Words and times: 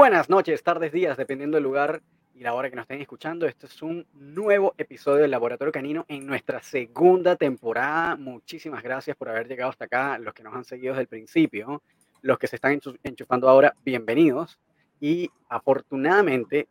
Buenas 0.00 0.30
noches, 0.30 0.62
tardes, 0.62 0.92
días, 0.92 1.16
dependiendo 1.16 1.56
del 1.56 1.64
lugar 1.64 2.02
y 2.32 2.44
la 2.44 2.54
hora 2.54 2.70
que 2.70 2.76
nos 2.76 2.84
estén 2.84 3.00
escuchando. 3.00 3.46
Este 3.46 3.66
es 3.66 3.82
un 3.82 4.06
nuevo 4.14 4.72
episodio 4.78 5.22
del 5.22 5.32
Laboratorio 5.32 5.72
Canino 5.72 6.04
en 6.06 6.24
nuestra 6.24 6.62
segunda 6.62 7.34
temporada. 7.34 8.14
Muchísimas 8.14 8.80
gracias 8.84 9.16
por 9.16 9.28
haber 9.28 9.48
llegado 9.48 9.70
hasta 9.70 9.86
acá, 9.86 10.16
los 10.18 10.32
que 10.34 10.44
nos 10.44 10.54
han 10.54 10.62
seguido 10.62 10.92
desde 10.92 11.02
el 11.02 11.08
principio, 11.08 11.82
los 12.22 12.38
que 12.38 12.46
se 12.46 12.54
están 12.54 12.80
enchufando 13.02 13.48
ahora, 13.48 13.74
bienvenidos. 13.84 14.60
Y 15.00 15.28
afortunadamente, 15.48 16.68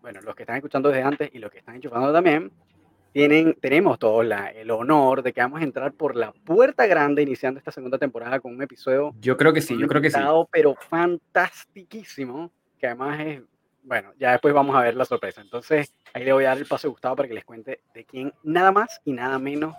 bueno, 0.00 0.20
los 0.20 0.36
que 0.36 0.44
están 0.44 0.54
escuchando 0.54 0.90
desde 0.90 1.02
antes 1.02 1.30
y 1.32 1.40
los 1.40 1.50
que 1.50 1.58
están 1.58 1.74
enchufando 1.74 2.12
también, 2.12 2.52
tienen, 3.12 3.56
tenemos 3.60 3.98
todos 3.98 4.24
el 4.54 4.70
honor 4.70 5.24
de 5.24 5.32
que 5.32 5.40
vamos 5.40 5.60
a 5.60 5.64
entrar 5.64 5.92
por 5.92 6.14
la 6.14 6.30
puerta 6.30 6.86
grande 6.86 7.22
iniciando 7.22 7.58
esta 7.58 7.72
segunda 7.72 7.98
temporada 7.98 8.38
con 8.38 8.54
un 8.54 8.62
episodio. 8.62 9.12
Yo 9.20 9.36
creo 9.36 9.52
que 9.52 9.60
sí, 9.60 9.76
yo 9.76 9.88
creo 9.88 10.00
que 10.00 10.12
sí. 10.12 10.20
Pero 10.52 10.76
fantastiquísimo, 10.88 12.52
que 12.80 12.86
además 12.86 13.20
es, 13.20 13.42
bueno, 13.84 14.12
ya 14.18 14.32
después 14.32 14.54
vamos 14.54 14.74
a 14.74 14.80
ver 14.80 14.96
la 14.96 15.04
sorpresa. 15.04 15.40
Entonces, 15.42 15.92
ahí 16.14 16.24
le 16.24 16.32
voy 16.32 16.44
a 16.44 16.48
dar 16.48 16.58
el 16.58 16.66
paso 16.66 16.88
a 16.88 16.90
Gustavo 16.90 17.14
para 17.16 17.28
que 17.28 17.34
les 17.34 17.44
cuente 17.44 17.80
de 17.94 18.04
quién 18.04 18.32
nada 18.42 18.72
más 18.72 19.00
y 19.04 19.12
nada 19.12 19.38
menos 19.38 19.76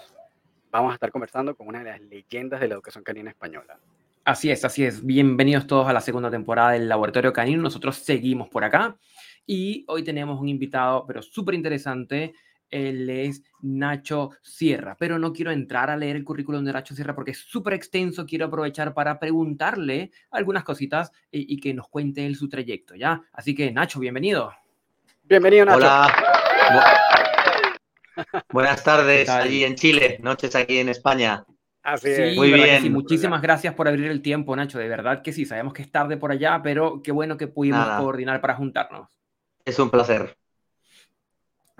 vamos 0.71 0.91
a 0.91 0.93
estar 0.93 1.11
conversando 1.11 1.55
con 1.55 1.67
una 1.67 1.83
de 1.83 1.91
las 1.91 2.01
leyendas 2.01 2.61
de 2.61 2.67
la 2.67 2.75
educación 2.75 3.03
canina 3.03 3.31
española. 3.31 3.77
Así 4.23 4.51
es, 4.51 4.63
así 4.63 4.85
es. 4.85 5.03
Bienvenidos 5.03 5.65
todos 5.65 5.87
a 5.87 5.93
la 5.93 5.99
segunda 5.99 6.29
temporada 6.29 6.71
del 6.71 6.87
Laboratorio 6.87 7.33
Canino. 7.33 7.63
Nosotros 7.63 7.97
seguimos 7.97 8.47
por 8.49 8.63
acá 8.63 8.95
y 9.47 9.83
hoy 9.87 10.03
tenemos 10.03 10.39
un 10.39 10.47
invitado, 10.47 11.05
pero 11.07 11.23
súper 11.23 11.55
interesante 11.55 12.33
él 12.71 13.09
es 13.09 13.43
Nacho 13.61 14.31
Sierra, 14.41 14.95
pero 14.97 15.19
no 15.19 15.33
quiero 15.33 15.51
entrar 15.51 15.89
a 15.89 15.97
leer 15.97 16.15
el 16.15 16.23
currículum 16.23 16.63
de 16.63 16.73
Nacho 16.73 16.95
Sierra 16.95 17.13
porque 17.13 17.31
es 17.31 17.39
súper 17.39 17.73
extenso. 17.73 18.25
Quiero 18.25 18.45
aprovechar 18.45 18.93
para 18.93 19.19
preguntarle 19.19 20.11
algunas 20.31 20.63
cositas 20.63 21.11
y, 21.29 21.59
que 21.59 21.73
nos 21.73 21.87
cuente 21.89 22.25
él 22.25 22.35
su 22.35 22.49
trayecto, 22.49 22.95
¿ya? 22.95 23.21
Así 23.33 23.53
que, 23.53 23.71
Nacho, 23.71 23.99
bienvenido. 23.99 24.51
Bienvenido, 25.23 25.65
Nacho. 25.65 25.77
Hola. 25.77 26.15
Buenas 28.51 28.83
tardes 28.83 29.29
allí 29.29 29.63
en 29.63 29.75
Chile, 29.75 30.17
noches 30.21 30.55
aquí 30.55 30.79
en 30.79 30.89
España. 30.89 31.45
Así 31.83 32.09
es. 32.09 32.35
Muy 32.35 32.51
bien. 32.51 32.91
Muchísimas 32.91 33.41
gracias 33.41 33.73
por 33.73 33.87
abrir 33.87 34.05
el 34.11 34.21
tiempo, 34.21 34.55
Nacho. 34.55 34.77
De 34.77 34.87
verdad 34.87 35.21
que 35.21 35.33
sí, 35.33 35.45
sabemos 35.45 35.73
que 35.73 35.81
es 35.81 35.91
tarde 35.91 36.17
por 36.17 36.31
allá, 36.31 36.61
pero 36.63 37.01
qué 37.01 37.11
bueno 37.11 37.37
que 37.37 37.47
pudimos 37.47 37.85
coordinar 37.97 38.39
para 38.41 38.55
juntarnos. 38.55 39.09
Es 39.65 39.79
un 39.79 39.89
placer. 39.89 40.37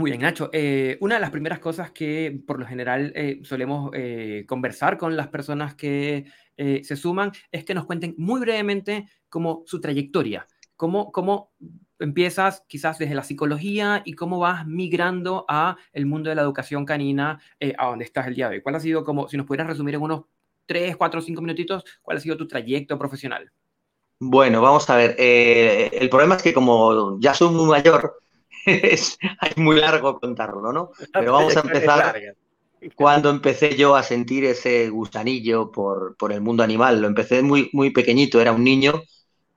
Muy 0.02 0.10
bien, 0.10 0.22
Nacho. 0.22 0.50
Eh, 0.52 0.98
una 1.00 1.14
de 1.16 1.22
las 1.22 1.30
primeras 1.30 1.60
cosas 1.60 1.92
que 1.92 2.42
por 2.48 2.60
lo 2.60 2.66
general 2.66 3.14
eh, 3.16 3.40
solemos 3.44 3.92
eh, 3.94 4.46
conversar 4.48 4.98
con 4.98 5.16
las 5.16 5.28
personas 5.28 5.76
que 5.76 6.26
se 6.58 6.96
suman 6.96 7.32
es 7.52 7.66
que 7.66 7.74
nos 7.74 7.86
cuenten 7.86 8.14
muy 8.20 8.40
brevemente 8.40 9.08
cómo 9.30 9.64
su 9.66 9.82
trayectoria, 9.82 10.46
cómo, 10.76 11.12
cómo 11.12 11.54
empiezas 11.98 12.64
quizás 12.68 13.00
desde 13.00 13.16
la 13.16 13.24
psicología 13.24 14.04
y 14.06 14.14
cómo 14.14 14.38
vas 14.38 14.68
migrando 14.68 15.44
a 15.48 15.78
el 15.92 16.06
mundo 16.06 16.30
de 16.30 16.36
la 16.36 16.44
educación 16.44 16.86
canina 16.86 17.40
a 17.80 17.88
donde 17.88 18.06
estás 18.06 18.28
el 18.28 18.36
día 18.36 18.48
de 18.48 18.58
hoy. 18.58 18.62
¿Cuál 18.62 18.76
ha 18.76 18.80
sido 18.80 19.04
como, 19.04 19.28
si 19.28 19.38
nos 19.38 19.48
pudieras 19.48 19.68
resumir 19.70 19.96
en 19.96 20.02
unos 20.02 20.26
3, 20.68 20.98
4, 20.98 21.22
5 21.22 21.42
minutitos, 21.42 21.84
cuál 22.04 22.18
ha 22.18 22.20
sido 22.20 22.38
tu 22.38 22.48
trayecto 22.48 22.96
profesional? 23.00 23.52
Bueno, 24.20 24.62
vamos 24.62 24.88
a 24.88 24.98
ver. 24.98 25.16
el 25.18 26.10
problema 26.12 26.36
es 26.36 26.44
que 26.44 26.54
como 26.54 27.20
ya 27.20 27.34
soy 27.34 27.50
muy 27.56 27.66
mayor, 27.66 28.22
es, 28.66 29.18
muy 29.56 29.80
largo 29.80 30.20
contarlo, 30.20 30.72
¿no? 30.72 30.92
Pero 31.14 31.34
vamos 31.34 31.56
a 31.58 31.62
empezar 31.62 32.16
cuando 32.96 33.30
empecé 33.30 33.76
yo 33.76 33.96
a 33.96 34.04
sentir 34.04 34.44
ese 34.46 34.90
gustanillo 34.90 35.72
por, 35.72 36.16
el 36.32 36.42
mundo 36.42 36.64
animal. 36.64 37.02
Lo 37.02 37.08
empecé 37.08 37.42
muy, 37.42 37.70
muy 37.74 37.92
pequeñito, 37.92 38.42
era 38.42 38.52
un 38.52 38.64
niño. 38.64 39.04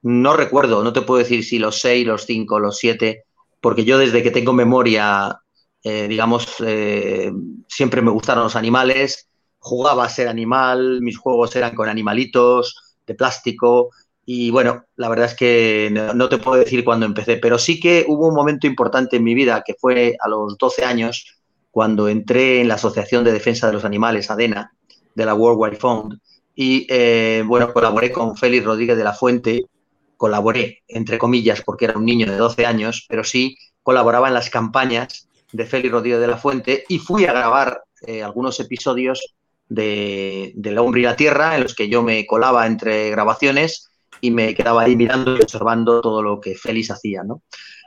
No 0.02 0.36
recuerdo, 0.36 0.84
no 0.84 0.92
te 0.92 1.02
puedo 1.02 1.18
decir 1.18 1.44
si 1.44 1.58
los 1.58 1.80
seis, 1.80 2.06
los 2.06 2.26
cinco, 2.26 2.58
los 2.58 2.76
siete, 2.76 3.24
porque 3.60 3.84
yo 3.84 3.96
desde 3.96 4.22
que 4.22 4.30
tengo 4.30 4.52
memoria, 4.52 5.40
eh, 5.82 6.06
digamos, 6.08 6.56
eh, 6.60 7.32
siempre 7.66 8.02
me 8.02 8.10
gustaron 8.10 8.44
los 8.44 8.56
animales, 8.56 9.30
jugaba 9.58 10.04
a 10.04 10.10
ser 10.10 10.28
animal, 10.28 11.00
mis 11.00 11.16
juegos 11.16 11.56
eran 11.56 11.74
con 11.74 11.88
animalitos 11.88 12.96
de 13.06 13.14
plástico, 13.14 13.90
y 14.26 14.50
bueno, 14.50 14.84
la 14.96 15.08
verdad 15.08 15.26
es 15.26 15.34
que 15.34 15.90
no, 15.92 16.28
te 16.28 16.38
puedo 16.38 16.58
decir 16.58 16.84
cuándo 16.84 17.04
empecé, 17.04 17.36
pero 17.36 17.58
sí 17.58 17.78
que 17.78 18.04
hubo 18.08 18.28
un 18.28 18.34
momento 18.34 18.66
importante 18.66 19.16
en 19.16 19.24
mi 19.24 19.34
vida, 19.34 19.62
que 19.66 19.74
fue 19.74 20.16
a 20.18 20.28
los 20.28 20.56
12 20.56 20.84
años, 20.84 21.36
cuando 21.70 22.08
entré 22.08 22.60
en 22.60 22.68
la 22.68 22.74
Asociación 22.74 23.24
de 23.24 23.32
Defensa 23.32 23.66
de 23.66 23.74
los 23.74 23.84
Animales, 23.84 24.30
ADENA, 24.30 24.72
de 25.14 25.26
la 25.26 25.34
World 25.34 25.60
Wide 25.60 25.76
Fund, 25.76 26.20
y 26.54 26.86
eh, 26.88 27.42
bueno, 27.46 27.72
colaboré 27.72 28.12
con 28.12 28.36
Félix 28.36 28.64
Rodríguez 28.64 28.96
de 28.96 29.04
la 29.04 29.12
Fuente, 29.12 29.66
colaboré, 30.16 30.82
entre 30.88 31.18
comillas, 31.18 31.60
porque 31.62 31.86
era 31.86 31.98
un 31.98 32.06
niño 32.06 32.30
de 32.30 32.36
12 32.36 32.64
años, 32.64 33.04
pero 33.08 33.24
sí 33.24 33.58
colaboraba 33.82 34.28
en 34.28 34.34
las 34.34 34.48
campañas 34.48 35.28
de 35.52 35.66
Félix 35.66 35.92
Rodríguez 35.92 36.20
de 36.20 36.26
la 36.28 36.38
Fuente 36.38 36.84
y 36.88 36.98
fui 36.98 37.26
a 37.26 37.32
grabar 37.32 37.82
eh, 38.06 38.22
algunos 38.22 38.58
episodios 38.60 39.34
de, 39.68 40.52
de 40.54 40.70
El 40.70 40.78
hombre 40.78 41.00
y 41.00 41.04
la 41.04 41.16
tierra, 41.16 41.56
en 41.56 41.64
los 41.64 41.74
que 41.74 41.88
yo 41.88 42.02
me 42.02 42.24
colaba 42.26 42.66
entre 42.66 43.10
grabaciones 43.10 43.90
y 44.24 44.30
me 44.30 44.54
quedaba 44.54 44.82
ahí 44.82 44.96
mirando 44.96 45.36
y 45.36 45.42
observando 45.42 46.00
todo 46.00 46.22
lo 46.22 46.40
que 46.40 46.54
Félix 46.54 46.90
hacía, 46.90 47.22
¿no? 47.22 47.42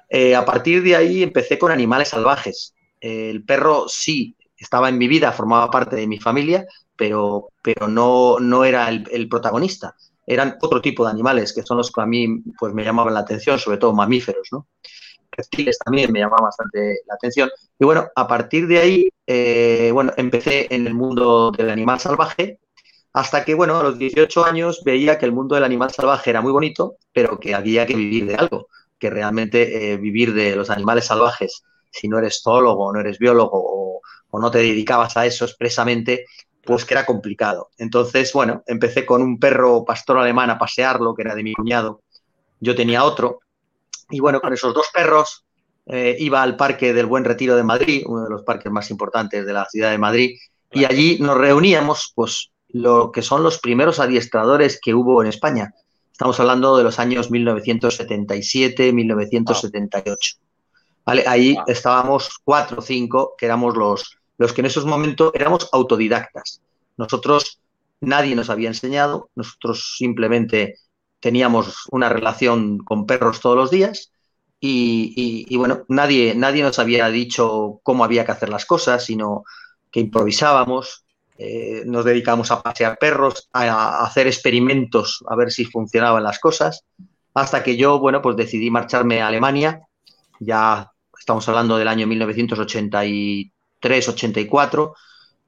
Eh, 0.08 0.36
a 0.36 0.46
partir 0.46 0.84
de 0.84 0.96
ahí 0.96 1.24
empecé 1.24 1.58
con 1.58 1.72
animales 1.72 2.10
salvajes. 2.10 2.76
el 3.00 3.44
perro 3.44 3.86
sí 3.88 4.36
estaba 4.56 4.90
en 4.90 5.00
mi 5.00 5.08
vida, 5.08 5.32
formaba 5.32 5.72
parte 5.72 5.96
de 5.96 6.06
mi 6.06 6.20
familia, 6.20 6.66
pero, 6.96 7.50
pero 7.64 7.88
no, 7.88 8.38
no 8.40 8.64
era 8.66 8.88
el, 8.90 9.28
protagonista. 9.28 9.96
Eran 10.28 10.58
otro 10.62 10.80
tipo 10.80 11.04
de 11.04 11.12
animales, 11.12 11.54
que 11.54 11.64
son 11.64 11.78
los 11.78 11.92
que 11.92 12.02
a 12.02 12.06
mí 12.06 12.28
pues, 12.60 12.72
me 12.74 12.84
llamaban 12.84 13.16
la 13.16 13.22
atención, 13.22 13.58
sobre 13.58 13.80
todo 13.80 13.94
mamíferos, 13.94 14.48
¿no? 14.52 14.68
Reptiles 15.32 15.80
también 15.80 16.12
me 16.12 16.20
llamaban 16.20 16.46
bastante 16.46 17.00
la 17.08 17.16
atención. 17.16 17.50
Y 17.80 17.86
bueno, 17.86 18.08
a 18.16 18.28
partir 18.28 18.68
de 18.68 18.78
ahí, 18.80 19.10
eh, 19.26 19.90
bueno, 19.92 20.14
empecé 20.18 20.68
en 20.70 20.86
el 20.86 20.94
mundo 20.94 21.52
del 21.52 21.72
animal 21.72 22.00
salvaje 22.00 22.60
hasta 23.14 23.44
que, 23.44 23.54
bueno, 23.54 23.78
a 23.80 23.84
los 23.84 23.98
18 23.98 24.46
años 24.46 24.82
veía 24.84 25.18
que 25.18 25.26
el 25.26 25.32
mundo 25.32 25.56
del 25.56 25.64
animal 25.64 25.92
salvaje 25.92 26.30
era 26.30 26.42
muy 26.42 26.52
bonito, 26.52 26.98
pero 27.14 27.40
que 27.40 27.56
había 27.56 27.86
que 27.86 27.96
vivir 27.96 28.28
de 28.28 28.36
algo, 28.36 28.68
que 29.00 29.10
realmente 29.10 29.94
eh, 29.94 29.98
vivir 29.98 30.34
de 30.34 30.56
los 30.56 30.70
animales 30.70 31.06
salvajes, 31.06 31.64
si 31.92 32.08
no 32.08 32.20
eres 32.20 32.42
zoólogo, 32.44 32.94
no 32.94 33.00
eres 33.00 33.18
biólogo 33.18 33.60
o, 33.64 34.02
no 34.40 34.52
te 34.52 34.60
dedicabas 34.60 35.18
a 35.18 35.26
eso 35.26 35.46
expresamente, 35.46 36.26
pues 36.64 36.86
que 36.86 36.94
era 36.94 37.08
complicado. 37.08 37.70
Entonces, 37.80 38.32
bueno, 38.34 38.62
empecé 38.68 39.04
con 39.04 39.24
un 39.24 39.40
perro 39.40 39.84
pastor 39.84 40.20
alemán 40.20 40.52
a 40.52 40.60
pasearlo, 40.60 41.16
que 41.16 41.24
era 41.24 41.34
de 41.34 41.42
mi 41.42 41.54
cuñado. 41.54 42.02
Yo 42.60 42.76
tenía 42.76 43.04
otro. 43.04 43.40
Y 44.12 44.20
bueno, 44.20 44.40
con 44.40 44.54
esos 44.54 44.76
dos 44.76 44.88
perros 44.94 45.44
eh, 45.88 46.16
iba 46.20 46.44
al 46.44 46.56
Parque 46.56 46.94
del 46.94 47.08
Buen 47.08 47.26
Retiro 47.26 47.56
de 47.56 47.64
Madrid, 47.64 48.04
uno 48.06 48.26
de 48.26 48.30
los 48.30 48.44
parques 48.44 48.72
más 48.72 48.92
importantes 48.92 49.44
de 49.44 49.54
la 49.54 49.66
ciudad 49.66 49.90
de 49.90 49.98
Madrid, 49.98 50.38
y 50.72 50.86
allí 50.86 51.18
nos 51.20 51.38
reuníamos, 51.38 52.12
pues 52.14 52.52
lo 52.70 53.12
que 53.12 53.22
son 53.22 53.44
los 53.44 53.60
primeros 53.60 54.00
adiestradores 54.00 54.80
que 54.82 54.94
hubo 54.94 55.22
en 55.22 55.30
España. 55.30 55.74
Estamos 56.12 56.40
hablando 56.40 56.78
de 56.78 56.84
los 56.84 57.00
años 57.00 57.30
1977, 57.30 58.92
1978. 58.92 60.36
¿Vale? 61.06 61.24
Ahí 61.28 61.56
estábamos 61.68 62.30
cuatro 62.44 62.80
o 62.80 62.82
cinco, 62.82 63.36
que 63.38 63.46
éramos 63.46 63.78
los, 63.78 64.18
los 64.38 64.52
que 64.52 64.62
en 64.62 64.66
esos 64.66 64.86
momentos 64.86 65.32
éramos 65.34 65.70
autodidactas. 65.72 66.62
Nosotros, 66.98 67.60
nadie 68.02 68.36
nos 68.36 68.50
había 68.50 68.68
enseñado, 68.68 69.30
nosotros 69.36 69.96
simplemente 69.98 70.80
teníamos 71.20 71.86
una 71.92 72.10
relación 72.10 72.80
con 72.80 73.06
perros 73.06 73.40
todos 73.40 73.56
los 73.56 73.72
días 73.72 74.12
y, 74.60 75.46
y, 75.48 75.56
bueno, 75.56 75.84
nadie, 75.88 76.34
nadie 76.36 76.64
nos 76.64 76.80
había 76.80 77.10
dicho 77.10 77.80
cómo 77.84 78.04
había 78.04 78.26
que 78.26 78.32
hacer 78.32 78.50
las 78.50 78.66
cosas, 78.66 79.06
sino 79.06 79.44
que 79.92 80.00
improvisábamos, 80.00 81.06
eh, 81.38 81.84
nos 81.86 82.04
dedicamos 82.04 82.52
a 82.52 82.62
pasear 82.62 82.98
perros, 82.98 83.48
a, 83.54 84.04
hacer 84.04 84.28
experimentos, 84.28 85.24
a 85.28 85.36
ver 85.36 85.52
si 85.52 85.66
funcionaban 85.66 86.24
las 86.24 86.40
cosas, 86.40 86.84
hasta 87.34 87.64
que 87.64 87.78
yo, 87.78 88.00
bueno, 88.00 88.22
pues 88.22 88.36
decidí 88.36 88.70
marcharme 88.72 89.22
a 89.22 89.28
Alemania, 89.28 89.82
ya 90.40 90.92
estamos 91.18 91.48
hablando 91.48 91.78
del 91.78 91.88
año 91.88 92.08
1983-84, 92.08 94.94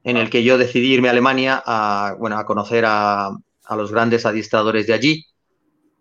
en 0.04 0.16
el 0.16 0.30
que 0.30 0.44
yo 0.44 0.56
decidí 0.58 0.94
irme 0.94 1.08
a 1.08 1.10
Alemania 1.10 1.60
a, 1.64 2.14
bueno, 2.18 2.38
a 2.38 2.46
conocer 2.46 2.84
a, 2.86 3.30
los 3.76 3.92
grandes 3.92 4.26
adiestradores 4.26 4.88
de 4.88 4.94
allí. 4.94 5.24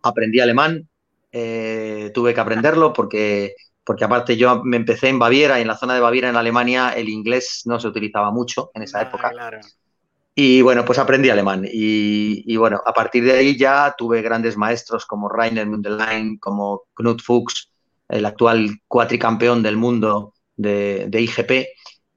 Aprendí 0.02 0.40
alemán, 0.40 0.90
eh, 1.32 2.10
tuve 2.16 2.34
que 2.34 2.40
aprenderlo 2.40 2.94
porque, 2.94 3.54
porque 3.90 4.04
aparte 4.04 4.38
yo 4.38 4.62
me 4.64 4.78
empecé 4.78 5.10
en 5.10 5.18
Baviera 5.18 5.58
y 5.58 5.64
en 5.64 5.68
la 5.68 5.76
zona 5.76 5.96
de 5.96 6.00
Baviera, 6.00 6.30
en 6.30 6.36
Alemania, 6.36 6.92
el 6.92 7.10
inglés 7.10 7.64
no 7.66 7.80
se 7.80 7.88
utilizaba 7.88 8.30
mucho 8.30 8.70
en 8.76 8.84
esa 8.84 9.00
ah, 9.00 9.02
época. 9.02 9.32
Y 10.36 10.62
bueno, 10.62 10.86
pues 10.86 11.00
aprendí 11.00 11.32
alemán. 11.32 11.66
Y, 11.68 12.56
bueno, 12.56 12.80
a 12.86 12.94
partir 12.94 13.24
de 13.24 13.32
ahí 13.32 13.58
ya 13.58 13.96
tuve 13.98 14.22
grandes 14.22 14.58
maestros 14.58 15.08
como 15.08 15.28
Rainer 15.28 15.66
Mundelein, 15.66 16.38
como 16.38 16.84
Knut 16.94 17.24
Fuchs, 17.24 17.72
el 18.08 18.28
actual 18.28 18.70
cuatricampeón 18.88 19.64
del 19.64 19.76
mundo 19.76 20.36
de, 20.56 21.10
IGP. 21.12 21.70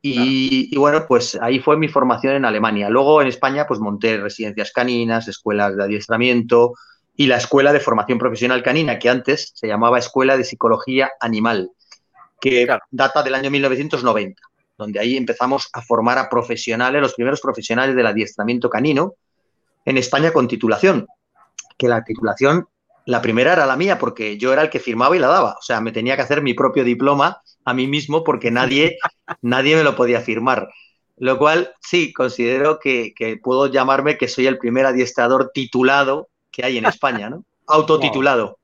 Y, 0.02 0.76
bueno, 0.76 1.06
pues 1.08 1.38
ahí 1.40 1.58
fue 1.58 1.78
mi 1.78 1.88
formación 1.88 2.34
en 2.34 2.44
Alemania. 2.44 2.90
Luego 2.90 3.22
en 3.22 3.28
España, 3.28 3.66
pues 3.66 3.80
monté 3.80 4.18
residencias 4.18 4.72
caninas, 4.72 5.26
escuelas 5.26 5.74
de 5.74 5.84
adiestramiento, 5.84 6.74
y 7.16 7.26
la 7.26 7.36
Escuela 7.36 7.72
de 7.72 7.80
Formación 7.80 8.18
Profesional 8.18 8.62
Canina, 8.62 8.98
que 8.98 9.08
antes 9.08 9.52
se 9.54 9.66
llamaba 9.66 9.98
Escuela 9.98 10.36
de 10.36 10.44
Psicología 10.44 11.12
Animal, 11.20 11.70
que 12.40 12.66
data 12.90 13.22
del 13.22 13.34
año 13.34 13.50
1990, 13.50 14.40
donde 14.78 14.98
ahí 14.98 15.16
empezamos 15.16 15.68
a 15.72 15.82
formar 15.82 16.18
a 16.18 16.28
profesionales, 16.28 17.00
los 17.00 17.14
primeros 17.14 17.40
profesionales 17.40 17.94
del 17.94 18.06
adiestramiento 18.06 18.70
canino 18.70 19.14
en 19.84 19.98
España 19.98 20.32
con 20.32 20.48
titulación, 20.48 21.06
que 21.76 21.88
la 21.88 22.02
titulación, 22.02 22.66
la 23.04 23.20
primera 23.20 23.52
era 23.52 23.66
la 23.66 23.76
mía, 23.76 23.98
porque 23.98 24.38
yo 24.38 24.52
era 24.52 24.62
el 24.62 24.70
que 24.70 24.80
firmaba 24.80 25.16
y 25.16 25.18
la 25.18 25.28
daba, 25.28 25.56
o 25.58 25.62
sea, 25.62 25.80
me 25.80 25.92
tenía 25.92 26.16
que 26.16 26.22
hacer 26.22 26.42
mi 26.42 26.54
propio 26.54 26.84
diploma 26.84 27.42
a 27.64 27.74
mí 27.74 27.86
mismo 27.86 28.24
porque 28.24 28.50
nadie, 28.50 28.98
nadie 29.42 29.76
me 29.76 29.84
lo 29.84 29.96
podía 29.96 30.20
firmar. 30.20 30.68
Lo 31.16 31.38
cual 31.38 31.72
sí, 31.80 32.12
considero 32.12 32.80
que, 32.80 33.14
puedo 33.42 33.66
llamarme 33.66 34.18
que 34.18 34.28
soy 34.28 34.46
el 34.46 34.58
primer 34.58 34.86
adiestrador 34.86 35.52
titulado 35.54 36.28
que 36.52 36.64
hay 36.64 36.78
en 36.78 36.84
España, 36.84 37.30
¿no? 37.30 37.44
Autotitulado. 37.66 38.58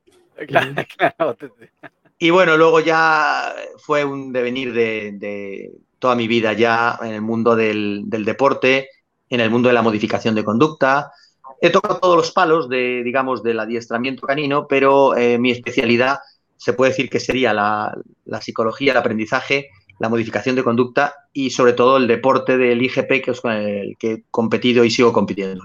Y 2.18 2.30
bueno, 2.30 2.56
luego 2.56 2.80
ya 2.80 3.54
fue 3.78 4.04
un 4.04 4.32
devenir 4.32 4.72
de, 4.72 5.72
toda 5.98 6.14
mi 6.14 6.28
vida 6.28 6.52
ya 6.52 6.98
en 7.02 7.12
el 7.12 7.22
mundo 7.22 7.56
del, 7.56 8.04
deporte, 8.08 8.88
en 9.30 9.40
el 9.40 9.50
mundo 9.50 9.68
de 9.68 9.74
la 9.74 9.82
modificación 9.82 10.34
de 10.34 10.44
conducta. 10.44 11.12
He 11.60 11.70
tocado 11.70 11.98
todos 11.98 12.16
los 12.16 12.30
palos 12.32 12.68
de, 12.68 13.02
digamos, 13.02 13.42
del 13.42 13.58
adiestramiento 13.58 14.26
canino, 14.26 14.66
pero 14.68 15.16
eh, 15.16 15.38
mi 15.38 15.50
especialidad 15.50 16.18
se 16.56 16.72
puede 16.72 16.90
decir 16.90 17.08
que 17.08 17.20
sería 17.20 17.54
la, 17.54 17.96
psicología, 18.40 18.92
el 18.92 18.98
aprendizaje, 18.98 19.68
la 19.98 20.08
modificación 20.08 20.56
de 20.56 20.64
conducta 20.64 21.14
y 21.32 21.50
sobre 21.50 21.72
todo 21.72 21.96
el 21.96 22.06
deporte 22.06 22.58
del 22.58 22.82
IGP, 22.82 23.24
que 23.24 23.30
es 23.30 23.40
con 23.40 23.52
el 23.52 23.96
que 23.98 24.12
he 24.12 24.24
competido 24.30 24.84
y 24.84 24.90
sigo 24.90 25.12
compitiendo. 25.12 25.64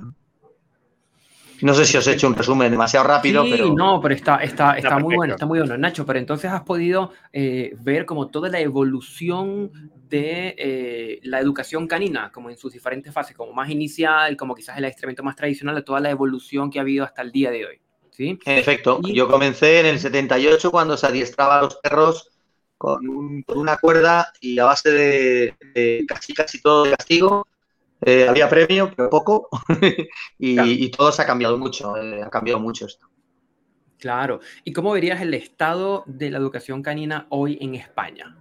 ¿No? 1.62 1.74
sé 1.74 1.86
si 1.86 1.98
os 1.98 2.08
he 2.08 2.14
hecho 2.14 2.28
un 2.28 2.36
resumen 2.36 2.72
demasiado 2.72 3.08
rápido, 3.08 3.44
sí, 3.44 3.52
pero. 3.52 3.74
No, 3.74 4.00
pero 4.02 4.16
está, 4.16 4.38
está, 4.38 4.78
está 4.78 5.00
muy 5.00 5.16
bueno, 5.16 5.34
está 5.34 5.46
muy 5.46 5.60
bueno. 5.60 5.78
Nacho, 5.78 6.06
pero 6.06 6.20
entonces 6.20 6.52
has 6.52 6.62
podido 6.62 7.12
eh, 7.32 7.76
ver 7.80 8.06
como 8.06 8.30
toda 8.30 8.50
la 8.50 8.60
evolución 8.60 9.72
de 10.10 10.56
eh, 10.58 11.20
la 11.24 11.40
educación 11.40 11.88
canina, 11.88 12.32
como 12.32 12.50
en 12.50 12.58
sus 12.58 12.74
diferentes 12.74 13.14
fases, 13.14 13.36
como 13.36 13.54
más 13.54 13.70
inicial, 13.70 14.36
como 14.38 14.56
quizás 14.56 14.78
el 14.78 14.86
adiestramiento 14.86 15.24
más 15.24 15.36
tradicional, 15.36 15.76
de 15.76 15.82
toda 15.82 16.00
la 16.00 16.10
evolución 16.10 16.70
que 16.70 16.80
ha 16.80 16.82
habido 16.82 17.04
hasta 17.04 17.22
el 17.22 17.32
día 17.32 17.52
de 17.52 17.66
hoy. 17.66 17.82
En 18.18 18.40
efecto, 18.46 19.02
yo 19.02 19.28
comencé 19.28 19.80
en 19.80 19.88
el 19.88 20.00
78 20.00 20.72
cuando 20.72 20.98
se 20.98 21.08
adiestraba 21.08 21.60
a 21.60 21.62
los 21.64 21.76
perros 21.78 22.30
con, 22.78 23.44
una 23.48 23.78
cuerda 23.78 24.32
y 24.40 24.60
a 24.60 24.66
base 24.66 24.92
de, 24.92 26.06
casi 26.08 26.34
casi 26.34 26.62
todo 26.62 26.84
de 26.84 26.92
castigo. 26.92 27.48
Eh, 28.06 28.28
había 28.28 28.50
premio, 28.50 28.92
pero 28.96 29.10
poco, 29.10 29.50
y, 30.38 30.90
todo 30.92 31.12
se 31.12 31.22
ha 31.22 31.26
cambiado 31.26 31.58
mucho, 31.58 31.96
eh, 31.96 32.22
ha 32.22 32.30
cambiado 32.30 32.60
mucho 32.60 32.86
esto. 32.86 33.08
Claro. 33.98 34.42
¿Y 34.66 34.74
cómo 34.74 34.92
verías 34.92 35.22
el 35.22 35.34
estado 35.34 36.04
de 36.06 36.30
la 36.30 36.38
educación 36.38 36.82
canina 36.82 37.28
hoy 37.30 37.58
en 37.62 37.76
España? 37.76 38.38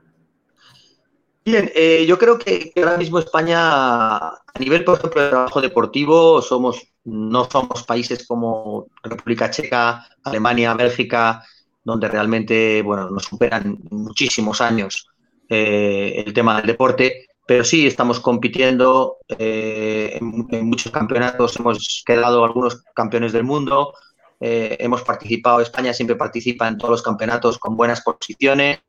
Bien, 1.45 1.71
eh, 1.75 2.05
yo 2.07 2.19
creo 2.19 2.39
que, 2.39 2.73
ahora 2.77 2.97
mismo 2.97 3.21
España, 3.21 3.59
a 3.59 4.59
nivel, 4.59 4.85
por 4.85 4.99
ejemplo, 4.99 5.23
de 5.23 5.29
trabajo 5.29 5.61
deportivo, 5.61 6.43
somos 6.43 6.89
no 7.05 7.49
somos 7.51 7.83
países 7.83 8.27
como 8.27 8.87
República 9.03 9.51
Checa, 9.51 10.07
Alemania, 10.23 10.75
Bélgica, 10.75 11.45
donde 11.83 12.07
realmente 12.07 12.81
bueno, 12.83 13.11
nos 13.11 13.25
superan 13.25 13.79
muchísimos 13.91 14.61
años 14.61 15.09
el 15.49 16.33
tema 16.33 16.59
del 16.59 16.69
deporte, 16.69 17.27
pero 17.53 17.65
sí 17.65 17.87
estamos 17.87 18.19
compitiendo 18.19 19.19
eh, 19.29 20.19
en, 20.19 20.67
muchos 20.67 20.91
campeonatos, 20.91 21.55
hemos 21.59 22.03
quedado 22.07 22.47
algunos 22.47 22.83
campeones 22.95 23.35
del 23.35 23.45
mundo, 23.45 23.93
eh, 24.41 24.79
hemos 24.81 25.03
participado, 25.03 25.61
España 25.61 25.93
siempre 25.93 26.17
participa 26.17 26.67
en 26.67 26.79
todos 26.79 26.93
los 26.93 27.03
campeonatos 27.03 27.59
con 27.59 27.77
buenas 27.77 28.01
posiciones. 28.01 28.81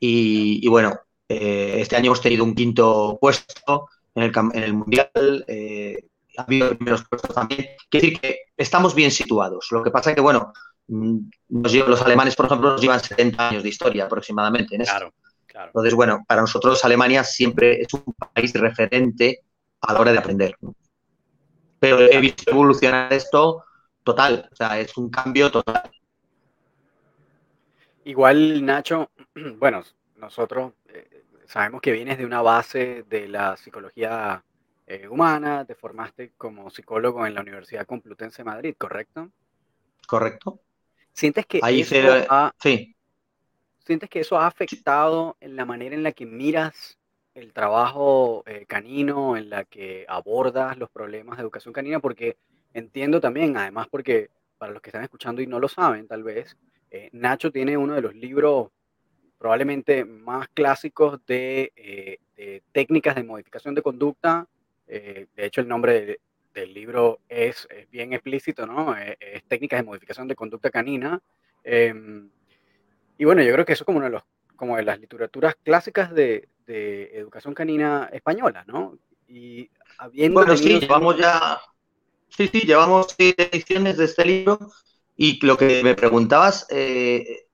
Y, 0.00 0.68
bueno, 0.68 1.00
este 1.26 1.96
año 1.96 2.08
hemos 2.08 2.20
tenido 2.20 2.44
un 2.44 2.54
quinto 2.54 3.16
puesto 3.18 3.88
en 4.14 4.24
el, 4.24 4.32
en 4.52 4.62
el 4.62 4.74
Mundial. 4.74 5.10
Ha 6.36 6.42
habido 6.42 6.76
primeros 6.76 7.04
puestos 7.08 7.34
también. 7.34 7.68
Quiere 7.88 8.06
decir 8.06 8.20
que 8.20 8.38
estamos 8.54 8.94
bien 8.94 9.10
situados. 9.10 9.68
Lo 9.70 9.82
que 9.82 9.90
pasa 9.90 10.10
es 10.10 10.16
que, 10.16 10.20
bueno, 10.20 10.52
mm, 10.88 11.20
los 11.48 12.02
alemanes, 12.02 12.36
por 12.36 12.44
ejemplo, 12.44 12.72
nos 12.72 12.82
llevan 12.82 13.00
70 13.00 13.48
años 13.48 13.62
de 13.62 13.70
historia 13.70 14.04
aproximadamente 14.04 14.76
en 14.76 14.82
Claro, 14.82 15.10
claro. 15.58 15.70
Entonces, 15.70 15.94
bueno, 15.94 16.24
para 16.26 16.40
nosotros 16.42 16.84
Alemania 16.84 17.24
siempre 17.24 17.80
es 17.80 17.92
un 17.92 18.14
país 18.14 18.52
referente 18.54 19.42
a 19.80 19.92
la 19.92 20.00
hora 20.00 20.12
de 20.12 20.18
aprender. 20.18 20.56
Pero 21.80 22.00
he 22.00 22.20
visto 22.20 22.50
evolucionar 22.50 23.12
esto 23.12 23.64
total, 24.04 24.48
o 24.50 24.56
sea, 24.56 24.78
es 24.78 24.96
un 24.96 25.10
cambio 25.10 25.50
total. 25.50 25.90
Igual, 28.04 28.64
Nacho, 28.64 29.10
bueno, 29.58 29.82
nosotros 30.16 30.72
eh, 30.88 31.24
sabemos 31.46 31.80
que 31.80 31.92
vienes 31.92 32.18
de 32.18 32.26
una 32.26 32.40
base 32.40 33.04
de 33.08 33.28
la 33.28 33.56
psicología 33.56 34.42
eh, 34.86 35.06
humana, 35.08 35.64
te 35.64 35.74
formaste 35.74 36.32
como 36.38 36.70
psicólogo 36.70 37.26
en 37.26 37.34
la 37.34 37.42
Universidad 37.42 37.86
Complutense 37.86 38.38
de 38.38 38.44
Madrid, 38.44 38.74
¿correcto? 38.78 39.30
Correcto. 40.06 40.60
¿Sientes 41.12 41.46
que, 41.46 41.60
eso 41.62 42.26
ha, 42.30 42.52
¿Sientes 43.88 44.08
que 44.08 44.20
eso 44.20 44.38
ha 44.38 44.46
afectado 44.46 45.36
en 45.40 45.56
la 45.56 45.64
manera 45.64 45.96
en 45.96 46.04
la 46.04 46.12
que 46.12 46.26
miras 46.26 46.98
el 47.34 47.52
trabajo 47.52 48.44
eh, 48.46 48.64
canino, 48.68 49.36
en 49.36 49.50
la 49.50 49.64
que 49.64 50.04
abordas 50.08 50.78
los 50.78 50.90
problemas 50.90 51.38
de 51.38 51.42
educación 51.42 51.74
canina? 51.74 51.98
Porque 51.98 52.36
entiendo 52.72 53.20
también, 53.20 53.56
además 53.56 53.88
porque 53.90 54.30
para 54.58 54.72
los 54.72 54.80
que 54.80 54.90
están 54.90 55.02
escuchando 55.02 55.42
y 55.42 55.46
no 55.48 55.58
lo 55.58 55.68
saben 55.68 56.06
tal 56.06 56.22
vez, 56.22 56.56
eh, 56.92 57.08
Nacho 57.12 57.50
tiene 57.50 57.76
uno 57.76 57.94
de 57.94 58.02
los 58.02 58.14
libros 58.14 58.68
probablemente 59.38 60.04
más 60.04 60.48
clásicos 60.48 61.18
de, 61.26 61.72
de 62.36 62.62
técnicas 62.72 63.16
de 63.16 63.24
modificación 63.24 63.74
de 63.74 63.82
conducta 63.82 64.46
eh, 64.88 65.26
de 65.36 65.46
hecho, 65.46 65.60
el 65.60 65.68
nombre 65.68 66.20
del 66.54 66.74
libro 66.74 67.20
es, 67.28 67.68
bien 67.90 68.12
explícito, 68.14 68.66
¿no? 68.66 68.96
Eh, 68.96 69.16
es, 69.20 69.44
técnicas 69.44 69.80
de 69.80 69.84
modificación 69.84 70.26
de 70.26 70.34
conducta 70.34 70.70
canina. 70.70 71.20
Em, 71.62 72.30
y 73.18 73.24
bueno, 73.24 73.42
yo 73.42 73.52
creo 73.52 73.64
que 73.64 73.72
eso 73.72 73.82
es 73.82 73.86
como 73.86 73.98
uno 73.98 74.06
de 74.06 74.12
los 74.12 74.22
como 74.56 74.76
de 74.76 74.82
las 74.82 74.98
literaturas 74.98 75.54
clásicas 75.62 76.12
de, 76.12 76.48
educación 76.66 77.54
canina 77.54 78.10
española, 78.12 78.64
¿no? 78.66 78.98
Y 79.26 79.70
habiendo 79.96 80.40
bueno, 80.40 80.56
sí, 80.56 80.80
llevamos 80.80 81.16
ya, 81.16 81.60
sí, 82.28 82.48
sí, 82.52 82.60
llevamos 82.60 83.14
seis 83.16 83.34
ediciones 83.38 83.96
de 83.96 84.04
este 84.04 84.24
libro 84.26 84.58
y 85.16 85.44
lo 85.46 85.56
que 85.56 85.82
me 85.82 85.94
preguntabas 85.94 86.66
eh, 86.68 87.46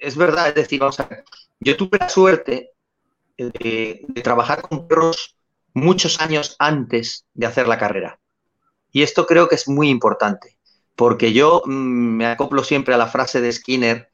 es 0.00 0.16
verdad, 0.16 0.48
es 0.48 0.54
decir, 0.54 0.78
vamos 0.78 1.00
a 1.00 1.06
ver, 1.06 1.24
yo 1.58 1.76
tuve 1.76 1.98
la 1.98 2.08
suerte 2.08 2.70
de, 3.36 4.04
de 4.06 4.22
trabajar 4.22 4.62
con 4.62 4.86
perros 4.86 5.36
muchos 5.74 6.20
años 6.20 6.54
antes 6.60 7.26
de 7.34 7.46
hacer 7.46 7.66
la 7.66 7.78
carrera. 7.78 8.20
Y 8.92 9.02
esto 9.02 9.26
creo 9.26 9.48
que 9.48 9.56
es 9.56 9.68
muy 9.68 9.88
importante, 9.88 10.56
porque 10.94 11.32
yo 11.32 11.62
mm, 11.64 11.70
me 11.70 12.26
acoplo 12.26 12.62
siempre 12.62 12.94
a 12.94 12.98
la 12.98 13.08
frase 13.08 13.40
de 13.40 13.50
Skinner 13.50 14.11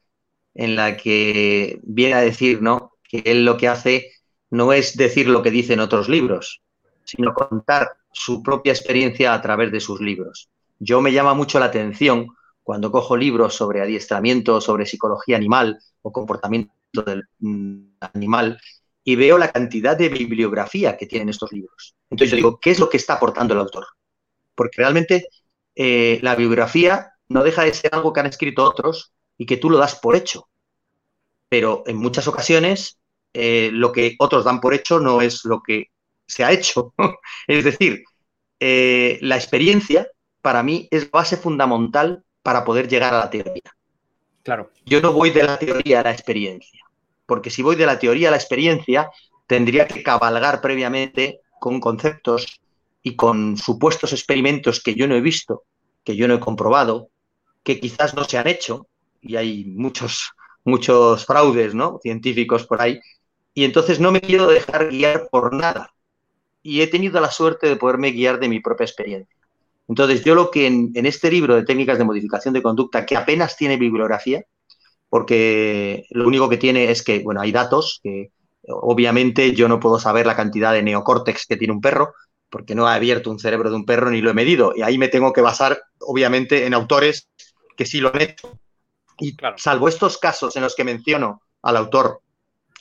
en 0.53 0.75
la 0.75 0.97
que 0.97 1.79
viene 1.83 2.15
a 2.15 2.21
decir, 2.21 2.61
¿no? 2.61 2.93
Que 3.03 3.23
él 3.25 3.45
lo 3.45 3.57
que 3.57 3.67
hace 3.67 4.11
no 4.49 4.73
es 4.73 4.97
decir 4.97 5.27
lo 5.27 5.41
que 5.41 5.51
dicen 5.51 5.79
otros 5.79 6.09
libros, 6.09 6.61
sino 7.03 7.33
contar 7.33 7.91
su 8.11 8.41
propia 8.41 8.73
experiencia 8.73 9.33
a 9.33 9.41
través 9.41 9.71
de 9.71 9.79
sus 9.79 10.01
libros. 10.01 10.49
Yo 10.79 11.01
me 11.01 11.11
llama 11.11 11.33
mucho 11.33 11.59
la 11.59 11.65
atención 11.65 12.27
cuando 12.63 12.91
cojo 12.91 13.17
libros 13.17 13.55
sobre 13.55 13.81
adiestramiento, 13.81 14.61
sobre 14.61 14.85
psicología 14.85 15.37
animal 15.37 15.79
o 16.01 16.11
comportamiento 16.11 16.71
del 17.05 17.23
mm, 17.39 17.97
animal 18.13 18.59
y 19.03 19.15
veo 19.15 19.37
la 19.37 19.51
cantidad 19.51 19.97
de 19.97 20.09
bibliografía 20.09 20.97
que 20.97 21.05
tienen 21.05 21.29
estos 21.29 21.51
libros. 21.51 21.95
Entonces 22.09 22.31
yo 22.31 22.35
digo, 22.37 22.59
¿qué 22.59 22.71
es 22.71 22.79
lo 22.79 22.89
que 22.89 22.97
está 22.97 23.15
aportando 23.15 23.53
el 23.53 23.59
autor? 23.59 23.87
Porque 24.55 24.77
realmente 24.77 25.27
eh, 25.75 26.19
la 26.21 26.35
bibliografía 26.35 27.13
no 27.27 27.43
deja 27.43 27.63
de 27.63 27.73
ser 27.73 27.93
algo 27.93 28.13
que 28.13 28.19
han 28.19 28.25
escrito 28.25 28.63
otros 28.63 29.13
y 29.39 29.47
que 29.47 29.57
tú 29.57 29.71
lo 29.71 29.79
das 29.79 29.95
por 29.95 30.15
hecho. 30.15 30.47
Pero 31.49 31.81
en 31.87 31.97
muchas 31.97 32.27
ocasiones 32.27 32.99
eh, 33.33 33.71
lo 33.73 33.91
que 33.91 34.15
otros 34.19 34.45
dan 34.45 34.61
por 34.61 34.75
hecho 34.75 34.99
no 34.99 35.21
es 35.21 35.43
lo 35.45 35.63
que 35.63 35.87
se 36.27 36.43
ha 36.43 36.51
hecho. 36.51 36.93
es 37.47 37.63
decir, 37.63 38.03
eh, 38.59 39.17
la 39.21 39.35
experiencia 39.35 40.07
para 40.43 40.61
mí 40.61 40.87
es 40.91 41.09
base 41.09 41.37
fundamental 41.37 42.23
para 42.43 42.63
poder 42.63 42.87
llegar 42.87 43.15
a 43.15 43.19
la 43.19 43.29
teoría. 43.31 43.75
Claro. 44.43 44.69
Yo 44.85 45.01
no 45.01 45.11
voy 45.11 45.31
de 45.31 45.43
la 45.43 45.57
teoría 45.57 46.01
a 46.01 46.03
la 46.03 46.11
experiencia 46.11 46.79
porque 47.29 47.51
si 47.51 47.61
voy 47.61 47.75
de 47.75 47.85
la 47.85 47.99
teoría 47.99 48.27
a 48.27 48.31
la 48.31 48.37
experiencia, 48.37 49.11
tendría 49.45 49.87
que 49.87 50.01
cabalgar 50.01 50.59
previamente 50.61 51.41
con 51.59 51.79
conceptos 51.79 52.59
y 53.03 53.15
con 53.15 53.55
supuestos 53.55 54.11
experimentos 54.11 54.81
que 54.81 54.95
yo 54.95 55.07
no 55.07 55.15
he 55.15 55.21
visto, 55.21 55.63
que 56.03 56.15
yo 56.15 56.27
no 56.27 56.33
he 56.33 56.39
comprobado, 56.39 57.09
que 57.63 57.79
quizás 57.79 58.15
no 58.15 58.23
se 58.23 58.39
han 58.39 58.47
hecho, 58.47 58.87
y 59.21 59.35
hay 59.35 59.65
muchos, 59.65 60.31
muchos 60.63 61.25
fraudes 61.25 61.75
¿no? 61.75 61.99
científicos 62.01 62.65
por 62.65 62.81
ahí, 62.81 62.99
y 63.53 63.65
entonces 63.65 63.99
no 63.99 64.11
me 64.11 64.21
quiero 64.21 64.47
dejar 64.47 64.89
guiar 64.89 65.27
por 65.29 65.53
nada. 65.53 65.93
Y 66.61 66.81
he 66.81 66.87
tenido 66.87 67.19
la 67.19 67.31
suerte 67.31 67.67
de 67.67 67.75
poderme 67.75 68.11
guiar 68.11 68.39
de 68.39 68.49
mi 68.49 68.59
propia 68.59 68.85
experiencia. 68.85 69.35
Entonces, 69.89 70.23
yo 70.23 70.35
lo 70.35 70.51
que 70.51 70.67
en, 70.67 70.91
este 70.93 71.31
libro 71.31 71.55
de 71.55 71.65
técnicas 71.65 71.97
de 71.97 72.03
modificación 72.03 72.53
de 72.53 72.61
conducta, 72.61 73.05
que 73.05 73.17
apenas 73.17 73.57
tiene 73.57 73.75
bibliografía, 73.75 74.43
porque 75.09 76.05
lo 76.11 76.27
único 76.27 76.47
que 76.47 76.57
tiene 76.57 76.91
es 76.91 77.03
que, 77.03 77.19
bueno, 77.19 77.41
hay 77.41 77.51
datos 77.51 77.99
que 78.03 78.31
obviamente 78.67 79.53
yo 79.53 79.67
no 79.67 79.79
puedo 79.79 79.97
saber 79.97 80.27
la 80.27 80.35
cantidad 80.35 80.73
de 80.73 80.83
neocórtex 80.83 81.47
que 81.47 81.57
tiene 81.57 81.73
un 81.73 81.81
perro, 81.81 82.13
porque 82.51 82.75
no 82.75 82.87
he 82.87 82.93
abierto 82.93 83.31
un 83.31 83.39
cerebro 83.39 83.71
de 83.71 83.77
un 83.77 83.85
perro 83.85 84.11
ni 84.11 84.21
lo 84.21 84.29
he 84.29 84.35
medido. 84.35 84.73
Y 84.75 84.83
ahí 84.83 84.99
me 84.99 85.07
tengo 85.07 85.33
que 85.33 85.41
basar, 85.41 85.81
obviamente, 86.01 86.67
en 86.67 86.75
autores 86.75 87.27
que 87.75 87.87
sí 87.87 87.99
lo 87.99 88.13
han 88.13 88.21
hecho. 88.21 88.59
Y 89.19 89.35
salvo 89.57 89.87
estos 89.87 90.17
casos 90.17 90.55
en 90.55 90.63
los 90.63 90.75
que 90.75 90.83
menciono 90.83 91.41
al 91.61 91.77
autor 91.77 92.21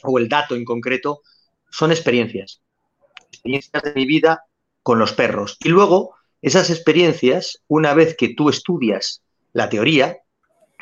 o 0.02 0.18
el 0.18 0.28
dato 0.28 0.54
en 0.54 0.64
concreto, 0.64 1.22
son 1.70 1.90
experiencias. 1.90 2.60
Experiencias 3.32 3.82
de 3.82 3.92
mi 3.94 4.06
vida 4.06 4.44
con 4.82 4.98
los 4.98 5.12
perros. 5.12 5.56
Y 5.60 5.68
luego 5.68 6.14
esas 6.40 6.70
experiencias, 6.70 7.62
una 7.66 7.94
vez 7.94 8.16
que 8.16 8.34
tú 8.34 8.48
estudias 8.48 9.22
la 9.52 9.68
teoría, 9.68 10.18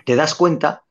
te 0.04 0.16
das 0.16 0.34
cuenta 0.34 0.82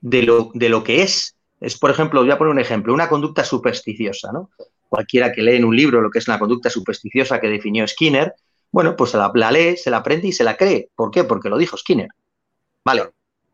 de 0.00 0.22
lo, 0.22 0.50
de 0.54 0.68
lo 0.68 0.82
que 0.82 1.02
es. 1.02 1.36
Es, 1.60 1.78
por 1.78 1.90
ejemplo, 1.90 2.20
voy 2.20 2.30
a 2.30 2.38
poner 2.38 2.52
un 2.52 2.60
ejemplo, 2.60 2.92
una 2.92 3.08
conducta 3.08 3.44
supersticiosa, 3.44 4.32
¿no? 4.32 4.50
Cualquiera 4.88 5.32
que 5.32 5.42
lee 5.42 5.56
en 5.56 5.64
un 5.64 5.76
libro 5.76 6.00
lo 6.00 6.10
que 6.10 6.18
es 6.18 6.26
una 6.26 6.38
conducta 6.38 6.68
supersticiosa 6.68 7.40
que 7.40 7.48
definió 7.48 7.86
Skinner, 7.86 8.34
bueno, 8.72 8.96
pues 8.96 9.10
se 9.10 9.18
la, 9.18 9.30
lee, 9.50 9.76
se 9.76 9.90
la 9.90 9.98
aprende 9.98 10.28
y 10.28 10.32
se 10.32 10.44
la 10.44 10.56
cree. 10.56 10.90
¿Por 10.94 11.10
qué? 11.10 11.24
Porque 11.24 11.48
lo 11.48 11.58
dijo 11.58 11.76
Skinner. 11.76 12.08
Vale. 12.84 13.10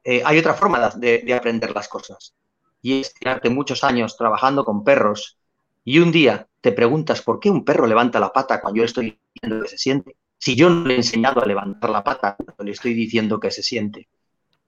Eh, 0.09 0.23
hay 0.25 0.39
otra 0.39 0.55
forma 0.55 0.89
de, 0.91 1.19
de, 1.19 1.35
aprender 1.35 1.75
las 1.75 1.89
cosas. 1.89 2.33
Y 2.81 3.01
es 3.01 3.13
tirarte 3.13 3.51
muchos 3.51 3.83
años 3.83 4.17
trabajando 4.17 4.65
con 4.65 4.85
perros 4.85 5.37
y 5.85 5.99
un 5.99 6.13
día 6.13 6.47
te 6.61 6.71
preguntas 6.71 7.23
por 7.23 7.41
qué 7.41 7.51
un 7.51 7.65
perro 7.65 7.89
levanta 7.89 8.21
la 8.21 8.33
pata 8.33 8.61
cuando 8.61 8.77
yo 8.77 8.83
le 8.83 8.87
estoy 8.87 9.19
diciendo 9.35 9.63
que 9.65 9.69
se 9.69 9.79
siente. 9.79 10.17
Si 10.39 10.55
yo 10.55 10.71
no 10.71 10.87
le 10.87 10.95
he 10.95 10.97
enseñado 10.99 11.43
a 11.43 11.47
levantar 11.47 11.91
la 11.91 12.05
pata, 12.05 12.37
le 12.61 12.71
estoy 12.71 12.95
diciendo 12.95 13.41
que 13.41 13.51
se 13.51 13.65
siente. 13.65 14.07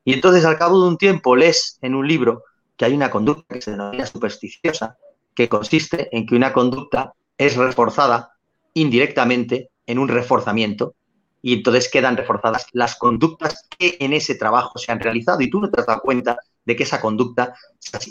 Y 0.04 0.12
entonces 0.12 0.44
al 0.44 0.58
cabo 0.58 0.82
de 0.82 0.88
un 0.88 0.98
tiempo 0.98 1.36
lees 1.36 1.78
en 1.82 1.94
un 1.94 2.08
libro 2.08 2.42
que 2.76 2.86
hay 2.86 2.94
una 2.94 3.08
conducta 3.08 3.54
que 3.54 3.62
se 3.62 3.70
denomina 3.70 4.06
supersticiosa, 4.06 4.96
que 5.36 5.48
consiste 5.48 6.08
en 6.16 6.26
que 6.26 6.34
una 6.34 6.52
conducta 6.52 7.14
es 7.36 7.54
reforzada 7.54 8.32
indirectamente 8.74 9.70
en 9.86 10.00
un 10.00 10.08
reforzamiento 10.08 10.96
y 11.42 11.54
entonces 11.54 11.90
quedan 11.90 12.16
reforzadas 12.16 12.66
las 12.72 12.96
conductas 12.96 13.66
que 13.78 13.96
en 14.00 14.12
ese 14.12 14.34
trabajo 14.34 14.78
se 14.78 14.90
han 14.92 15.00
realizado 15.00 15.40
y 15.40 15.50
tú 15.50 15.60
no 15.60 15.70
te 15.70 15.80
has 15.80 15.86
dado 15.86 16.00
cuenta 16.00 16.38
de 16.64 16.76
que 16.76 16.82
esa 16.82 17.00
conducta 17.00 17.54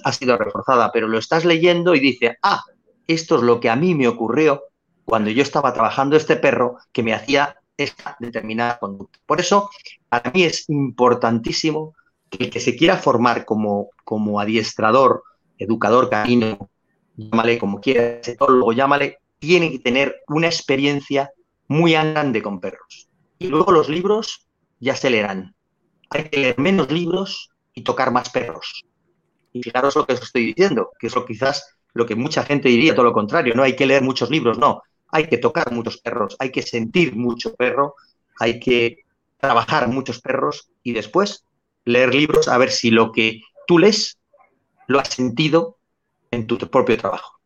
ha 0.03 0.12
sido 0.13 0.38
reforzada, 0.38 0.91
pero 0.91 1.07
lo 1.07 1.19
estás 1.19 1.46
leyendo 1.46 1.93
y 1.93 2.00
dice, 2.00 2.38
ah, 2.41 2.62
esto 3.05 3.38
es 3.38 3.43
lo 3.43 3.60
que 3.60 3.69
a 3.69 3.75
mí 3.75 3.96
me 3.96 4.07
ocurrió 4.07 4.63
cuando 5.05 5.29
yo 5.29 5.41
estaba 5.41 5.74
trabajando 5.74 6.17
este 6.17 6.36
perro 6.36 6.77
que 6.91 7.03
me 7.03 7.13
hacía 7.13 7.55
esta 7.77 8.17
determinada 8.19 8.79
conducta. 8.79 9.19
Por 9.25 9.39
eso, 9.39 9.69
para 10.10 10.31
mí 10.31 10.43
es 10.43 10.69
importantísimo 10.69 11.93
que 12.29 12.46
el 12.46 12.50
que 12.50 12.60
se 12.60 12.75
quiera 12.75 12.98
formar 12.98 13.46
como, 13.46 13.89
como 14.03 14.39
adiestrador, 14.39 15.24
educador 15.57 16.10
canino, 16.10 16.69
llámale 17.15 17.57
como 17.57 17.79
quiera, 17.79 18.19
etólogo, 18.24 18.74
llámale, 18.74 19.19
tiene 19.39 19.72
que 19.72 19.79
tener 19.79 20.24
una 20.27 20.48
experiencia 20.48 21.31
muy 21.67 21.93
grande 21.93 22.41
con 22.41 22.60
perros. 22.60 23.06
Y 23.39 23.48
luego 23.48 23.72
los 23.72 23.89
libros 23.89 24.48
ya 24.79 24.96
se 24.96 25.10
leerán. 25.10 25.56
Hay 26.10 26.29
que 26.29 26.38
leer 26.38 26.60
menos 26.60 26.91
libros 26.91 27.50
y 27.74 27.84
tocar 27.84 28.12
más 28.12 28.29
perros. 28.29 28.86
Y 29.53 29.62
fijaros 29.62 29.96
lo 29.96 30.06
que 30.06 30.13
os 30.13 30.22
estoy 30.22 30.48
diciendo, 30.48 30.91
que 31.00 31.08
es 31.08 31.15
lo 31.15 31.25
quizás 31.25 31.77
lo 31.94 32.06
que 32.06 32.15
mucha 32.15 32.44
gente 32.44 32.70
diría, 32.70 32.94
todo 32.94 33.06
lo 33.06 33.13
contrario, 33.13 33.56
no 33.56 33.63
hay 33.63 33.75
que 33.75 33.86
leer 33.86 34.03
muchos 34.03 34.29
libros, 34.29 34.58
no, 34.58 34.84
hay 35.10 35.27
que 35.27 35.38
tocar 35.38 35.72
muchos 35.72 35.98
perros, 35.98 36.36
hay 36.39 36.51
que 36.51 36.62
sentir 36.62 37.15
mucho 37.15 37.56
perro, 37.56 37.96
hay 38.39 38.60
que 38.60 39.00
trabajar 39.39 39.88
muchos 39.88 40.22
perros 40.22 40.70
y 40.84 40.94
después 40.94 41.46
leer 41.86 42.13
libros 42.13 42.48
a 42.48 42.58
ver 42.58 42.72
si 42.72 42.91
lo 42.91 43.12
que 43.12 43.41
tú 43.65 43.79
lees 43.79 44.20
lo 44.88 45.00
has 45.00 45.10
sentido 45.10 45.77
en 46.32 46.46
tu 46.46 46.58
propio 46.58 46.98
trabajo. 46.98 47.37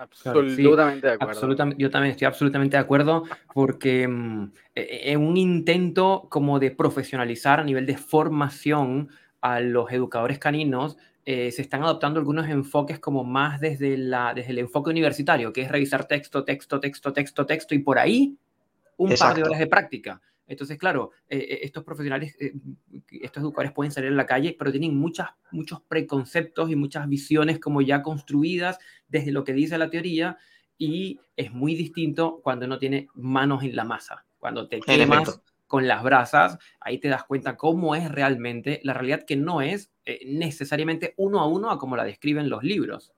Absolutamente 0.00 1.06
de 1.06 1.12
acuerdo. 1.12 1.74
yo 1.76 1.90
también 1.90 2.12
estoy 2.12 2.26
absolutamente 2.26 2.76
de 2.76 2.80
acuerdo 2.80 3.24
porque 3.52 4.08
mm, 4.08 4.52
e, 4.74 4.80
e, 4.80 5.12
en 5.12 5.20
un 5.20 5.36
intento 5.36 6.26
como 6.30 6.58
de 6.58 6.70
profesionalizar 6.70 7.60
a 7.60 7.64
nivel 7.64 7.84
de 7.84 7.98
formación 7.98 9.10
a 9.42 9.60
los 9.60 9.92
educadores 9.92 10.38
caninos, 10.38 10.96
eh, 11.26 11.52
se 11.52 11.62
están 11.62 11.82
adoptando 11.82 12.18
algunos 12.18 12.48
enfoques 12.48 12.98
como 12.98 13.24
más 13.24 13.60
desde, 13.60 13.96
la, 13.96 14.32
desde 14.34 14.52
el 14.52 14.58
enfoque 14.58 14.90
universitario, 14.90 15.52
que 15.52 15.62
es 15.62 15.70
revisar 15.70 16.06
texto, 16.06 16.44
texto, 16.44 16.80
texto, 16.80 17.12
texto, 17.12 17.46
texto, 17.46 17.74
y 17.74 17.78
por 17.80 17.98
ahí 17.98 18.36
un 18.96 19.14
par 19.14 19.34
de 19.34 19.42
horas 19.42 19.58
de 19.58 19.66
práctica. 19.66 20.20
Entonces, 20.50 20.78
claro, 20.78 21.12
eh, 21.28 21.38
eh, 21.38 21.58
estos 21.62 21.84
profesionales, 21.84 22.36
estos 23.08 23.42
educadores 23.42 23.72
pueden 23.72 23.92
salir 23.92 24.10
a 24.10 24.14
la 24.14 24.26
calle, 24.26 24.56
pero 24.58 24.72
tienen 24.72 24.96
muchas, 24.96 25.28
muchos 25.52 25.80
preconceptos 25.80 26.70
y 26.70 26.76
muchas 26.76 27.08
visiones 27.08 27.60
como 27.60 27.80
ya 27.82 28.02
construidas 28.02 28.78
desde 29.08 29.30
lo 29.30 29.44
que 29.44 29.52
dice 29.52 29.78
la 29.78 29.90
teoría, 29.90 30.38
y 30.76 31.20
es 31.36 31.52
muy 31.52 31.76
distinto 31.76 32.40
cuando 32.42 32.66
no 32.66 32.78
tiene 32.78 33.06
manos 33.14 33.62
en 33.62 33.76
la 33.76 33.84
masa, 33.84 34.24
cuando 34.40 34.66
te 34.66 34.80
quemas 34.80 35.40
con 35.68 35.86
las 35.86 36.02
brasas, 36.02 36.58
ahí 36.80 36.98
te 36.98 37.06
das 37.06 37.22
cuenta 37.22 37.56
cómo 37.56 37.94
es 37.94 38.10
realmente 38.10 38.80
la 38.82 38.92
realidad 38.92 39.24
que 39.24 39.36
no 39.36 39.62
es 39.62 39.92
eh, 40.04 40.18
necesariamente 40.26 41.14
uno 41.16 41.38
a 41.38 41.46
uno 41.46 41.70
a 41.70 41.78
como 41.78 41.94
la 41.94 42.02
describen 42.02 42.50
los 42.50 42.64
libros. 42.64 43.12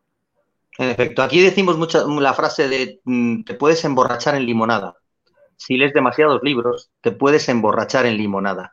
En 0.77 0.91
efecto, 0.91 1.23
aquí 1.23 1.41
decimos 1.41 1.79
mucha, 1.79 2.05
la 2.05 2.35
frase 2.35 2.69
de 2.69 3.01
mm, 3.05 3.45
te 3.45 3.55
puedes 3.55 3.83
emborrachar 3.87 4.35
en 4.35 4.45
limonada. 4.45 4.97
Si 5.65 5.77
lees 5.77 5.93
demasiados 5.93 6.43
libros, 6.43 6.91
te 7.01 7.13
puedes 7.13 7.49
emborrachar 7.49 8.05
en 8.07 8.17
limonada. 8.17 8.73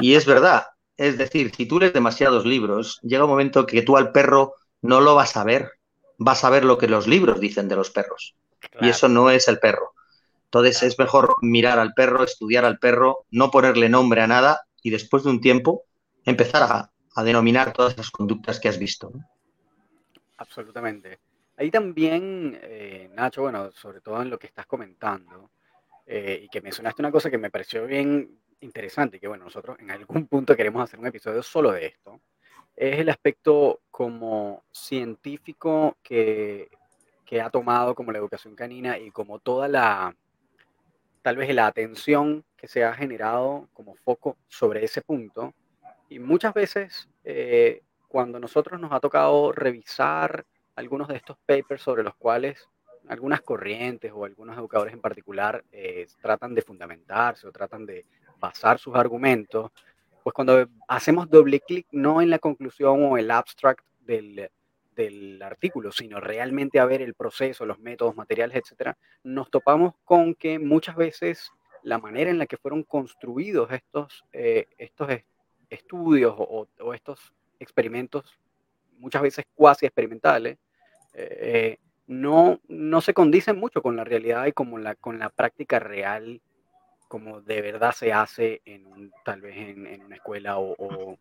Y 0.00 0.14
es 0.14 0.26
verdad. 0.26 0.66
Es 0.96 1.18
decir, 1.18 1.52
si 1.54 1.66
tú 1.66 1.80
lees 1.80 1.92
demasiados 1.92 2.46
libros, 2.46 3.00
llega 3.02 3.24
un 3.24 3.30
momento 3.30 3.66
que 3.66 3.82
tú 3.82 3.96
al 3.96 4.12
perro 4.12 4.54
no 4.80 5.00
lo 5.00 5.16
vas 5.16 5.36
a 5.36 5.42
ver. 5.42 5.72
Vas 6.18 6.44
a 6.44 6.50
ver 6.50 6.64
lo 6.64 6.78
que 6.78 6.86
los 6.86 7.08
libros 7.08 7.40
dicen 7.40 7.68
de 7.68 7.74
los 7.74 7.90
perros. 7.90 8.36
Y 8.80 8.90
eso 8.90 9.08
no 9.08 9.30
es 9.30 9.48
el 9.48 9.58
perro. 9.58 9.94
Entonces 10.44 10.82
es 10.84 10.98
mejor 10.98 11.34
mirar 11.42 11.80
al 11.80 11.94
perro, 11.94 12.22
estudiar 12.22 12.64
al 12.64 12.78
perro, 12.78 13.24
no 13.30 13.50
ponerle 13.50 13.88
nombre 13.88 14.20
a 14.20 14.26
nada 14.26 14.66
y 14.82 14.90
después 14.90 15.24
de 15.24 15.30
un 15.30 15.40
tiempo 15.40 15.84
empezar 16.24 16.62
a, 16.62 16.90
denominar 17.24 17.72
todas 17.74 17.98
las 17.98 18.10
conductas 18.10 18.58
que 18.58 18.68
has 18.68 18.78
visto. 18.78 19.12
Absolutamente. 20.38 21.18
Ahí 21.56 21.70
también, 21.70 22.58
eh, 22.62 23.10
Nacho, 23.14 23.42
bueno, 23.42 23.70
sobre 23.72 24.00
todo 24.00 24.22
en 24.22 24.30
lo 24.30 24.38
que 24.38 24.46
estás 24.46 24.64
comentando, 24.64 25.50
eh, 26.12 26.40
y 26.42 26.48
que 26.48 26.60
mencionaste 26.60 27.02
una 27.02 27.12
cosa 27.12 27.30
que 27.30 27.38
me 27.38 27.52
pareció 27.52 27.86
bien 27.86 28.36
interesante, 28.58 29.20
que 29.20 29.28
bueno, 29.28 29.44
nosotros 29.44 29.78
en 29.78 29.92
algún 29.92 30.26
punto 30.26 30.56
queremos 30.56 30.82
hacer 30.82 30.98
un 30.98 31.06
episodio 31.06 31.40
solo 31.40 31.70
de 31.70 31.86
esto, 31.86 32.20
es 32.74 32.98
el 32.98 33.10
aspecto 33.10 33.82
como 33.92 34.64
científico 34.72 35.98
que, 36.02 36.68
que 37.24 37.40
ha 37.40 37.48
tomado 37.48 37.94
como 37.94 38.10
la 38.10 38.18
educación 38.18 38.56
canina 38.56 38.98
y 38.98 39.12
como 39.12 39.38
toda 39.38 39.68
la, 39.68 40.16
tal 41.22 41.36
vez 41.36 41.54
la 41.54 41.68
atención 41.68 42.44
que 42.56 42.66
se 42.66 42.82
ha 42.82 42.92
generado 42.92 43.68
como 43.72 43.94
foco 43.94 44.36
sobre 44.48 44.84
ese 44.84 45.02
punto. 45.02 45.54
Y 46.08 46.18
muchas 46.18 46.54
veces 46.54 47.08
eh, 47.22 47.82
cuando 48.08 48.40
nosotros 48.40 48.80
nos 48.80 48.90
ha 48.90 48.98
tocado 48.98 49.52
revisar 49.52 50.44
algunos 50.74 51.06
de 51.06 51.18
estos 51.18 51.36
papers 51.46 51.82
sobre 51.82 52.02
los 52.02 52.16
cuales 52.16 52.68
algunas 53.10 53.40
corrientes 53.40 54.12
o 54.14 54.24
algunos 54.24 54.56
educadores 54.56 54.94
en 54.94 55.00
particular 55.00 55.64
eh, 55.72 56.06
tratan 56.22 56.54
de 56.54 56.62
fundamentarse 56.62 57.44
o 57.44 57.50
tratan 57.50 57.84
de 57.84 58.06
basar 58.38 58.78
sus 58.78 58.94
argumentos, 58.94 59.72
pues 60.22 60.32
cuando 60.32 60.68
hacemos 60.86 61.28
doble 61.28 61.58
clic 61.58 61.88
no 61.90 62.22
en 62.22 62.30
la 62.30 62.38
conclusión 62.38 63.02
o 63.02 63.18
el 63.18 63.32
abstract 63.32 63.84
del, 63.98 64.48
del 64.94 65.42
artículo, 65.42 65.90
sino 65.90 66.20
realmente 66.20 66.78
a 66.78 66.84
ver 66.84 67.02
el 67.02 67.14
proceso, 67.14 67.66
los 67.66 67.80
métodos, 67.80 68.14
materiales, 68.14 68.56
etcétera, 68.58 68.96
nos 69.24 69.50
topamos 69.50 69.94
con 70.04 70.36
que 70.36 70.60
muchas 70.60 70.94
veces 70.94 71.50
la 71.82 71.98
manera 71.98 72.30
en 72.30 72.38
la 72.38 72.46
que 72.46 72.58
fueron 72.58 72.84
construidos 72.84 73.72
estos, 73.72 74.24
eh, 74.32 74.66
estos 74.78 75.08
estudios 75.68 76.34
o, 76.38 76.94
estos 76.94 77.34
experimentos, 77.58 78.38
muchas 78.98 79.22
veces 79.22 79.46
cuasi 79.56 79.84
experimentales, 79.86 80.58
eh, 81.12 81.78
no, 82.10 82.58
no 82.66 83.00
se 83.00 83.14
condicen 83.14 83.56
mucho 83.56 83.82
con 83.82 83.94
la 83.94 84.02
realidad 84.02 84.46
y 84.46 84.52
como 84.52 84.78
la, 84.78 84.96
con 84.96 85.20
la 85.20 85.30
práctica 85.30 85.78
real, 85.78 86.40
como 87.06 87.40
de 87.40 87.62
verdad 87.62 87.92
se 87.92 88.12
hace 88.12 88.62
en 88.64 88.86
un, 88.86 89.12
tal 89.24 89.40
vez 89.40 89.56
en, 89.56 90.02
una 90.04 90.16
escuela 90.16 90.58
o, 90.58 90.74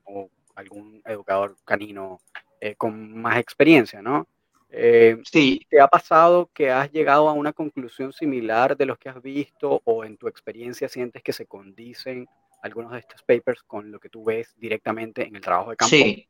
o 0.03 0.29
algún 0.55 1.01
educador 1.05 1.55
canino 1.63 2.19
eh, 2.59 2.73
con 2.75 3.13
más 3.21 3.37
experiencia, 3.37 4.01
¿no? 4.01 4.27
Eh, 4.71 5.17
sí. 5.23 5.65
¿Te 5.69 5.79
ha 5.79 5.87
pasado 5.87 6.49
que 6.53 6.71
has 6.71 6.91
llegado 6.91 7.29
a 7.29 7.33
una 7.33 7.53
conclusión 7.53 8.11
similar 8.11 8.75
de 8.75 8.85
los 8.85 8.97
que 8.97 9.09
has 9.09 9.21
visto 9.21 9.81
o 9.85 10.03
en 10.03 10.17
tu 10.17 10.27
experiencia 10.27 10.89
sientes 10.89 11.21
que 11.21 11.33
se 11.33 11.45
condicen 11.45 12.27
algunos 12.63 12.91
de 12.91 12.99
estos 12.99 13.21
papers 13.23 13.61
con 13.63 13.91
lo 13.91 13.99
que 13.99 14.09
tú 14.09 14.23
ves 14.23 14.55
directamente 14.57 15.27
en 15.27 15.35
el 15.35 15.41
trabajo 15.41 15.69
de 15.69 15.77
campo? 15.77 15.89
Sí, 15.89 16.27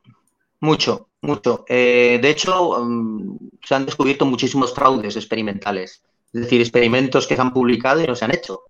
mucho, 0.60 1.10
mucho. 1.22 1.66
Eh, 1.68 2.20
de 2.22 2.30
hecho, 2.30 2.84
mm, 2.84 3.38
se 3.64 3.76
han 3.76 3.86
descubierto 3.86 4.26
muchísimos 4.26 4.74
fraudes 4.74 5.16
experimentales, 5.16 6.04
es 6.34 6.42
decir, 6.42 6.62
experimentos 6.62 7.28
que 7.28 7.36
se 7.36 7.42
han 7.42 7.54
publicado 7.54 8.04
y 8.04 8.08
no 8.08 8.16
se 8.16 8.26
han 8.26 8.36
hecho. 8.36 8.62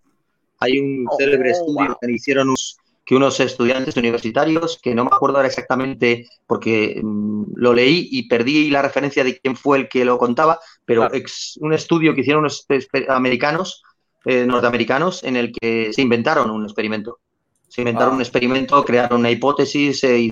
Hay 0.60 0.78
un 0.80 1.06
oh, 1.10 1.16
célebre 1.18 1.52
estudio 1.52 1.98
que 2.02 2.12
hicieron 2.12 2.54
que 3.06 3.16
unos 3.16 3.40
estudiantes 3.40 3.98
universitarios, 3.98 4.80
que 4.80 4.94
no 4.94 5.04
me 5.04 5.10
acuerdo 5.12 5.38
ahora 5.38 5.48
exactamente 5.48 6.28
porque 6.46 7.02
mm, 7.02 7.54
lo 7.56 7.74
leí 7.74 8.08
y 8.12 8.28
perdí 8.28 8.70
la 8.70 8.84
referencia 8.84 9.24
de 9.24 9.40
quién 9.40 9.56
fue 9.56 9.80
el 9.80 9.90
que 9.90 10.06
lo 10.06 10.20
contaba, 10.20 10.60
pero 10.86 11.12
es 11.12 11.58
un 11.60 11.74
estudio 11.74 12.14
que 12.14 12.22
hicieron 12.22 12.42
unos 12.42 12.68
americanos, 13.08 13.82
eh, 14.26 14.46
norteamericanos, 14.46 15.24
en 15.24 15.38
el 15.38 15.52
que 15.52 15.92
se 15.92 16.04
inventaron 16.04 16.52
un 16.52 16.66
experimento. 16.66 17.20
Se 17.70 17.82
inventaron 17.82 18.16
un 18.16 18.22
experimento, 18.22 18.84
crearon 18.84 19.20
una 19.20 19.30
hipótesis, 19.30 20.04
eh, 20.04 20.32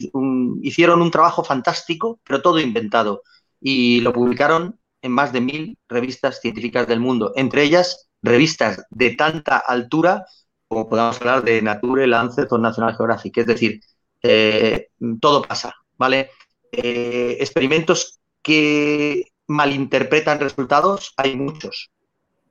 hicieron 0.64 1.02
un 1.04 1.12
trabajo 1.12 1.44
fantástico, 1.44 2.20
pero 2.24 2.42
todo 2.42 2.60
inventado. 2.60 3.22
Y 3.62 4.02
lo 4.02 4.12
publicaron 4.12 4.80
en 5.04 5.12
más 5.12 5.32
de 5.32 5.42
mil 5.42 5.78
revistas 5.88 6.42
científicas 6.42 6.88
del 6.88 7.00
mundo, 7.00 7.34
entre 7.36 7.64
ellas 7.64 8.10
revistas 8.24 8.84
de 8.90 9.12
tanta 9.12 9.58
altura 9.58 10.26
como 10.68 10.90
podamos 10.90 11.22
hablar 11.22 11.44
de 11.44 11.62
Nature, 11.62 12.08
Lancet 12.08 12.52
o 12.52 12.58
National 12.58 12.96
Geographic. 12.98 13.38
Es 13.38 13.46
decir, 13.46 13.80
eh, 14.24 14.90
todo 15.22 15.44
pasa, 15.44 15.74
¿vale? 15.98 16.32
Eh, 16.72 17.38
experimentos 17.40 18.20
que 18.42 19.32
malinterpretan 19.46 20.40
resultados 20.40 21.14
hay 21.16 21.38
muchos. 21.38 21.92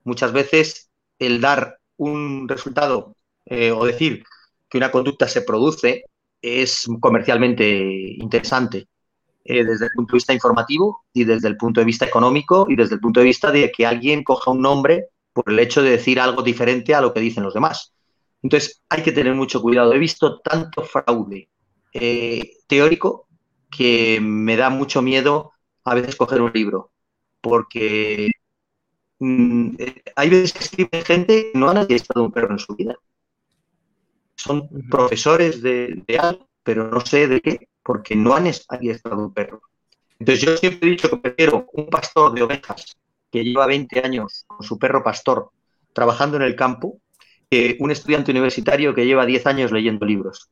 Muchas 0.03 0.31
veces 0.31 0.89
el 1.19 1.41
dar 1.41 1.77
un 1.97 2.47
resultado 2.47 3.15
o 3.49 3.85
decir 3.85 4.23
que 4.69 4.77
una 4.77 4.91
conducta 4.91 5.27
se 5.27 5.41
produce 5.41 6.05
es 6.41 6.87
comercialmente 6.99 7.65
interesante 8.17 8.87
eh, 9.43 9.63
desde 9.63 9.85
el 9.85 9.91
punto 9.91 10.13
de 10.13 10.17
vista 10.17 10.33
informativo 10.33 11.05
y 11.13 11.23
desde 11.23 11.47
el 11.47 11.57
punto 11.57 11.79
de 11.79 11.85
vista 11.85 12.05
económico 12.05 12.65
y 12.69 12.75
desde 12.75 12.95
el 12.95 13.01
punto 13.01 13.19
de 13.21 13.25
vista 13.25 13.51
de 13.51 13.71
que 13.71 13.85
alguien 13.85 14.23
coja 14.23 14.51
un 14.51 14.61
nombre 14.61 15.07
por 15.33 15.49
el 15.49 15.59
hecho 15.59 15.81
de 15.81 15.91
decir 15.91 16.19
algo 16.19 16.41
diferente 16.41 16.93
a 16.93 17.01
lo 17.01 17.13
que 17.13 17.21
dicen 17.21 17.43
los 17.43 17.53
demás. 17.53 17.93
Entonces 18.41 18.81
hay 18.89 19.03
que 19.03 19.11
tener 19.11 19.33
mucho 19.35 19.61
cuidado. 19.61 19.93
He 19.93 19.99
visto 19.99 20.39
tanto 20.39 20.83
fraude 20.83 21.49
eh, 21.93 22.57
teórico 22.67 23.27
que 23.69 24.19
me 24.21 24.55
da 24.55 24.69
mucho 24.69 25.01
miedo 25.01 25.53
a 25.83 25.95
veces 25.95 26.15
coger 26.15 26.41
un 26.41 26.51
libro, 26.53 26.91
porque 27.41 28.29
mm, 29.19 29.75
eh, 29.79 30.03
hay 30.15 30.29
veces 30.29 30.53
que 30.53 30.59
escribe 30.59 31.05
gente 31.05 31.51
que 31.51 31.57
no 31.57 31.69
han 31.69 31.89
estado 31.89 32.25
un 32.25 32.31
perro 32.31 32.51
en 32.51 32.59
su 32.59 32.75
vida 32.75 32.97
son 34.37 34.69
profesores 34.89 35.61
de, 35.61 36.03
algo, 36.19 36.47
pero 36.63 36.89
no 36.89 37.01
sé 37.01 37.27
de 37.27 37.41
qué, 37.41 37.67
porque 37.83 38.15
no 38.15 38.35
han 38.35 38.47
estado 38.47 39.17
un 39.17 39.33
perro. 39.33 39.61
Entonces 40.19 40.45
yo 40.45 40.55
siempre 40.57 40.87
he 40.87 40.91
dicho 40.91 41.09
que 41.09 41.17
prefiero 41.17 41.67
un 41.73 41.87
pastor 41.87 42.33
de 42.33 42.43
ovejas 42.43 42.97
que 43.31 43.43
lleva 43.43 43.65
20 43.65 43.99
años 43.99 44.45
con 44.47 44.63
su 44.65 44.77
perro 44.77 45.03
pastor 45.03 45.49
trabajando 45.93 46.37
en 46.37 46.43
el 46.43 46.55
campo 46.55 46.99
que 47.49 47.77
un 47.79 47.91
estudiante 47.91 48.31
universitario 48.31 48.93
que 48.93 49.05
lleva 49.05 49.25
10 49.25 49.47
años 49.47 49.71
leyendo 49.71 50.05
libros. 50.05 50.49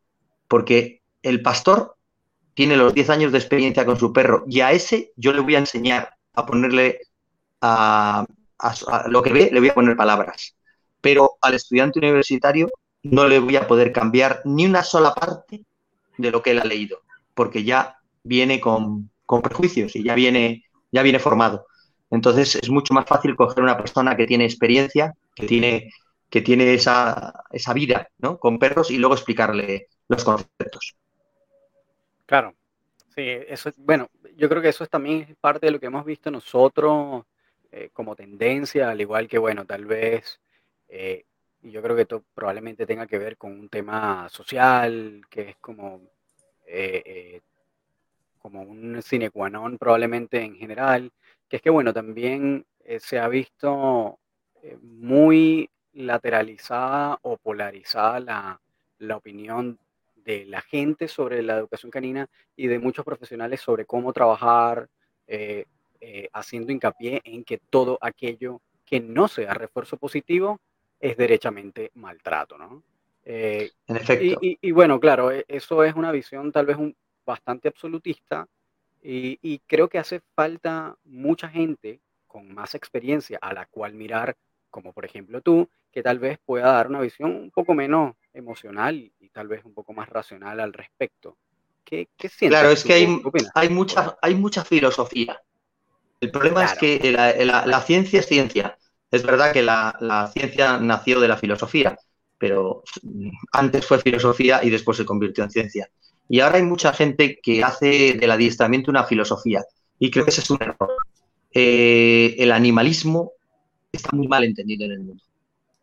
Porque 0.48 1.01
el 1.22 1.42
pastor 1.42 1.96
tiene 2.54 2.77
los 2.77 2.94
10 2.94 3.10
años 3.12 3.32
de 3.32 3.38
experiencia 3.38 3.86
con 3.86 4.00
su 4.00 4.12
perro 4.12 4.44
y 4.48 4.62
a 4.62 4.72
ese 4.72 5.12
yo 5.15 5.34
le 5.34 5.42
voy 5.42 5.56
a 5.56 5.60
enseñar 5.60 6.15
a 6.34 6.46
ponerle 6.46 7.01
a, 7.62 8.25
a 8.58 9.08
lo 9.10 9.22
que 9.22 9.34
ve, 9.34 9.50
le 9.51 9.60
voy 9.60 9.70
a 9.70 9.75
poner 9.75 9.96
palabras. 9.96 10.56
Pero 11.01 11.38
al 11.42 11.54
estudiante 11.54 12.00
universitario 12.00 12.70
no 13.12 13.27
le 13.27 13.39
voy 13.39 13.55
a 13.55 13.67
poder 13.67 13.91
cambiar 13.91 14.41
ni 14.45 14.65
una 14.65 14.83
sola 14.83 15.13
parte 15.13 15.63
de 16.17 16.31
lo 16.31 16.41
que 16.41 16.51
él 16.51 16.59
ha 16.59 16.65
leído, 16.65 17.01
porque 17.33 17.63
ya 17.63 18.00
viene 18.24 18.59
con, 18.59 19.12
prejuicios 19.43 19.95
y 19.95 20.03
ya 20.03 20.15
viene, 20.15 20.65
ya 20.91 21.03
viene 21.03 21.19
formado. 21.19 21.67
Entonces 22.10 22.56
es 22.56 22.69
mucho 22.69 22.93
más 22.93 23.06
fácil 23.06 23.36
coger 23.36 23.63
una 23.63 23.77
persona 23.77 24.15
que 24.15 24.25
tiene 24.25 24.45
experiencia, 24.45 25.13
que 25.36 25.45
tiene, 25.45 25.91
que 26.30 26.41
tiene 26.41 26.73
esa, 26.73 27.43
esa 27.51 27.73
vida 27.73 28.10
¿no? 28.17 28.39
con 28.39 28.58
perros 28.58 28.89
y 28.89 28.97
luego 28.97 29.13
explicarle 29.13 29.88
los 30.08 30.23
conceptos. 30.23 30.95
Claro, 32.25 32.56
sí, 33.13 33.21
eso 33.47 33.69
bueno, 33.77 34.10
yo 34.36 34.49
creo 34.49 34.62
que 34.62 34.69
eso 34.69 34.84
es 34.84 34.89
también 34.89 35.38
parte 35.39 35.67
de 35.67 35.71
lo 35.71 35.80
que 35.80 35.88
hemos 35.88 36.06
visto 36.06 36.32
nosotros 36.32 37.23
eh, 37.71 37.89
como 37.93 38.15
tendencia, 38.15 38.89
al 38.89 39.01
igual 39.01 39.27
que, 39.27 39.38
bueno, 39.38 39.65
tal 39.65 39.86
vez 39.86 40.39
eh, 40.88 41.25
y 41.65 41.71
yo 41.71 41.82
creo 41.82 41.95
que 41.95 42.04
esto 42.04 42.23
probablemente 42.36 42.86
tenga 42.86 43.08
que 43.08 43.17
ver 43.17 43.38
con 43.38 43.51
un 43.51 43.69
tema 43.69 44.30
social, 44.30 45.21
que 45.30 45.49
es 45.49 45.56
como, 45.58 45.99
eh, 46.67 47.01
eh, 47.06 47.41
como 48.39 48.62
un 48.62 49.01
sine 49.01 49.32
qua 49.32 49.49
non 49.49 49.80
probablemente 49.80 50.39
en 50.43 50.56
general, 50.56 51.12
que 51.49 51.58
es 51.58 51.62
que, 51.63 51.71
bueno, 51.71 51.91
también 51.91 52.65
eh, 52.84 52.99
se 52.99 53.17
ha 53.19 53.28
visto 53.28 54.19
muy 54.82 55.69
lateralizada 55.93 57.19
o 57.23 57.38
polarizada 57.38 58.19
la, 58.19 58.62
la 58.99 59.17
opinión 59.17 59.80
de 60.15 60.45
la 60.45 60.62
gente 60.62 61.08
sobre 61.08 61.41
la 61.41 61.58
educación 61.58 61.91
canina 61.91 62.28
y 62.56 62.67
de 62.67 62.80
muchos 62.80 63.06
profesionales 63.06 63.62
sobre 63.62 63.86
cómo 63.86 64.13
trabajar, 64.13 64.89
haciendo 66.34 66.71
hincapié 66.71 67.21
en 67.23 67.43
que 67.43 67.58
todo 67.58 67.97
aquello 68.01 68.62
que 68.86 68.99
no 68.99 69.28
sea 69.28 69.54
refuerzo 69.54 69.97
positivo 69.97 70.60
es 70.99 71.17
derechamente 71.17 71.91
maltrato, 71.95 72.58
¿no? 72.58 72.84
Eh, 73.23 73.71
en 73.88 73.97
efecto. 73.97 74.39
Y, 74.41 74.71
bueno, 74.71 74.99
claro, 74.99 75.31
e, 75.31 75.45
eso 75.47 75.84
es 75.84 75.95
una 75.95 76.12
visión 76.12 76.51
tal 76.51 76.65
vez 76.65 76.77
un, 76.77 76.95
bastante 77.25 77.67
absolutista 77.67 78.47
y, 79.01 79.60
creo 79.67 79.88
que 79.88 79.99
hace 79.99 80.21
falta 80.36 80.95
mucha 81.03 81.47
gente 81.47 81.99
con 82.27 82.51
más 82.53 82.73
experiencia 82.73 83.38
a 83.39 83.53
la 83.53 83.67
cual 83.67 83.93
mirar, 83.93 84.36
como 84.71 84.93
por 84.93 85.05
ejemplo 85.05 85.41
tú, 85.41 85.69
que 85.91 86.01
tal 86.01 86.17
vez 86.17 86.39
pueda 86.43 86.71
dar 86.71 86.88
una 86.88 87.01
visión 87.01 87.36
un 87.36 87.51
poco 87.51 87.75
menos 87.75 88.15
emocional 88.34 89.12
y 89.19 89.29
tal 89.29 89.47
vez 89.47 89.63
un 89.63 89.73
poco 89.73 89.93
más 89.93 90.10
racional 90.10 90.60
al 90.60 90.73
respecto. 90.73 91.38
¿Qué, 91.84 92.10
qué 92.17 92.29
sientes? 92.29 92.60
Claro, 92.60 92.73
es 92.73 92.84
que 92.84 92.93
hay, 92.93 93.21
hay, 93.53 93.69
mucha, 93.69 94.17
hay 94.21 94.34
mucha 94.34 94.65
filosofía. 94.65 95.39
El 96.19 96.31
problema 96.31 96.65
es 96.65 96.73
que 96.73 97.12
la, 97.12 97.65
la, 97.65 97.81
ciencia 97.81 98.19
es 98.19 98.25
ciencia. 98.25 98.77
Es 99.12 99.24
verdad 99.24 99.54
que 99.54 99.62
la, 99.62 100.30
ciencia 100.34 100.78
nació 100.78 101.20
de 101.20 101.28
la 101.28 101.38
filosofía, 101.38 101.98
pero 102.38 102.84
antes 103.52 103.86
fue 103.86 104.00
filosofía 104.00 104.63
y 104.63 104.70
después 104.70 104.98
se 104.98 105.06
convirtió 105.06 105.44
en 105.44 105.52
ciencia. 105.52 105.89
Y 106.28 106.39
ahora 106.39 106.58
hay 106.58 106.63
mucha 106.63 106.91
gente 106.91 107.39
que 107.41 107.63
hace 107.63 108.13
del 108.13 108.32
adiestramiento 108.32 108.91
una 108.91 109.04
filosofía 109.04 109.63
y 110.00 110.12
creo 110.12 110.26
que 110.26 110.32
ese 110.32 110.41
es 110.41 110.50
un 110.50 110.62
error. 110.62 110.91
Eh, 111.54 112.36
el 112.39 112.52
animalismo 112.52 113.32
está 113.91 114.10
muy 114.13 114.28
mal 114.28 114.44
entendido 114.44 114.86
en 114.86 114.91
el 114.91 115.00
mundo. 115.00 115.24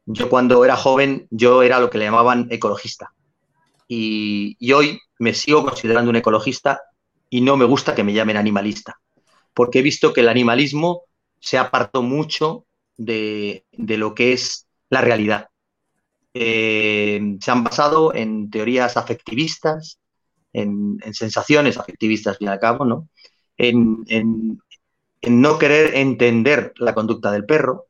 Yo 0.04 0.28
cuando 0.28 0.64
era 0.64 0.76
joven, 0.76 1.28
yo 1.30 1.62
era 1.62 1.78
lo 1.78 1.88
que 1.88 1.98
le 1.98 2.04
llamaban 2.04 2.48
ecologista. 2.50 3.12
Y, 3.86 4.56
y, 4.58 4.72
hoy 4.72 5.00
me 5.18 5.34
sigo 5.34 5.64
considerando 5.64 6.10
un 6.10 6.16
ecologista 6.16 6.80
y 7.30 7.40
no 7.40 7.56
me 7.56 7.64
gusta 7.64 7.94
que 7.94 8.04
me 8.04 8.12
llamen 8.12 8.36
animalista, 8.36 8.98
porque 9.54 9.78
he 9.78 9.82
visto 9.82 10.12
que 10.12 10.20
el 10.20 10.28
animalismo 10.28 11.02
se 11.40 11.58
apartó 11.58 12.02
mucho 12.02 12.64
de, 12.96 13.64
lo 13.72 14.14
que 14.14 14.32
es 14.32 14.66
la 14.90 15.00
realidad. 15.00 15.48
Eh, 16.34 17.36
se 17.40 17.50
han 17.50 17.64
basado 17.64 18.14
en 18.14 18.50
teorías 18.50 18.96
afectivistas, 18.96 19.98
en, 20.52 20.98
sensaciones 21.12 21.78
afectivistas, 21.78 22.38
bien 22.38 22.50
al 22.50 22.60
cabo, 22.60 22.84
¿no? 22.84 23.08
En, 23.56 24.58
no 25.22 25.58
querer 25.58 25.94
entender 25.94 26.72
la 26.76 26.94
conducta 26.94 27.30
del 27.30 27.46
perro, 27.46 27.86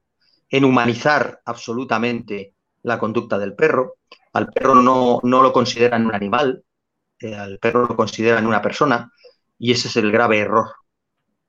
en 0.51 0.65
humanizar 0.65 1.41
absolutamente 1.47 2.55
la 2.83 2.99
conducta 2.99 3.39
del 3.39 3.55
perro. 3.55 3.97
Al 4.35 4.49
perro 4.49 4.75
no, 4.75 5.21
lo 5.23 5.53
consideran 5.53 6.07
un 6.07 6.15
animal, 6.15 6.63
eh, 7.19 7.35
al 7.35 7.59
perro 7.59 7.87
lo 7.87 7.97
consideran 7.97 8.47
una 8.47 8.61
persona, 8.61 9.11
y 9.59 9.73
ese 9.73 9.89
es 9.89 9.97
el 9.97 10.13
grave 10.13 10.41
error. 10.41 10.73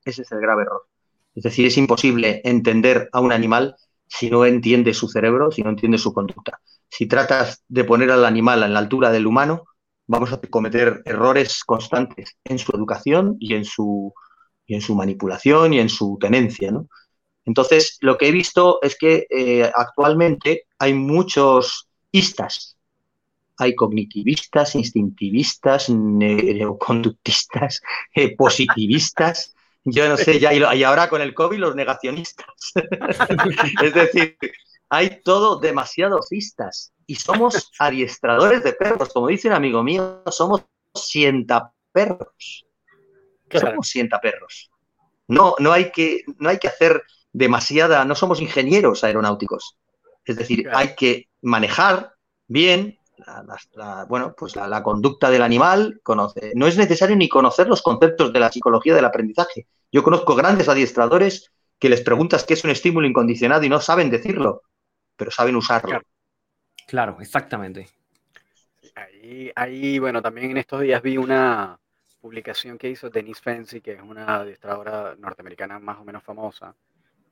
Ese 0.05 0.21
es 0.21 0.31
el 0.31 0.39
grave 0.39 0.63
error. 0.63 0.87
Es 1.35 1.43
decir, 1.43 1.65
es 1.65 1.77
imposible 1.77 2.41
entender 2.43 3.09
a 3.11 3.19
un 3.19 3.31
animal 3.31 3.75
si 4.07 4.29
no 4.29 4.45
entiende 4.45 4.93
su 4.93 5.07
cerebro, 5.07 5.51
si 5.51 5.63
no 5.63 5.69
entiende 5.69 5.97
su 5.97 6.13
conducta. 6.13 6.59
Si 6.89 7.07
tratas 7.07 7.63
de 7.67 7.83
poner 7.83 8.11
al 8.11 8.25
animal 8.25 8.61
a 8.61 8.67
la 8.67 8.79
altura 8.79 9.11
del 9.11 9.25
humano, 9.25 9.63
vamos 10.05 10.31
a 10.31 10.39
cometer 10.39 11.01
errores 11.05 11.63
constantes 11.63 12.37
en 12.43 12.59
su 12.59 12.75
educación 12.75 13.37
y 13.39 13.55
en 13.55 13.65
su, 13.65 14.13
en 14.67 14.81
su 14.81 14.93
manipulación 14.93 15.73
y 15.73 15.79
en 15.79 15.89
su 15.89 16.17
tenencia. 16.19 16.71
Entonces, 17.45 17.97
lo 18.01 18.17
que 18.17 18.27
he 18.27 18.31
visto 18.31 18.79
es 18.81 18.95
que 18.97 19.25
eh, 19.29 19.71
actualmente 19.73 20.67
hay 20.77 20.93
muchos 20.93 21.87
istas. 22.11 22.77
Hay 23.57 23.75
cognitivistas, 23.75 24.75
instintivistas, 24.75 25.89
neoconductistas, 25.89 27.81
eh, 28.15 28.35
positivistas, 28.35 29.53
yo 29.85 30.07
no 30.07 30.17
sé, 30.17 30.39
ya, 30.39 30.53
y 30.53 30.83
ahora 30.83 31.09
con 31.09 31.21
el 31.21 31.33
COVID 31.33 31.57
los 31.57 31.75
negacionistas. 31.75 32.73
es 33.83 33.93
decir, 33.93 34.37
hay 34.89 35.21
todo 35.23 35.59
demasiado 35.59 36.21
fistas 36.21 36.93
y 37.05 37.15
somos 37.15 37.71
adiestradores 37.79 38.63
de 38.63 38.73
perros. 38.73 39.09
Como 39.11 39.27
dice 39.27 39.47
un 39.47 39.55
amigo 39.55 39.83
mío, 39.83 40.23
somos 40.31 40.63
sientaperros. 40.93 42.65
Somos 43.51 43.87
sientaperros. 43.87 44.71
No, 45.27 45.55
no, 45.59 45.71
hay 45.71 45.91
que, 45.91 46.23
no 46.37 46.49
hay 46.49 46.57
que 46.57 46.67
hacer 46.67 47.03
demasiada, 47.31 48.05
no 48.05 48.15
somos 48.15 48.41
ingenieros 48.41 49.03
aeronáuticos. 49.03 49.77
Es 50.25 50.37
decir, 50.37 50.69
hay 50.73 50.95
que 50.95 51.27
manejar 51.41 52.13
bien 52.47 52.99
la, 53.25 54.05
bueno, 54.05 54.33
pues 54.37 54.55
la, 54.55 54.83
conducta 54.83 55.29
del 55.29 55.41
animal. 55.41 55.99
Conoce. 56.03 56.53
No 56.55 56.67
es 56.67 56.77
necesario 56.77 57.15
ni 57.15 57.29
conocer 57.29 57.67
los 57.67 57.81
conceptos 57.81 58.33
de 58.33 58.39
la 58.39 58.51
psicología 58.51 58.95
del 58.95 59.05
aprendizaje. 59.05 59.67
Yo 59.91 60.03
conozco 60.03 60.35
grandes 60.35 60.69
adiestradores 60.69 61.51
que 61.79 61.89
les 61.89 62.01
preguntas 62.01 62.43
qué 62.43 62.53
es 62.53 62.63
un 62.63 62.71
estímulo 62.71 63.07
incondicionado 63.07 63.63
y 63.63 63.69
no 63.69 63.79
saben 63.79 64.09
decirlo, 64.09 64.63
pero 65.15 65.31
saben 65.31 65.55
usarlo. 65.55 66.01
Claro, 66.87 67.17
exactamente. 67.19 67.89
Ahí, 68.95 69.51
ahí, 69.55 69.99
bueno, 69.99 70.21
también 70.21 70.51
en 70.51 70.57
estos 70.57 70.81
días 70.81 71.01
vi 71.01 71.17
una 71.17 71.79
publicación 72.21 72.77
que 72.77 72.89
hizo 72.89 73.09
Denise 73.09 73.41
Fancy, 73.41 73.81
que 73.81 73.93
es 73.93 74.01
una 74.01 74.35
adiestradora 74.35 75.15
norteamericana 75.17 75.79
más 75.79 75.99
o 75.99 76.05
menos 76.05 76.23
famosa, 76.23 76.73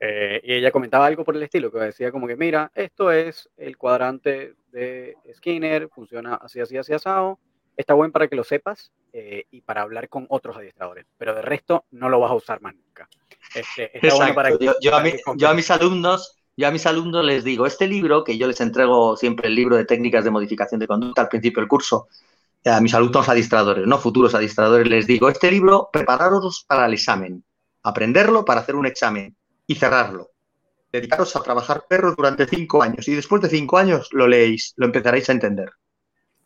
eh, 0.03 0.41
y 0.43 0.53
ella 0.53 0.71
comentaba 0.71 1.05
algo 1.05 1.23
por 1.23 1.35
el 1.35 1.43
estilo, 1.43 1.71
que 1.71 1.77
decía 1.77 2.11
como 2.11 2.25
que, 2.25 2.35
mira, 2.35 2.71
esto 2.73 3.11
es 3.11 3.47
el 3.55 3.77
cuadrante 3.77 4.55
de 4.71 5.17
Skinner, 5.35 5.89
funciona 5.89 6.35
así, 6.35 6.59
así, 6.59 6.77
así, 6.77 6.93
asado, 6.93 7.39
está 7.75 7.93
bueno 7.93 8.11
para 8.11 8.27
que 8.27 8.35
lo 8.35 8.43
sepas 8.43 8.91
eh, 9.13 9.45
y 9.51 9.61
para 9.61 9.81
hablar 9.81 10.09
con 10.09 10.25
otros 10.29 10.57
adiestradores, 10.57 11.05
pero 11.17 11.35
de 11.35 11.41
resto 11.41 11.85
no 11.91 12.09
lo 12.09 12.19
vas 12.19 12.31
a 12.31 12.35
usar 12.35 12.61
más 12.61 12.75
nunca. 12.75 13.07
Este, 13.53 13.91
yo, 14.79 15.47
a 15.47 15.53
mis 15.53 15.71
alumnos, 15.71 16.37
yo 16.55 16.67
a 16.67 16.71
mis 16.71 16.85
alumnos 16.85 17.25
les 17.25 17.43
digo, 17.43 17.65
este 17.65 17.87
libro, 17.87 18.23
que 18.23 18.37
yo 18.37 18.47
les 18.47 18.61
entrego 18.61 19.17
siempre 19.17 19.47
el 19.47 19.55
libro 19.55 19.75
de 19.75 19.85
técnicas 19.85 20.23
de 20.23 20.31
modificación 20.31 20.79
de 20.79 20.87
conducta 20.87 21.21
al 21.21 21.29
principio 21.29 21.61
del 21.61 21.67
curso, 21.67 22.07
a 22.65 22.79
mis 22.79 22.93
alumnos 22.93 23.27
adiestradores, 23.27 23.87
no 23.87 23.97
futuros 23.97 24.35
adiestradores, 24.35 24.87
les 24.87 25.07
digo, 25.07 25.29
este 25.29 25.51
libro, 25.51 25.89
prepararos 25.91 26.63
para 26.67 26.85
el 26.85 26.93
examen, 26.93 27.43
aprenderlo 27.83 28.45
para 28.45 28.61
hacer 28.61 28.75
un 28.75 28.85
examen 28.85 29.35
y 29.67 29.75
cerrarlo. 29.75 30.30
Dedicaros 30.91 31.35
a 31.35 31.41
trabajar 31.41 31.85
perros 31.87 32.15
durante 32.15 32.45
cinco 32.45 32.83
años 32.83 33.07
y 33.07 33.15
después 33.15 33.41
de 33.41 33.49
cinco 33.49 33.77
años 33.77 34.09
lo 34.11 34.27
leéis, 34.27 34.73
lo 34.75 34.85
empezaréis 34.85 35.29
a 35.29 35.33
entender. 35.33 35.71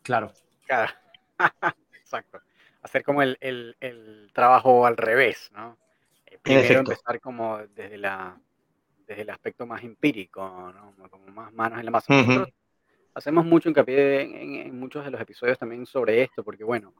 Claro. 0.02 0.32
Exacto. 2.00 2.40
Hacer 2.82 3.02
como 3.02 3.22
el, 3.22 4.30
trabajo 4.32 4.86
al 4.86 4.96
revés, 4.96 5.50
¿no? 5.52 5.76
Eh, 6.26 6.38
primero 6.40 6.80
empezar 6.80 7.20
como 7.20 7.58
desde, 7.74 7.98
la, 7.98 8.38
desde 9.06 9.22
el 9.22 9.30
aspecto 9.30 9.66
más 9.66 9.82
empírico, 9.82 10.72
¿no? 10.72 11.10
Como 11.10 11.26
más 11.26 11.52
manos 11.52 11.80
en 11.80 11.84
la 11.84 11.90
masa. 11.90 12.14
Nosotros 12.14 12.48
hacemos 13.14 13.44
mucho 13.44 13.68
hincapié 13.68 14.22
en, 14.22 14.54
en 14.66 14.78
muchos 14.78 15.04
de 15.04 15.10
los 15.10 15.20
episodios 15.20 15.58
también 15.58 15.84
sobre 15.86 16.22
esto, 16.22 16.44
porque 16.44 16.62
bueno, 16.62 16.94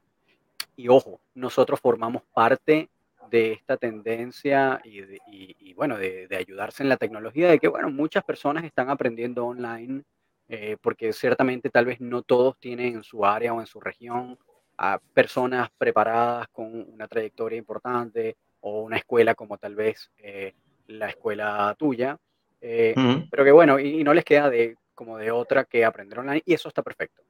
y 0.75 0.89
ojo, 0.89 1.21
nosotros 1.33 1.79
formamos 1.79 2.23
parte 2.33 2.89
de 3.29 3.53
esta 3.53 3.77
tendencia 3.77 4.81
y, 4.83 5.73
bueno, 5.73 5.97
de, 5.97 6.27
ayudarse 6.37 6.83
en 6.83 6.89
la 6.89 6.97
tecnología, 6.97 7.49
de 7.49 7.59
que 7.59 7.67
bueno, 7.67 7.89
muchas 7.89 8.23
personas 8.23 8.63
están 8.63 8.89
aprendiendo 8.89 9.45
online, 9.45 10.03
eh, 10.49 10.77
porque 10.81 11.13
ciertamente 11.13 11.69
tal 11.69 11.85
vez 11.85 11.99
no 11.99 12.21
todos 12.21 12.57
tienen 12.59 12.95
en 12.95 13.03
su 13.03 13.25
área 13.25 13.53
o 13.53 13.59
en 13.59 13.67
su 13.67 13.79
región 13.79 14.37
a 14.77 14.99
personas 15.13 15.69
preparadas 15.77 16.47
con 16.49 16.73
una 16.91 17.07
trayectoria 17.07 17.57
importante 17.57 18.37
o 18.61 18.81
una 18.81 18.97
escuela 18.97 19.35
como 19.35 19.57
tal 19.57 19.75
vez 19.75 20.11
eh, 20.17 20.53
la 20.87 21.09
escuela 21.09 21.75
tuya, 21.77 22.17
eh, 22.61 22.95
pero 23.29 23.43
que 23.43 23.51
bueno, 23.51 23.79
y, 23.79 24.03
no 24.03 24.13
les 24.13 24.23
queda 24.23 24.49
de 24.49 24.77
como 24.93 25.17
de 25.17 25.31
otra 25.31 25.65
que 25.65 25.85
aprender 25.85 26.19
online 26.19 26.41
y 26.45 26.53
eso 26.53 26.69
está 26.69 26.81
perfecto. 26.81 27.23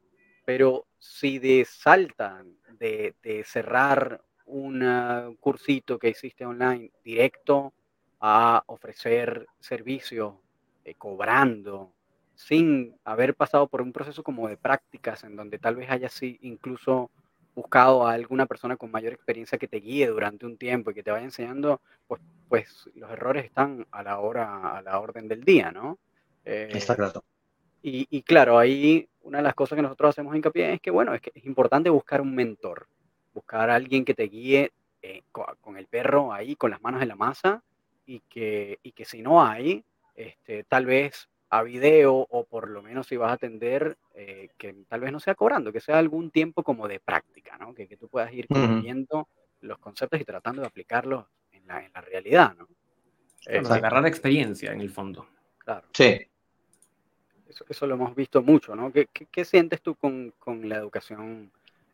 Pero 0.45 0.86
si 0.97 1.39
de 1.39 1.65
saltan 1.65 2.55
de, 2.79 3.15
de 3.21 3.43
cerrar 3.43 4.21
un 4.47 5.38
cursito 5.39 5.99
que 5.99 6.10
hiciste 6.10 6.45
online 6.45 6.91
directo 7.03 7.73
a 8.19 8.63
ofrecer 8.67 9.47
servicios 9.60 10.36
eh, 10.83 10.95
cobrando 10.95 11.93
sin 12.36 12.95
haber 13.03 13.36
pasado 13.36 13.67
por 13.67 13.81
un 13.81 13.91
proceso 13.91 14.23
como 14.23 14.47
de 14.47 14.57
prácticas 14.57 15.23
en 15.23 15.36
donde 15.36 15.60
tal 15.60 15.75
vez 15.75 15.89
haya 15.89 16.10
sí 16.10 16.38
incluso 16.41 17.10
buscado 17.55 18.07
a 18.07 18.13
alguna 18.13 18.45
persona 18.45 18.77
con 18.77 18.91
mayor 18.91 19.13
experiencia 19.13 19.57
que 19.57 19.67
te 19.67 19.77
guíe 19.77 20.07
durante 20.07 20.45
un 20.45 20.57
tiempo 20.57 20.91
y 20.91 20.93
que 20.93 21.01
te 21.01 21.10
vaya 21.10 21.25
enseñando, 21.25 21.81
pues, 22.07 22.21
pues 22.47 22.89
los 22.93 23.10
errores 23.10 23.45
están 23.45 23.88
a 23.91 24.03
la 24.03 24.19
hora, 24.19 24.77
a 24.77 24.81
la 24.83 24.99
orden 24.99 25.27
del 25.27 25.43
día, 25.43 25.71
¿no? 25.71 25.97
Está 26.45 26.93
eh, 26.93 26.95
claro. 26.95 27.23
Y, 27.81 28.07
y, 28.12 28.21
claro, 28.21 28.60
ahí 28.60 29.10
una 29.21 29.39
de 29.39 29.43
las 29.43 29.55
cosas 29.55 29.75
que 29.75 29.81
nosotros 29.81 30.10
hacemos 30.10 30.36
hincapié 30.36 30.73
es 30.73 30.81
que, 30.81 30.91
bueno, 30.91 31.15
es 31.15 31.21
que 31.21 31.31
es 31.33 31.45
importante 31.45 31.89
buscar 31.89 32.21
un 32.21 32.36
mentor 32.36 32.88
buscar 33.38 33.69
a 33.69 33.76
alguien 33.76 34.04
que 34.04 34.15
te 34.15 34.23
guíe 34.23 34.71
eh, 35.04 35.21
con, 35.32 35.78
el 35.78 35.86
perro 35.86 36.34
ahí, 36.34 36.56
con 36.56 36.71
las 36.71 36.82
manos 36.82 37.04
en 37.04 37.08
la 37.08 37.15
masa, 37.15 37.62
y 38.08 38.21
que, 38.21 38.80
y 38.82 38.93
que 38.93 39.06
si 39.06 39.21
no 39.21 39.43
hay, 39.43 39.84
este, 40.15 40.63
tal 40.63 40.88
vez 40.88 41.30
a 41.50 41.62
video 41.62 42.28
o 42.30 42.43
por 42.45 42.67
lo 42.67 42.82
menos 42.82 43.06
si 43.06 43.15
vas 43.15 43.30
a 43.30 43.34
atender, 43.34 43.95
eh, 44.15 44.50
que 44.58 44.73
tal 44.89 45.02
vez 45.02 45.12
no 45.12 45.19
sea 45.19 45.36
cobrando, 45.36 45.71
que 45.71 45.80
sea 45.80 46.00
algún 46.00 46.32
tiempo 46.32 46.63
como 46.63 46.88
de 46.88 47.00
práctica, 47.00 47.58
¿no? 47.60 47.76
Que, 47.76 47.88
que 47.88 47.95
tú 47.95 48.08
puedas 48.08 48.34
ir 48.34 48.47
viendo 48.82 49.28
los 49.62 49.78
conceptos 49.78 50.19
y 50.19 50.26
tratando 50.26 50.62
de 50.62 50.67
aplicarlos 50.67 51.26
en 51.52 51.67
la, 51.67 51.86
en 51.86 51.91
la 51.93 52.02
realidad, 52.02 52.56
¿no? 52.58 52.67
agarrar 53.69 54.06
experiencia 54.08 54.73
en 54.73 54.82
el 54.82 54.89
fondo. 54.89 55.28
Claro. 55.60 55.88
Sí. 55.93 56.19
Eso, 57.47 57.65
eso, 57.69 57.88
lo 57.88 57.95
hemos 57.95 58.13
visto 58.13 58.41
mucho, 58.41 58.76
¿no? 58.76 58.91
¿Qué, 58.91 59.08
qué, 59.13 59.28
qué 59.32 59.45
sientes 59.45 59.82
tú 59.82 59.95
con, 59.95 60.34
con, 60.38 60.67
la 60.67 60.76
educación 60.76 61.50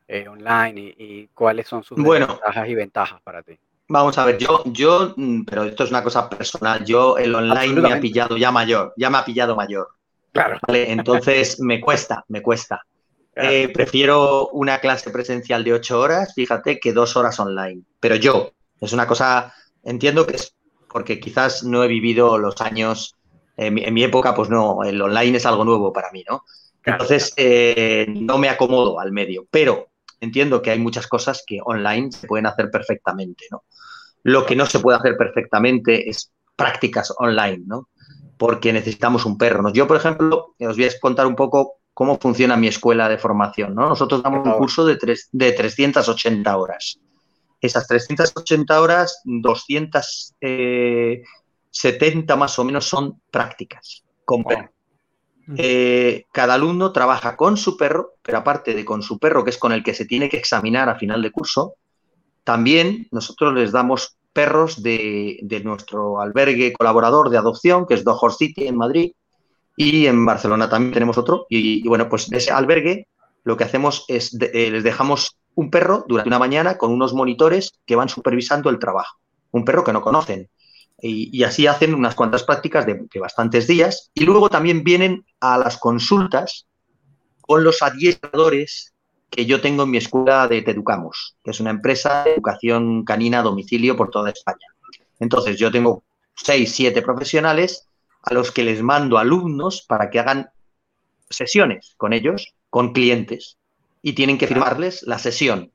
eh, 0.07 0.27
online 0.27 0.95
y, 0.97 1.27
cuáles 1.33 1.67
son 1.67 1.83
sus 1.83 1.97
ventajas 1.97 2.67
y 2.67 2.75
ventajas 2.75 3.21
para 3.21 3.41
ti. 3.43 3.57
Vamos 3.87 4.17
a 4.17 4.25
ver, 4.25 4.37
yo, 4.37 4.63
yo, 4.65 5.13
mm, 5.15 5.43
pero 5.43 5.63
esto 5.63 5.83
es 5.83 5.89
una 5.89 6.03
cosa 6.03 6.29
personal, 6.29 6.83
yo 6.85 7.17
el 7.17 7.33
online 7.35 7.81
me 7.81 7.93
ha 7.93 7.99
pillado 7.99 8.37
ya 8.37 8.51
mayor, 8.51 8.93
ya 8.97 9.09
me 9.09 9.17
ha 9.17 9.25
pillado 9.25 9.55
mayor. 9.55 9.89
Claro. 10.31 10.57
Entonces 10.67 11.59
me 11.59 11.79
cuesta, 11.79 12.23
me 12.27 12.41
cuesta. 12.41 12.81
Eh, 13.35 13.69
prefiero 13.73 14.49
una 14.49 14.79
clase 14.79 15.09
presencial 15.09 15.63
de 15.63 15.73
ocho 15.73 15.99
horas, 15.99 16.33
fíjate, 16.35 16.79
que 16.79 16.93
dos 16.93 17.15
horas 17.15 17.39
online. 17.39 17.81
Pero 17.99 18.15
yo, 18.15 18.51
es 18.79 18.93
una 18.93 19.07
cosa, 19.07 19.53
entiendo 19.83 20.25
que 20.27 20.35
es 20.35 20.55
porque 20.87 21.19
quizás 21.19 21.63
no 21.63 21.83
he 21.83 21.87
vivido 21.87 22.37
los 22.37 22.61
años, 22.61 23.15
en 23.57 23.73
mi, 23.73 24.03
época, 24.03 24.33
pues 24.35 24.49
no, 24.49 24.83
el 24.83 25.01
online 25.01 25.37
es 25.37 25.45
algo 25.45 25.65
nuevo 25.65 25.91
para 25.91 26.11
mí, 26.11 26.23
¿no? 26.29 26.43
Entonces, 26.85 27.33
eh, 27.37 28.05
no 28.09 28.37
me 28.37 28.49
acomodo 28.49 28.99
al 28.99 29.11
medio. 29.11 29.45
Pero 29.49 29.89
entiendo 30.23 30.61
que 30.61 30.71
hay 30.71 30.79
muchas 30.79 31.07
cosas 31.07 31.43
que 31.45 31.59
online 31.63 32.11
se 32.11 32.27
pueden 32.27 32.45
hacer 32.45 32.71
perfectamente, 32.71 33.45
¿no? 33.51 33.63
Lo 34.23 34.45
que 34.45 34.55
no 34.55 34.65
se 34.65 34.79
puede 34.79 34.97
hacer 34.97 35.17
perfectamente 35.17 36.09
es 36.09 36.31
prácticas 36.55 37.13
online, 37.17 37.63
¿no? 37.65 37.89
Porque 38.37 38.71
necesitamos 38.71 39.25
un 39.25 39.37
perro. 39.37 39.71
Yo, 39.73 39.85
por 39.85 39.97
ejemplo, 39.97 40.55
os 40.59 40.77
voy 40.77 40.85
a 40.85 40.99
contar 41.01 41.27
un 41.27 41.35
poco 41.35 41.75
cómo 41.93 42.17
funciona 42.17 42.55
mi 42.55 42.67
escuela 42.67 43.09
de 43.09 43.17
formación, 43.17 43.75
¿no? 43.75 43.89
Nosotros 43.89 44.23
damos 44.23 44.47
un 44.47 44.53
curso 44.53 44.85
de, 44.85 44.97
de 45.31 45.51
380 45.51 46.57
horas. 46.57 46.99
Esas 47.59 47.85
380 47.87 48.81
horas, 48.81 49.21
270 49.25 50.33
eh, 50.41 51.23
más 52.37 52.59
o 52.59 52.63
menos 52.63 52.85
son 52.85 53.21
prácticas 53.29 54.03
con. 54.23 54.45
Eh, 55.57 56.25
cada 56.31 56.53
alumno 56.53 56.91
trabaja 56.91 57.35
con 57.35 57.57
su 57.57 57.75
perro, 57.75 58.13
pero 58.21 58.37
aparte 58.37 58.73
de 58.73 58.85
con 58.85 59.01
su 59.01 59.19
perro, 59.19 59.43
que 59.43 59.49
es 59.49 59.57
con 59.57 59.73
el 59.73 59.83
que 59.83 59.93
se 59.93 60.05
tiene 60.05 60.29
que 60.29 60.37
examinar 60.37 60.89
a 60.89 60.95
final 60.95 61.21
de 61.21 61.31
curso, 61.31 61.75
también 62.43 63.07
nosotros 63.11 63.53
les 63.53 63.71
damos 63.71 64.17
perros 64.31 64.81
de, 64.81 65.61
nuestro 65.63 66.19
albergue 66.19 66.73
colaborador 66.73 67.29
de 67.29 67.37
adopción, 67.37 67.85
que 67.85 67.93
es 67.93 68.03
Dog 68.03 68.33
City 68.33 68.67
en 68.67 68.77
Madrid, 68.77 69.11
y 69.75 70.07
en 70.07 70.25
Barcelona 70.25 70.69
también 70.69 70.93
tenemos 70.93 71.17
otro. 71.17 71.45
Y, 71.49 71.87
bueno, 71.87 72.09
pues 72.09 72.29
de 72.29 72.37
ese 72.37 72.51
albergue 72.51 73.07
lo 73.43 73.57
que 73.57 73.63
hacemos 73.63 74.05
es 74.07 74.37
eh, 74.39 74.71
les 74.71 74.83
dejamos 74.83 75.37
un 75.55 75.69
perro 75.69 76.05
durante 76.07 76.29
una 76.29 76.39
mañana 76.39 76.77
con 76.77 76.91
unos 76.91 77.13
monitores 77.13 77.73
que 77.85 77.95
van 77.95 78.09
supervisando 78.09 78.69
el 78.69 78.79
trabajo. 78.79 79.17
Un 79.51 79.65
perro 79.65 79.83
que 79.83 79.93
no 79.93 80.01
conocen. 80.01 80.49
Y, 81.05 81.43
así 81.43 81.67
hacen 81.67 81.93
unas 81.93 82.15
cuantas 82.15 82.43
prácticas 82.43 82.85
de, 82.85 83.05
bastantes 83.19 83.67
días 83.67 84.09
y 84.13 84.23
luego 84.23 84.49
también 84.49 84.85
vienen 84.85 85.25
a 85.41 85.57
las 85.57 85.77
consultas 85.77 86.65
con 87.41 87.65
los 87.65 87.81
adiestradores 87.81 88.93
que 89.29 89.45
yo 89.45 89.59
tengo 89.59 89.83
en 89.83 89.91
mi 89.91 89.97
escuela 89.97 90.47
de 90.47 90.61
Teducamos, 90.61 91.35
que 91.43 91.51
es 91.51 91.59
una 91.59 91.71
empresa 91.71 92.23
de 92.23 92.35
educación 92.35 93.03
canina 93.03 93.39
a 93.39 93.43
domicilio 93.43 93.97
por 93.97 94.11
toda 94.11 94.29
España. 94.29 94.67
Entonces 95.19 95.57
yo 95.57 95.69
tengo 95.71 96.03
seis, 96.35 96.73
siete 96.73 97.01
profesionales 97.01 97.85
a 98.21 98.33
los 98.33 98.51
que 98.51 98.63
les 98.63 98.81
mando 98.81 99.17
alumnos 99.17 99.81
para 99.81 100.09
que 100.09 100.19
hagan 100.19 100.51
sesiones 101.29 101.95
con 101.97 102.13
ellos, 102.13 102.53
con 102.69 102.93
clientes, 102.93 103.57
y 104.01 104.13
tienen 104.13 104.37
que 104.37 104.47
firmarles 104.47 105.03
la 105.03 105.19
sesión. 105.19 105.73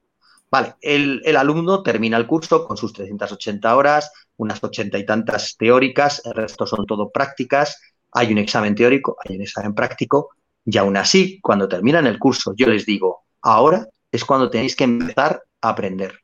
Vale, 0.50 0.76
el, 0.80 1.20
el, 1.26 1.36
alumno 1.36 1.82
termina 1.82 2.16
el 2.16 2.26
curso 2.26 2.66
con 2.66 2.78
sus 2.78 2.94
380 2.94 3.76
horas, 3.76 4.10
unas 4.38 4.62
ochenta 4.64 4.98
y 4.98 5.04
tantas 5.04 5.56
teóricas, 5.56 6.22
el 6.24 6.32
resto 6.32 6.66
son 6.66 6.86
todo 6.86 7.10
prácticas, 7.10 7.80
hay 8.12 8.32
un 8.32 8.38
examen 8.38 8.74
teórico, 8.74 9.16
hay 9.24 9.36
un 9.36 9.42
examen 9.42 9.74
práctico, 9.74 10.30
y 10.64 10.76
aún 10.78 10.96
así, 10.96 11.40
cuando 11.40 11.68
terminan 11.68 12.06
el 12.06 12.18
curso, 12.18 12.54
yo 12.56 12.66
les 12.66 12.86
digo, 12.86 13.24
ahora 13.42 13.86
es 14.10 14.24
cuando 14.24 14.50
tenéis 14.50 14.74
que 14.76 14.84
empezar 14.84 15.42
a 15.60 15.68
aprender. 15.68 16.20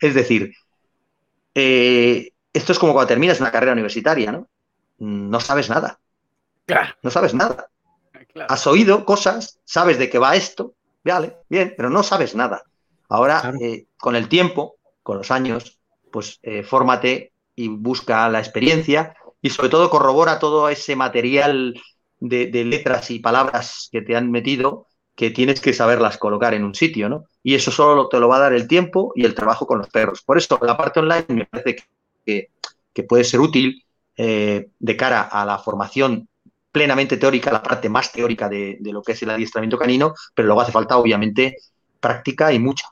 Es 0.00 0.14
decir, 0.14 0.52
eh, 1.54 2.30
esto 2.52 2.72
es 2.72 2.78
como 2.78 2.92
cuando 2.92 3.08
terminas 3.08 3.40
una 3.40 3.50
carrera 3.50 3.72
universitaria, 3.72 4.32
¿no? 4.32 4.48
No 4.98 5.40
sabes 5.40 5.68
nada. 5.68 5.98
Claro. 6.66 6.94
No 7.02 7.10
sabes 7.10 7.34
nada. 7.34 7.68
Has 8.48 8.66
oído 8.66 9.04
cosas, 9.04 9.58
sabes 9.64 9.98
de 9.98 10.10
qué 10.10 10.18
va 10.18 10.36
esto, 10.36 10.74
vale, 11.04 11.36
bien, 11.48 11.74
pero 11.76 11.88
no 11.88 12.02
sabes 12.02 12.34
nada. 12.34 12.62
Ahora, 13.08 13.52
eh, 13.60 13.86
con 13.96 14.16
el 14.16 14.28
tiempo, 14.28 14.76
con 15.02 15.18
los 15.18 15.30
años, 15.30 15.78
pues 16.18 16.40
eh, 16.42 16.64
fórmate 16.64 17.30
y 17.54 17.68
busca 17.68 18.28
la 18.28 18.40
experiencia 18.40 19.14
y 19.40 19.50
sobre 19.50 19.68
todo 19.68 19.88
corrobora 19.88 20.40
todo 20.40 20.68
ese 20.68 20.96
material 20.96 21.80
de, 22.18 22.64
letras 22.64 23.12
y 23.12 23.20
palabras 23.20 23.88
que 23.92 24.02
te 24.02 24.16
han 24.16 24.28
metido 24.32 24.88
que 25.14 25.30
tienes 25.30 25.60
que 25.60 25.72
saberlas 25.72 26.18
colocar 26.18 26.54
en 26.54 26.64
un 26.64 26.74
sitio, 26.74 27.08
¿no? 27.08 27.26
Y 27.44 27.54
eso 27.54 27.70
solo 27.70 28.08
te 28.08 28.18
lo 28.18 28.26
va 28.26 28.38
a 28.38 28.40
dar 28.40 28.52
el 28.52 28.66
tiempo 28.66 29.12
y 29.14 29.24
el 29.24 29.32
trabajo 29.32 29.64
con 29.64 29.78
los 29.78 29.88
perros. 29.90 30.22
Por 30.22 30.38
eso 30.38 30.58
la 30.60 30.76
parte 30.76 30.98
online 30.98 31.24
me 31.28 31.44
parece 31.44 31.84
que, 32.26 32.50
puede 33.08 33.22
ser 33.22 33.38
útil 33.38 33.84
eh, 34.16 34.70
de 34.76 34.96
cara 34.96 35.22
a 35.22 35.46
la 35.46 35.58
formación 35.58 36.28
plenamente 36.72 37.16
teórica, 37.16 37.52
la 37.52 37.62
parte 37.62 37.88
más 37.88 38.10
teórica 38.10 38.48
de, 38.48 38.76
de, 38.80 38.92
lo 38.92 39.04
que 39.04 39.12
es 39.12 39.22
el 39.22 39.30
adiestramiento 39.30 39.78
canino, 39.78 40.14
pero 40.34 40.46
luego 40.46 40.62
hace 40.62 40.72
falta, 40.72 40.96
obviamente, 40.96 41.58
práctica 42.00 42.52
y 42.52 42.58
mucha. 42.58 42.88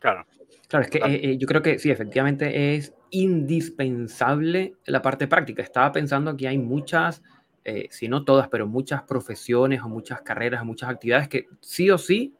Claro. 0.00 0.26
Claro, 0.68 0.84
es 0.84 0.90
que 0.90 0.98
eh, 0.98 1.20
eh, 1.30 1.38
yo 1.38 1.46
creo 1.46 1.62
que 1.62 1.78
sí, 1.78 1.90
efectivamente 1.90 2.74
es 2.74 2.92
indispensable 3.10 4.74
la 4.84 5.00
parte 5.00 5.28
práctica. 5.28 5.62
Estaba 5.62 5.92
pensando 5.92 6.36
que 6.36 6.48
hay 6.48 6.58
muchas, 6.58 7.22
eh, 7.64 7.86
si 7.90 8.08
no 8.08 8.24
todas, 8.24 8.48
pero 8.48 8.66
muchas 8.66 9.02
profesiones 9.02 9.82
o 9.82 9.88
muchas 9.88 10.22
carreras, 10.22 10.64
muchas 10.64 10.90
actividades 10.90 11.28
que 11.28 11.46
sí 11.60 11.90
o 11.90 11.98
sí, 11.98 12.34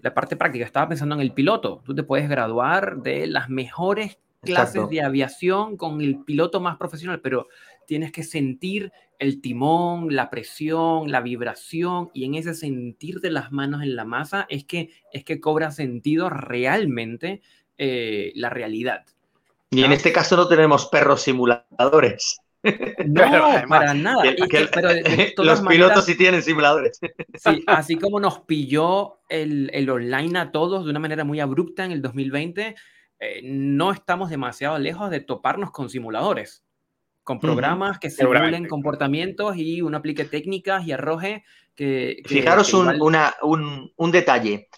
la 0.00 0.14
parte 0.14 0.36
práctica. 0.36 0.64
Estaba 0.64 0.88
pensando 0.88 1.16
en 1.16 1.20
el 1.20 1.32
piloto. 1.32 1.82
Tú 1.84 1.94
te 1.94 2.04
puedes 2.04 2.28
graduar 2.28 2.98
de 3.02 3.26
las 3.26 3.48
mejores 3.48 4.18
clases 4.44 4.88
de 4.90 5.00
aviación 5.00 5.76
con 5.76 6.00
el 6.00 6.22
piloto 6.22 6.60
más 6.60 6.76
profesional, 6.76 7.20
pero 7.20 7.48
tienes 7.86 8.12
que 8.12 8.22
sentir 8.22 8.92
el 9.18 9.40
timón, 9.40 10.14
la 10.14 10.28
presión, 10.30 11.10
la 11.10 11.22
vibración 11.22 12.10
y 12.12 12.24
en 12.24 12.34
ese 12.34 12.54
sentir 12.54 13.20
de 13.20 13.30
las 13.30 13.52
manos 13.52 13.82
en 13.82 13.96
la 13.96 14.04
masa 14.04 14.46
es 14.48 14.64
que, 14.64 14.90
es 15.12 15.24
que 15.24 15.40
cobra 15.40 15.70
sentido 15.70 16.28
realmente 16.28 17.40
eh, 17.78 18.32
la 18.34 18.50
realidad. 18.50 19.04
Y 19.70 19.82
en 19.82 19.92
este 19.92 20.12
caso 20.12 20.36
no 20.36 20.46
tenemos 20.46 20.86
perros 20.86 21.22
simuladores. 21.22 22.38
No, 23.06 23.68
para 23.68 23.92
nada. 23.92 24.24
los 25.36 25.60
pilotos 25.60 26.06
sí 26.06 26.16
tienen 26.16 26.42
simuladores. 26.42 26.98
Sí, 27.34 27.62
así 27.66 27.96
como 27.96 28.20
nos 28.20 28.40
pilló 28.40 29.18
el, 29.28 29.70
el, 29.74 29.90
online 29.90 30.38
a 30.38 30.50
todos 30.50 30.84
de 30.84 30.90
una 30.90 31.00
manera 31.00 31.24
muy 31.24 31.40
abrupta 31.40 31.84
en 31.84 31.92
el 31.92 32.00
2020, 32.00 32.74
eh, 33.20 33.40
no 33.44 33.92
estamos 33.92 34.30
demasiado 34.30 34.78
lejos 34.78 35.10
de 35.10 35.20
toparnos 35.20 35.72
con 35.72 35.90
simuladores, 35.90 36.64
con 37.22 37.38
programas 37.38 37.98
que 37.98 38.10
simulen 38.10 38.66
comportamientos 38.66 39.56
y 39.56 39.82
uno 39.82 39.98
aplique 39.98 40.24
técnicas 40.24 40.86
y 40.86 40.92
arroje 40.92 41.44
que... 41.74 42.22
Fijaros 42.24 42.72
un, 42.72 43.92
un 43.94 44.10
detalle. 44.10 44.68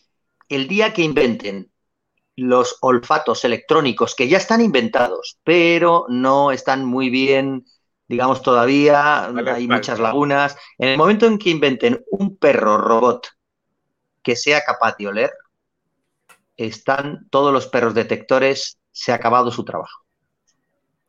El 0.49 0.67
día 0.67 0.93
que 0.93 1.03
inventen 1.03 1.71
los 2.37 2.77
olfatos 2.83 3.45
electrónicos 3.45 4.15
que 4.15 4.29
ya 4.29 4.37
están 4.37 4.61
inventados, 4.61 5.39
pero 5.43 6.05
no 6.09 6.53
están 6.53 6.85
muy 6.85 7.09
bien, 7.09 7.65
digamos, 8.09 8.43
todavía, 8.43 9.27
hay 9.27 9.67
muchas 9.67 9.99
lagunas. 9.99 10.57
En 10.79 10.89
el 10.89 10.99
momento 10.99 11.27
en 11.27 11.39
que 11.39 11.51
inventen 11.51 12.05
un 12.11 12.37
perro 12.37 12.79
robot 12.79 13.27
que 14.23 14.37
sea 14.37 14.61
capaz 14.63 14.97
de 14.99 15.09
oler, 15.09 15.33
están 16.57 17.27
todos 17.31 17.53
los 17.53 17.67
perros 17.67 17.95
detectores, 17.95 18.79
se 18.93 19.13
ha 19.13 19.17
acabado 19.17 19.51
su 19.51 19.65
trabajo. 19.65 20.05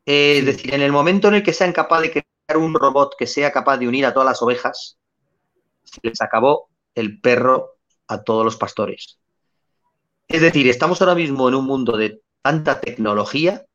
Es 0.05 0.45
decir, 0.45 0.73
en 0.73 0.81
el 0.81 0.91
momento 0.91 1.27
en 1.27 1.35
el 1.35 1.43
que 1.43 1.53
sean 1.53 1.73
capaces 1.73 2.13
de 2.13 2.23
crear 2.23 2.57
un 2.57 2.73
robot 2.73 3.15
que 3.17 3.27
sea 3.27 3.51
capaz 3.51 3.77
de 3.77 3.87
unir 3.87 4.05
a 4.05 4.13
todas 4.13 4.27
las 4.27 4.41
ovejas, 4.41 4.97
se 5.83 5.99
les 6.03 6.21
acabó 6.21 6.69
el 6.95 7.19
perro 7.19 7.75
a 8.07 8.23
todos 8.23 8.45
los 8.45 8.55
pastores. 8.55 9.19
Es 10.27 10.41
decir, 10.41 10.67
estamos 10.67 11.01
ahora 11.01 11.15
mismo 11.15 11.47
en 11.47 11.55
un 11.55 11.65
mundo 11.65 11.95
de 11.95 12.21
tanta 12.41 12.81
tecnología 12.81 13.65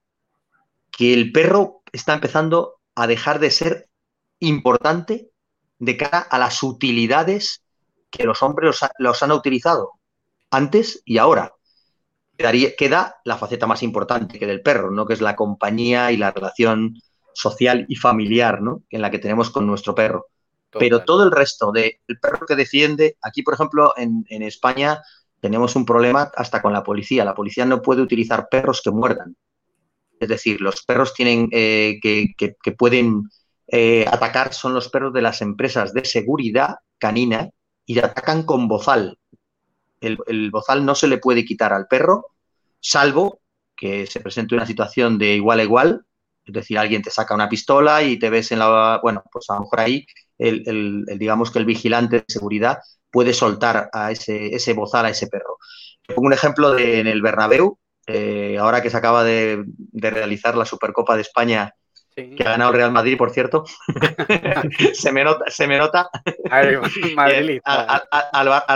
que 0.90 1.14
el 1.14 1.32
perro 1.32 1.82
está 1.92 2.14
empezando 2.14 2.80
a 2.94 3.06
dejar 3.06 3.38
de 3.38 3.50
ser 3.50 3.88
importante 4.38 5.30
de 5.78 5.96
cara 5.96 6.18
a 6.18 6.38
las 6.38 6.62
utilidades 6.62 7.64
que 8.10 8.24
los 8.24 8.42
hombres 8.42 8.78
los, 8.98 9.22
han 9.22 9.32
utilizado 9.32 9.92
antes 10.50 11.02
y 11.06 11.16
ahora. 11.16 11.54
queda 12.36 13.16
la 13.24 13.38
faceta 13.38 13.66
más 13.66 13.82
importante 13.82 14.38
que 14.38 14.46
del 14.46 14.60
perro, 14.60 14.90
¿no? 14.90 15.06
que 15.06 15.14
es 15.14 15.22
la 15.22 15.36
compañía 15.36 16.12
y 16.12 16.18
la 16.18 16.32
relación 16.32 17.00
social 17.32 17.86
y 17.88 17.96
familiar 17.96 18.60
¿no? 18.60 18.82
en 18.90 19.00
la 19.00 19.10
que 19.10 19.18
tenemos 19.18 19.50
con 19.50 19.66
nuestro 19.66 19.94
perro. 19.94 20.26
Pero 20.78 21.04
todo 21.04 21.24
el 21.24 21.30
resto 21.30 21.72
del 21.72 21.98
perro 22.20 22.46
que 22.46 22.56
defiende, 22.56 23.16
aquí 23.22 23.42
por 23.42 23.54
ejemplo 23.54 23.94
en, 23.96 24.24
en 24.28 24.42
España 24.42 25.02
tenemos 25.42 25.74
un 25.74 25.84
problema 25.84 26.30
hasta 26.36 26.62
con 26.62 26.72
la 26.72 26.84
policía. 26.84 27.24
La 27.24 27.34
policía 27.34 27.66
no 27.66 27.82
puede 27.82 28.00
utilizar 28.00 28.46
perros 28.48 28.80
que 28.80 28.92
muerdan. 28.92 29.36
Es 30.20 30.28
decir, 30.28 30.60
los 30.60 30.84
perros 30.84 31.14
tienen 31.14 31.48
eh, 31.50 31.98
que, 32.00 32.72
pueden 32.78 33.28
eh, 33.66 34.06
atacar 34.08 34.54
son 34.54 34.72
los 34.72 34.88
perros 34.88 35.12
de 35.12 35.20
las 35.20 35.42
empresas 35.42 35.92
de 35.92 36.04
seguridad 36.04 36.76
canina 36.96 37.50
y 37.84 37.98
atacan 37.98 38.44
con 38.44 38.68
bozal. 38.68 39.18
El, 40.00 40.50
bozal 40.52 40.86
no 40.86 40.94
se 40.94 41.08
le 41.08 41.18
puede 41.18 41.44
quitar 41.44 41.72
al 41.72 41.88
perro, 41.88 42.26
salvo 42.78 43.40
que 43.76 44.06
se 44.06 44.20
presente 44.20 44.54
una 44.54 44.66
situación 44.66 45.18
de 45.18 45.34
igual 45.34 45.58
a 45.58 45.64
igual, 45.64 46.06
es 46.44 46.54
decir, 46.54 46.78
alguien 46.78 47.02
te 47.02 47.10
saca 47.10 47.34
una 47.34 47.48
pistola 47.48 48.04
y 48.04 48.16
te 48.16 48.30
ves 48.30 48.52
en 48.52 48.60
la, 48.60 49.00
bueno, 49.02 49.24
pues 49.32 49.50
a 49.50 49.54
lo 49.54 49.62
mejor 49.62 49.80
ahí 49.80 50.06
el, 50.38 51.04
digamos 51.18 51.50
que 51.50 51.58
el 51.58 51.64
vigilante 51.64 52.18
de 52.18 52.24
seguridad 52.28 52.78
puede 53.12 53.34
soltar 53.34 53.90
a 53.92 54.10
ese, 54.10 54.54
ese 54.56 54.72
bozal 54.72 55.06
a 55.06 55.10
ese 55.10 55.28
perro. 55.28 55.58
pongo 56.08 56.26
un 56.26 56.32
ejemplo 56.32 56.72
de, 56.72 56.98
en 56.98 57.06
el 57.06 57.22
Bernabéu, 57.22 57.78
eh, 58.06 58.56
ahora 58.58 58.82
que 58.82 58.90
se 58.90 58.96
acaba 58.96 59.22
de, 59.22 59.64
realizar 59.92 60.56
la 60.56 60.64
Supercopa 60.64 61.14
de 61.14 61.22
España, 61.22 61.74
que 62.14 62.42
ha 62.42 62.50
ganado 62.50 62.72
el 62.72 62.76
Real 62.76 62.92
Madrid, 62.92 63.16
por 63.16 63.30
cierto, 63.30 63.64
se 64.94 65.12
me 65.12 65.24
nota, 65.24 65.44
se 65.48 65.66
me 65.66 65.78
nota. 65.78 66.10
al, 66.50 66.80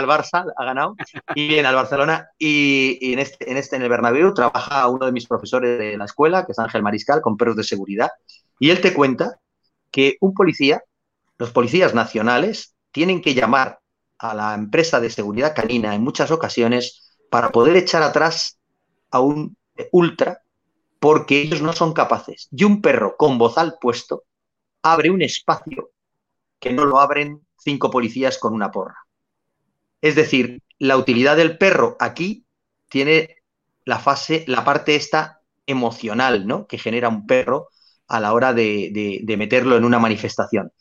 Barça 0.07 0.45
ha 0.55 0.65
ganado, 0.65 0.95
y 1.35 1.47
bien, 1.47 1.65
al 1.65 1.75
Barcelona, 1.75 2.29
y, 2.37 3.11
en, 3.13 3.19
este, 3.19 3.51
en 3.51 3.57
este, 3.57 3.75
en 3.75 3.81
el 3.81 3.89
Bernabéu, 3.89 4.33
trabaja 4.33 4.87
uno 4.87 5.05
de 5.05 5.11
mis 5.11 5.27
profesores 5.27 5.77
de 5.77 5.97
la 5.97 6.05
escuela, 6.05 6.45
que 6.45 6.53
es 6.53 6.59
Ángel 6.59 6.83
Mariscal, 6.83 7.21
con 7.21 7.37
perros 7.37 7.57
de 7.57 7.63
seguridad, 7.63 8.09
y 8.59 8.69
él 8.69 8.81
te 8.81 8.93
cuenta 8.93 9.37
que 9.91 10.17
un 10.21 10.33
policía, 10.33 10.81
los 11.37 11.51
policías 11.51 11.93
nacionales, 11.93 12.75
tienen 12.91 13.21
que 13.21 13.35
llamar 13.35 13.79
a 14.19 14.33
la 14.33 14.53
empresa 14.53 14.99
de 14.99 15.09
seguridad 15.09 15.55
canina 15.55 15.95
en 15.95 16.03
muchas 16.03 16.31
ocasiones 16.31 17.15
para 17.29 17.51
poder 17.51 17.75
echar 17.75 18.03
atrás 18.03 18.59
a 19.11 19.19
un 19.19 19.57
ultra 19.91 20.41
porque 20.99 21.41
ellos 21.41 21.61
no 21.61 21.73
son 21.73 21.93
capaces. 21.93 22.47
Y 22.51 22.63
un 22.63 22.81
perro 22.81 23.15
con 23.17 23.37
bozal 23.37 23.75
puesto 23.79 24.23
abre 24.81 25.11
un 25.11 25.21
espacio 25.21 25.91
que 26.59 26.73
no 26.73 26.85
lo 26.85 26.99
abren 26.99 27.45
cinco 27.57 27.91
policías 27.91 28.37
con 28.37 28.53
una 28.53 28.71
porra. 28.71 28.97
Es 30.01 30.15
decir, 30.15 30.63
la 30.79 30.97
utilidad 30.97 31.37
del 31.37 31.57
perro 31.57 31.95
aquí 31.99 32.45
tiene 32.89 33.37
la 33.85 33.99
fase, 33.99 34.43
la 34.47 34.63
parte 34.63 34.95
esta 34.95 35.41
emocional, 35.65 36.47
¿no? 36.47 36.65
Que 36.67 36.77
genera 36.77 37.09
un 37.09 37.25
perro 37.25 37.69
a 38.07 38.19
la 38.19 38.33
hora 38.33 38.53
de 38.53 39.35
meterlo 39.37 39.75
en 39.77 39.83
una 39.83 39.99
manifestación. 39.99 40.71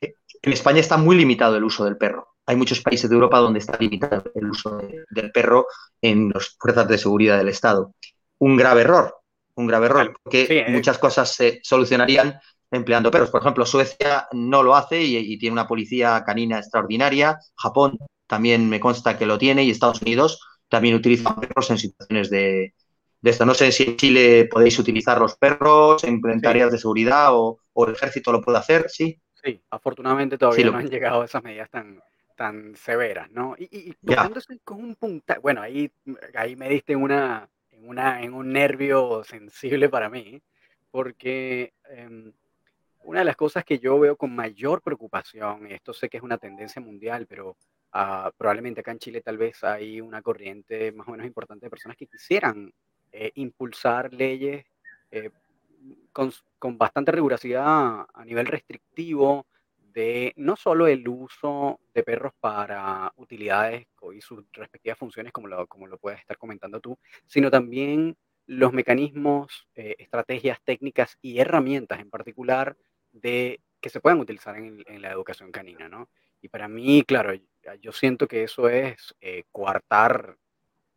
En 0.00 0.52
España 0.52 0.80
está 0.80 0.96
muy 0.96 1.16
limitado 1.16 1.56
el 1.56 1.64
uso 1.64 1.84
del 1.84 1.98
perro 1.98 2.31
hay 2.46 2.56
muchos 2.56 2.80
países 2.80 3.08
de 3.08 3.14
Europa 3.14 3.38
donde 3.38 3.60
está 3.60 3.76
limitado 3.78 4.24
el 4.34 4.50
uso 4.50 4.80
del 5.10 5.30
perro 5.30 5.66
en 6.00 6.30
las 6.30 6.56
fuerzas 6.58 6.88
de 6.88 6.98
seguridad 6.98 7.38
del 7.38 7.48
Estado. 7.48 7.94
Un 8.38 8.56
grave 8.56 8.82
error, 8.82 9.16
un 9.54 9.66
grave 9.66 9.86
error, 9.86 10.14
porque 10.22 10.46
eh. 10.50 10.66
muchas 10.70 10.98
cosas 10.98 11.32
se 11.32 11.60
solucionarían 11.62 12.40
empleando 12.70 13.10
perros. 13.10 13.30
Por 13.30 13.42
ejemplo, 13.42 13.66
Suecia 13.66 14.26
no 14.32 14.62
lo 14.62 14.74
hace 14.74 15.00
y, 15.00 15.38
tiene 15.38 15.52
una 15.52 15.68
policía 15.68 16.22
canina 16.24 16.58
extraordinaria. 16.58 17.38
Japón 17.56 17.98
también 18.26 18.68
me 18.68 18.80
consta 18.80 19.16
que 19.16 19.26
lo 19.26 19.38
tiene 19.38 19.62
y 19.62 19.70
Estados 19.70 20.02
Unidos 20.02 20.40
también 20.68 20.94
utiliza 20.94 21.36
perros 21.36 21.70
en 21.70 21.78
situaciones 21.78 22.30
de, 22.30 22.74
esto. 23.22 23.44
No 23.44 23.54
sé 23.54 23.70
si 23.70 23.84
en 23.84 23.96
Chile 23.96 24.48
podéis 24.50 24.78
utilizar 24.78 25.20
los 25.20 25.36
perros 25.36 26.02
en, 26.02 26.20
tareas 26.40 26.72
de 26.72 26.78
seguridad 26.78 27.28
o, 27.32 27.60
el 27.86 27.92
ejército 27.92 28.32
lo 28.32 28.40
puede 28.40 28.58
hacer, 28.58 28.88
¿sí? 28.88 29.20
Sí, 29.34 29.60
afortunadamente 29.70 30.38
todavía 30.38 30.70
no 30.70 30.78
han 30.78 30.88
llegado 30.88 31.22
a 31.22 31.24
esas 31.24 31.42
medidas 31.42 31.68
tan, 31.68 32.00
tan 32.42 32.74
severas, 32.74 33.30
¿no? 33.30 33.54
Y, 33.56 33.68
y 33.70 33.92
tocándose 34.04 34.58
con 34.64 34.82
un 34.82 34.96
punta, 34.96 35.38
bueno, 35.38 35.62
ahí, 35.62 35.92
ahí 36.34 36.56
me 36.56 36.68
diste 36.68 36.96
una, 36.96 37.48
en, 37.70 37.88
una, 37.88 38.20
en 38.20 38.34
un 38.34 38.52
nervio 38.52 39.22
sensible 39.22 39.88
para 39.88 40.10
mí, 40.10 40.42
porque 40.90 41.72
em, 41.88 42.32
una 43.04 43.20
de 43.20 43.26
las 43.26 43.36
cosas 43.36 43.64
que 43.64 43.78
yo 43.78 43.96
veo 44.00 44.16
con 44.16 44.34
mayor 44.34 44.82
preocupación, 44.82 45.70
y 45.70 45.74
esto 45.74 45.92
sé 45.92 46.08
que 46.08 46.16
es 46.16 46.22
una 46.24 46.36
tendencia 46.36 46.82
mundial, 46.82 47.28
pero 47.28 47.56
ah, 47.92 48.32
probablemente 48.36 48.80
acá 48.80 48.90
en 48.90 48.98
Chile 48.98 49.20
tal 49.20 49.38
vez 49.38 49.62
hay 49.62 50.00
una 50.00 50.20
corriente 50.20 50.90
más 50.90 51.06
o 51.06 51.12
menos 51.12 51.26
importante 51.28 51.66
de 51.66 51.70
personas 51.70 51.96
que 51.96 52.08
quisieran 52.08 52.72
eh, 53.12 53.30
impulsar 53.36 54.12
leyes 54.12 54.66
eh, 55.12 55.30
con, 56.12 56.32
con, 56.58 56.76
bastante 56.76 57.12
rigurosidad 57.12 58.04
a 58.12 58.24
nivel 58.24 58.46
restrictivo 58.46 59.46
de 59.92 60.32
no 60.36 60.56
solo 60.56 60.86
el 60.86 61.06
uso 61.06 61.80
de 61.94 62.02
perros 62.02 62.32
para 62.40 63.12
utilidades 63.16 63.86
y 64.14 64.20
sus 64.20 64.44
respectivas 64.52 64.98
funciones, 64.98 65.32
como 65.32 65.48
lo, 65.48 65.66
como 65.66 65.86
lo 65.86 65.98
puedes 65.98 66.20
estar 66.20 66.38
comentando 66.38 66.80
tú, 66.80 66.98
sino 67.26 67.50
también 67.50 68.16
los 68.46 68.72
mecanismos, 68.72 69.68
eh, 69.74 69.96
estrategias 69.98 70.60
técnicas 70.62 71.18
y 71.22 71.38
herramientas 71.38 72.00
en 72.00 72.10
particular 72.10 72.76
de, 73.12 73.60
que 73.80 73.90
se 73.90 74.00
puedan 74.00 74.20
utilizar 74.20 74.56
en, 74.56 74.82
la 75.00 75.10
educación 75.10 75.52
canina, 75.52 75.88
¿no? 75.88 76.08
Y 76.40 76.48
para 76.48 76.66
mí, 76.66 77.04
claro, 77.06 77.32
yo 77.80 77.92
siento 77.92 78.26
que 78.26 78.42
eso 78.42 78.68
es 78.68 79.14
eh, 79.20 79.44
coartar 79.52 80.36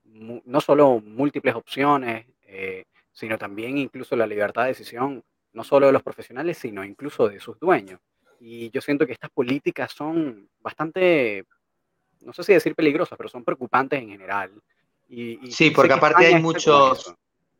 no 0.05 0.61
solo 0.61 0.99
múltiples 0.99 1.55
opciones, 1.55 2.25
eh, 2.43 2.85
sino 3.11 3.37
también 3.37 3.77
incluso 3.77 4.15
la 4.15 4.27
libertad 4.27 4.63
de 4.63 4.69
decisión, 4.69 5.23
no 5.53 5.63
solo 5.63 5.87
de 5.87 5.93
los 5.93 6.03
profesionales, 6.03 6.57
sino 6.57 6.83
incluso 6.83 7.27
de 7.27 7.39
sus 7.39 7.59
dueños. 7.59 7.99
Y 8.47 8.69
yo 8.69 8.79
siento 8.79 9.07
que 9.07 9.13
estas 9.13 9.31
políticas 9.31 9.91
son 9.91 10.47
bastante, 10.59 11.47
no 12.21 12.31
sé 12.31 12.43
si 12.43 12.53
decir 12.53 12.75
peligrosas, 12.75 13.17
pero 13.17 13.27
son 13.27 13.43
preocupantes 13.43 13.99
en 13.99 14.09
general. 14.09 14.51
Y, 15.09 15.51
sí, 15.51 15.71
porque 15.71 15.93
aparte 15.93 16.27
hay 16.27 16.39
muchos, 16.39 17.11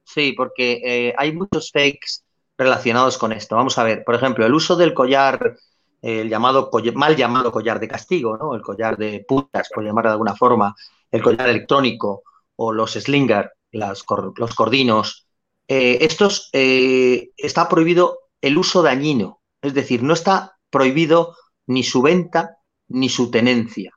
sí, 0.03 0.33
porque 0.33 0.81
eh, 0.85 1.13
hay 1.17 1.31
muchos 1.31 1.71
fakes 1.71 2.23
relacionados 2.55 3.17
con 3.17 3.31
esto. 3.31 3.55
Vamos 3.55 3.79
a 3.79 3.83
ver, 3.83 4.03
por 4.03 4.13
ejemplo, 4.13 4.45
el 4.45 4.53
uso 4.53 4.75
del 4.75 4.93
collar, 4.93 5.57
el 6.03 6.29
llamado 6.29 6.69
mal 6.93 7.15
llamado 7.15 7.51
collar 7.51 7.79
de 7.79 7.87
castigo, 7.87 8.37
¿no? 8.37 8.53
El 8.53 8.61
collar 8.61 8.95
de 8.95 9.25
putas, 9.27 9.69
por 9.73 9.83
llamar 9.83 10.05
de 10.05 10.11
alguna 10.11 10.35
forma, 10.35 10.75
el 11.09 11.23
collar 11.23 11.49
electrónico 11.49 12.21
o 12.57 12.71
los 12.71 12.93
slinger, 12.93 13.53
los 13.71 14.03
cordinos. 14.03 15.25
Eh, 15.67 15.97
estos 16.01 16.51
eh, 16.53 17.31
está 17.37 17.67
prohibido 17.67 18.19
el 18.39 18.55
uso 18.55 18.83
dañino, 18.83 19.41
es 19.63 19.73
decir, 19.73 20.03
no 20.03 20.13
está 20.13 20.54
prohibido 20.69 21.35
ni 21.67 21.83
su 21.83 22.01
venta 22.01 22.57
ni 22.87 23.09
su 23.09 23.31
tenencia. 23.31 23.91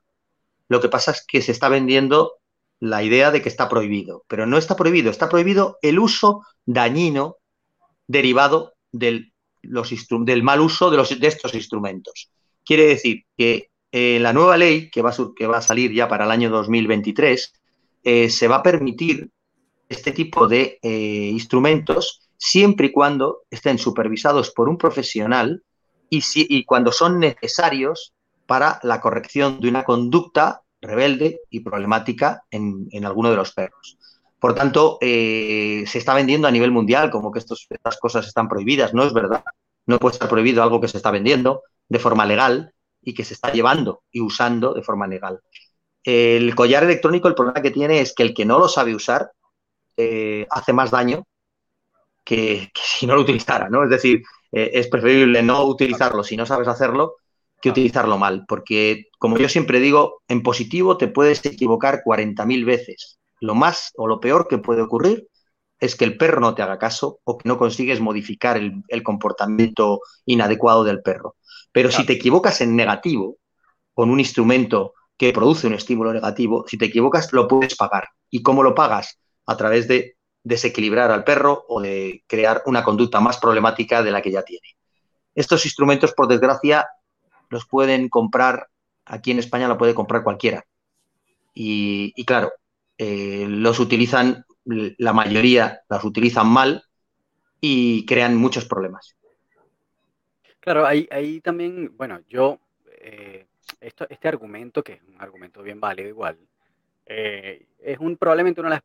Lo 0.67 0.81
que 0.81 0.89
pasa 0.89 1.11
es 1.11 1.25
que 1.27 1.41
se 1.41 1.51
está 1.51 1.69
vendiendo 1.69 2.33
la 2.79 3.03
idea 3.03 3.31
de 3.31 3.41
que 3.41 3.49
está 3.49 3.67
prohibido, 3.67 4.23
pero 4.27 4.45
no 4.45 4.57
está 4.57 4.75
prohibido, 4.75 5.11
está 5.11 5.29
prohibido 5.29 5.77
el 5.81 5.99
uso 5.99 6.43
dañino 6.65 7.37
derivado 8.07 8.73
del, 8.91 9.33
mal 10.41 10.61
uso 10.61 10.89
de, 10.89 11.27
estos 11.27 11.53
instrumentos. 11.53 12.31
Quiere 12.63 12.85
decir 12.85 13.25
que 13.37 13.69
eh, 13.91 14.19
la 14.21 14.33
nueva 14.33 14.57
ley 14.57 14.89
que 14.89 15.01
va, 15.01 15.09
a, 15.09 15.15
que 15.35 15.47
va, 15.47 15.57
a, 15.57 15.61
salir 15.61 15.91
ya 15.91 16.07
para 16.07 16.25
el 16.25 16.31
año 16.31 16.49
2023 16.49 17.53
eh, 18.03 18.29
se 18.29 18.47
va 18.47 18.57
a 18.57 18.63
permitir 18.63 19.29
este 19.89 20.11
tipo 20.11 20.47
de 20.47 20.79
eh, 20.81 21.29
instrumentos 21.31 22.29
siempre 22.37 22.87
y 22.87 22.91
cuando 22.91 23.41
estén 23.49 23.77
supervisados 23.77 24.51
por 24.51 24.69
un 24.69 24.77
profesional 24.77 25.63
y, 26.09 26.65
cuando 26.65 26.91
son 26.91 27.19
necesarios 27.19 28.13
para 28.45 28.79
la 28.83 28.99
corrección 28.99 29.59
de 29.59 29.69
una 29.69 29.83
conducta 29.83 30.61
rebelde 30.81 31.41
y 31.49 31.59
problemática 31.59 32.43
en, 32.49 32.89
alguno 33.05 33.29
de 33.29 33.35
los 33.35 33.53
perros. 33.53 33.97
Por 34.39 34.55
tanto, 34.55 34.97
eh, 35.01 35.83
se 35.85 35.97
está 35.97 36.13
vendiendo 36.13 36.47
a 36.47 36.51
nivel 36.51 36.71
mundial 36.71 37.11
como 37.11 37.31
que 37.31 37.39
estas 37.39 37.97
cosas 37.99 38.25
están 38.25 38.47
prohibidas. 38.47 38.93
No 38.93 39.03
es 39.03 39.13
verdad. 39.13 39.43
No 39.85 39.99
puede 39.99 40.13
estar 40.13 40.29
prohibido 40.29 40.63
algo 40.63 40.79
que 40.79 40.87
se 40.87 40.97
está 40.97 41.11
vendiendo 41.11 41.63
de 41.89 41.99
forma 41.99 42.25
legal 42.25 42.73
y 43.01 43.13
que 43.13 43.25
se 43.25 43.33
está 43.33 43.51
llevando 43.51 44.03
y 44.11 44.21
usando 44.21 44.73
de 44.73 44.81
forma 44.81 45.07
legal. 45.07 45.41
El 46.03 46.55
collar 46.55 46.83
electrónico, 46.83 47.27
el 47.27 47.35
problema 47.35 47.61
que 47.61 47.71
tiene 47.71 47.99
es 47.99 48.13
que 48.13 48.23
el 48.23 48.33
que 48.33 48.45
no 48.45 48.59
lo 48.59 48.69
sabe 48.69 48.95
usar 48.95 49.31
eh, 49.97 50.47
hace 50.49 50.71
más 50.71 50.91
daño 50.91 51.25
que, 52.23 52.71
que, 52.73 52.81
si 52.81 53.05
no 53.05 53.15
lo 53.15 53.21
utilizara, 53.21 53.69
¿no? 53.69 53.83
Es 53.83 53.89
decir, 53.89 54.23
eh, 54.51 54.71
es 54.73 54.87
preferible 54.87 55.43
no 55.43 55.63
utilizarlo 55.65 56.23
si 56.23 56.37
no 56.37 56.45
sabes 56.45 56.67
hacerlo 56.67 57.15
que 57.61 57.69
utilizarlo 57.69 58.17
mal, 58.17 58.45
porque 58.47 59.07
como 59.17 59.37
yo 59.37 59.49
siempre 59.49 59.79
digo, 59.79 60.21
en 60.27 60.43
positivo 60.43 60.97
te 60.97 61.07
puedes 61.07 61.45
equivocar 61.45 62.01
40.000 62.05 62.65
veces. 62.65 63.19
Lo 63.41 63.55
más 63.55 63.91
o 63.95 64.07
lo 64.07 64.19
peor 64.19 64.47
que 64.47 64.57
puede 64.57 64.81
ocurrir 64.81 65.27
es 65.79 65.95
que 65.95 66.05
el 66.05 66.17
perro 66.17 66.41
no 66.41 66.55
te 66.55 66.61
haga 66.61 66.77
caso 66.77 67.19
o 67.23 67.37
que 67.37 67.47
no 67.47 67.57
consigues 67.57 67.99
modificar 67.99 68.57
el, 68.57 69.03
comportamiento 69.03 70.01
inadecuado 70.25 70.83
del 70.83 71.01
perro. 71.01 71.35
Pero 71.71 71.91
si 71.91 72.05
te 72.05 72.13
equivocas 72.13 72.61
en 72.61 72.75
negativo, 72.75 73.37
con 73.93 74.09
un 74.09 74.19
instrumento 74.19 74.93
que 75.17 75.33
produce 75.33 75.67
un 75.67 75.73
estímulo 75.73 76.13
negativo, 76.13 76.65
si 76.67 76.77
te 76.77 76.85
equivocas 76.85 77.31
lo 77.33 77.47
puedes 77.47 77.75
pagar. 77.75 78.09
¿Y 78.29 78.41
cómo 78.41 78.63
lo 78.63 78.75
pagas? 78.75 79.19
A 79.45 79.57
través 79.57 79.87
de 79.87 80.15
desequilibrar 80.49 81.11
al 81.11 81.23
perro 81.23 81.65
o 81.69 81.79
de 81.79 82.23
crear 82.27 82.63
una 82.65 82.83
conducta 82.83 83.19
más 83.19 83.37
problemática 83.37 84.03
de 84.03 84.11
la 84.11 84.21
que 84.21 84.31
ya 84.31 84.41
tiene. 84.43 84.67
Estos 85.35 85.63
instrumentos, 85.65 86.13
por 86.13 86.27
desgracia, 86.27 86.89
los 87.49 87.65
pueden 87.65 88.09
comprar, 88.09 88.67
aquí 89.05 89.31
en 89.31 89.39
España 89.39 89.67
lo 89.67 89.77
puede 89.77 89.93
comprar 89.93 90.23
cualquiera. 90.23 90.65
Y, 91.53 92.25
claro, 92.25 92.51
eh, 92.97 93.45
los 93.47 93.79
utilizan, 93.79 94.45
la 94.65 95.13
mayoría 95.13 95.81
las 95.87 96.03
utilizan 96.03 96.47
mal 96.47 96.83
y 97.61 98.05
crean 98.05 98.35
muchos 98.35 98.65
problemas. 98.65 99.15
Claro, 100.59 100.85
ahí, 100.85 101.07
ahí 101.11 101.41
también, 101.41 101.95
bueno, 101.95 102.21
yo, 102.27 102.59
eh, 103.01 103.45
esto, 103.81 104.07
este 104.09 104.27
argumento, 104.27 104.83
que 104.83 104.93
es 104.93 105.01
un 105.03 105.21
argumento 105.21 105.61
bien 105.61 105.79
válido 105.79 106.09
igual, 106.09 106.37
eh, 107.05 107.67
es 107.79 107.99
un, 107.99 108.17
probablemente 108.17 108.61
una 108.61 108.83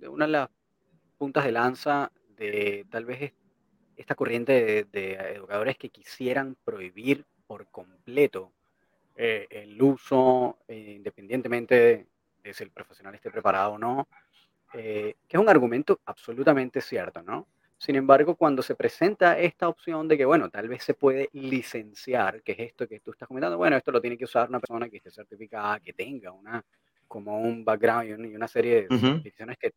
de 0.00 0.08
una 0.08 0.26
de 0.26 0.32
las 0.32 0.50
puntas 1.20 1.44
de 1.44 1.52
lanza 1.52 2.10
de 2.38 2.86
tal 2.88 3.04
vez 3.04 3.34
esta 3.94 4.14
corriente 4.14 4.86
de, 4.90 5.12
educadores 5.34 5.76
que 5.76 5.90
quisieran 5.90 6.56
prohibir 6.64 7.26
por 7.46 7.66
completo 7.66 8.54
eh, 9.16 9.46
el 9.50 9.82
uso, 9.82 10.60
eh, 10.66 10.94
independientemente 10.96 12.06
de 12.42 12.54
si 12.54 12.64
el 12.64 12.70
profesional 12.70 13.14
esté 13.14 13.30
preparado 13.30 13.72
o 13.72 13.78
no, 13.78 14.08
eh, 14.72 15.16
que 15.28 15.36
es 15.36 15.40
un 15.42 15.50
argumento 15.50 16.00
absolutamente 16.06 16.80
cierto, 16.80 17.20
¿no? 17.22 17.48
Sin 17.76 17.96
embargo, 17.96 18.34
cuando 18.34 18.62
se 18.62 18.74
presenta 18.74 19.38
esta 19.38 19.68
opción 19.68 20.08
de 20.08 20.16
que, 20.16 20.24
bueno, 20.24 20.48
tal 20.48 20.68
vez 20.68 20.82
se 20.84 20.94
puede 20.94 21.28
licenciar, 21.34 22.42
que 22.42 22.52
es 22.52 22.60
esto 22.60 22.88
que 22.88 23.00
tú 23.00 23.10
estás 23.10 23.28
comentando, 23.28 23.58
bueno, 23.58 23.76
esto 23.76 23.92
lo 23.92 24.00
tiene 24.00 24.16
que 24.16 24.24
usar 24.24 24.48
una 24.48 24.60
persona 24.60 24.88
que 24.88 24.96
esté 24.96 25.10
certificada, 25.10 25.80
que 25.80 25.92
tenga 25.92 26.32
una 26.32 26.64
como 27.10 27.40
un 27.40 27.64
background 27.64 28.24
y 28.24 28.36
una 28.36 28.46
serie 28.46 28.86
de 28.86 28.94
uh 28.94 29.20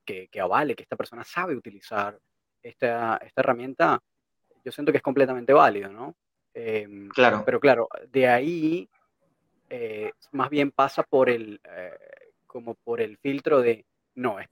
que, 0.05 0.27
que, 0.27 0.39
avale 0.39 0.75
que 0.75 0.83
esta 0.83 0.95
persona 0.95 1.23
sabe 1.23 1.55
utilizar 1.55 2.15
esta, 2.61 3.17
esta 3.17 3.41
herramienta, 3.41 3.99
yo 4.63 4.71
siento 4.71 4.91
que 4.91 4.99
es 4.99 5.03
completamente 5.03 5.51
válido, 5.51 5.89
¿no? 5.89 6.15
Em, 6.53 7.09
claro. 7.09 7.41
Pero 7.43 7.59
claro, 7.59 7.89
de 8.11 8.27
ahí 8.27 8.87
eh, 9.67 10.11
más 10.31 10.51
bien 10.51 10.69
pasa 10.69 11.01
por 11.01 11.27
el, 11.27 11.59
eh, 11.63 11.97
como 12.45 12.75
por 12.75 13.01
el 13.01 13.17
filtro 13.17 13.63
de, 13.63 13.83
no, 14.13 14.39
es 14.39 14.47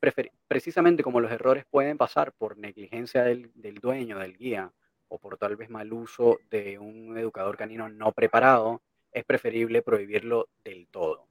precisamente 0.48 1.04
como 1.04 1.20
los 1.20 1.32
errores 1.32 1.66
pueden 1.70 2.00
pasar 2.00 2.34
por 2.34 2.58
negligencia 2.58 3.24
del, 3.24 3.52
del 3.54 3.76
dueño, 3.76 4.18
del 4.18 4.36
guía, 4.36 4.72
o 5.08 5.20
por 5.20 5.38
tal 5.38 5.56
vez 5.56 5.70
mal 5.70 5.94
uso 5.94 6.40
de 6.50 6.80
un 6.80 7.16
educador 7.16 7.58
canino 7.58 7.88
no 7.90 8.12
preparado, 8.12 8.82
es 9.12 9.24
preferible 9.24 9.84
prohibirlo 9.84 10.50
del 10.64 10.88
todo. 10.88 11.31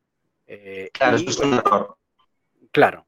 Eh, 0.52 0.90
claro, 0.92 1.16
esto 1.16 1.30
es 1.30 1.38
un 1.38 1.54
error. 1.54 1.96
Claro. 2.72 3.06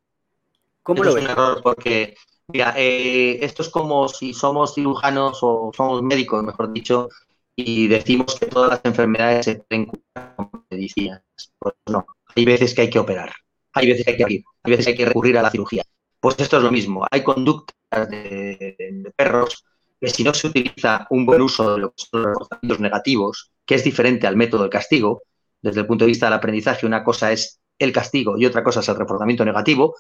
¿Cómo 0.85 1.03
lo 1.03 1.13
ves? 1.13 1.25
Es 1.25 1.31
un 1.31 1.33
error 1.33 1.61
porque, 1.61 2.15
mira, 2.47 2.73
eh, 2.77 3.45
esto 3.45 3.63
es 3.63 3.69
como 3.69 4.07
si 4.07 4.33
somos 4.33 4.75
cirujanos 4.75 5.41
o 5.43 5.73
somos 5.77 6.03
médicos, 6.03 6.45
mejor 6.45 6.73
dicho, 6.73 7.09
y 7.57 7.89
decimos 7.89 8.39
que 8.39 8.47
todas 8.47 8.71
las 8.71 8.81
enfermedades 8.85 9.45
se 9.45 9.57
pueden 9.57 9.87
curar 9.87 10.37
con 10.37 10.67
medicinas. 10.71 11.23
Pues 11.59 11.75
no, 11.91 12.07
hay 12.37 12.45
veces 12.45 12.75
que 12.75 12.83
hay 12.83 12.91
que 12.91 13.01
operar, 13.01 13.33
hay 13.73 13.89
veces 13.89 14.05
que 14.05 14.13
hay 14.13 14.17
que 14.17 14.23
abrir, 14.23 14.45
hay 14.63 14.71
veces 14.71 14.87
que 14.87 14.93
hay 14.93 14.99
que 14.99 15.07
recurrir 15.07 15.37
a 15.37 15.43
la 15.43 15.51
cirugía. 15.51 15.83
Pues 16.21 16.37
esto 16.39 16.59
es 16.59 16.63
lo 16.63 16.71
mismo. 16.71 17.05
Hay 17.11 17.25
conductas 17.25 18.09
de, 18.09 19.13
perros 19.17 19.65
que 20.01 20.09
si 20.09 20.23
no 20.23 20.33
se 20.33 20.47
utiliza 20.47 21.09
un 21.11 21.27
buen 21.27 21.43
uso 21.43 21.75
de 21.75 21.81
los 21.81 21.93
comportamientos 22.09 22.79
negativos, 22.79 23.51
que 23.67 23.75
es 23.75 23.83
diferente 23.83 24.29
al 24.29 24.37
método 24.37 24.63
del 24.63 24.71
castigo, 24.71 25.23
desde 25.63 25.81
el 25.81 25.87
punto 25.87 26.05
de 26.05 26.11
vista 26.11 26.27
del 26.27 26.35
aprendizaje, 26.35 26.87
una 26.87 27.05
cosa 27.05 27.33
es 27.33 27.61
el 27.79 27.93
castigo 27.93 28.37
y 28.37 28.45
otra 28.45 28.63
cosa 28.63 28.81
es 28.81 28.89
el 28.89 28.97
reforzamiento 28.97 29.45
negativo. 29.45 29.95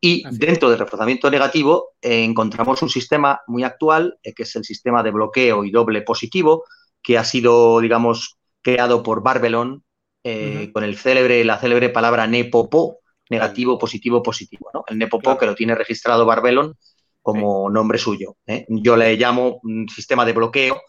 Y 0.00 0.24
dentro 0.36 0.68
del 0.68 0.80
reforzamiento 0.80 1.30
negativo 1.30 1.90
eh, 2.00 2.24
encontramos 2.24 2.82
un 2.82 2.88
sistema 2.88 3.40
muy 3.46 3.62
actual, 3.62 4.18
eh, 4.22 4.32
que 4.34 4.42
es 4.42 4.56
el 4.56 4.64
sistema 4.64 5.02
de 5.02 5.12
bloqueo 5.12 5.64
y 5.64 5.70
doble 5.70 6.02
positivo, 6.02 6.64
que 7.00 7.18
ha 7.18 7.24
sido, 7.24 7.78
digamos, 7.80 8.36
creado 8.62 9.02
por 9.02 9.22
Barbelon 9.22 9.84
eh, 10.24 10.70
con 10.72 10.82
el 10.82 10.96
célebre, 10.96 11.44
la 11.44 11.58
célebre 11.58 11.88
palabra 11.88 12.26
nepopo, 12.26 12.98
negativo, 13.30 13.78
positivo, 13.78 14.22
positivo. 14.22 14.70
¿no? 14.74 14.84
El 14.88 14.98
nepopo 14.98 15.38
que 15.38 15.46
lo 15.46 15.54
tiene 15.54 15.74
registrado 15.74 16.26
Barbelon 16.26 16.76
como 17.20 17.70
nombre 17.70 17.98
suyo. 17.98 18.36
Yo 18.68 18.96
le 18.96 19.16
llamo 19.16 19.60
un 19.62 19.88
sistema 19.88 20.24
de 20.24 20.32
bloqueo 20.32 20.82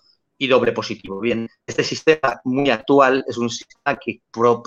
y 0.43 0.47
doble 0.47 0.73
positivo. 0.73 1.19
Bien, 1.19 1.49
este 1.65 1.83
sistema 1.83 2.41
muy 2.43 2.69
actual 2.69 3.23
es 3.27 3.37
un 3.37 3.49
sistema 3.49 3.97
que 3.97 4.21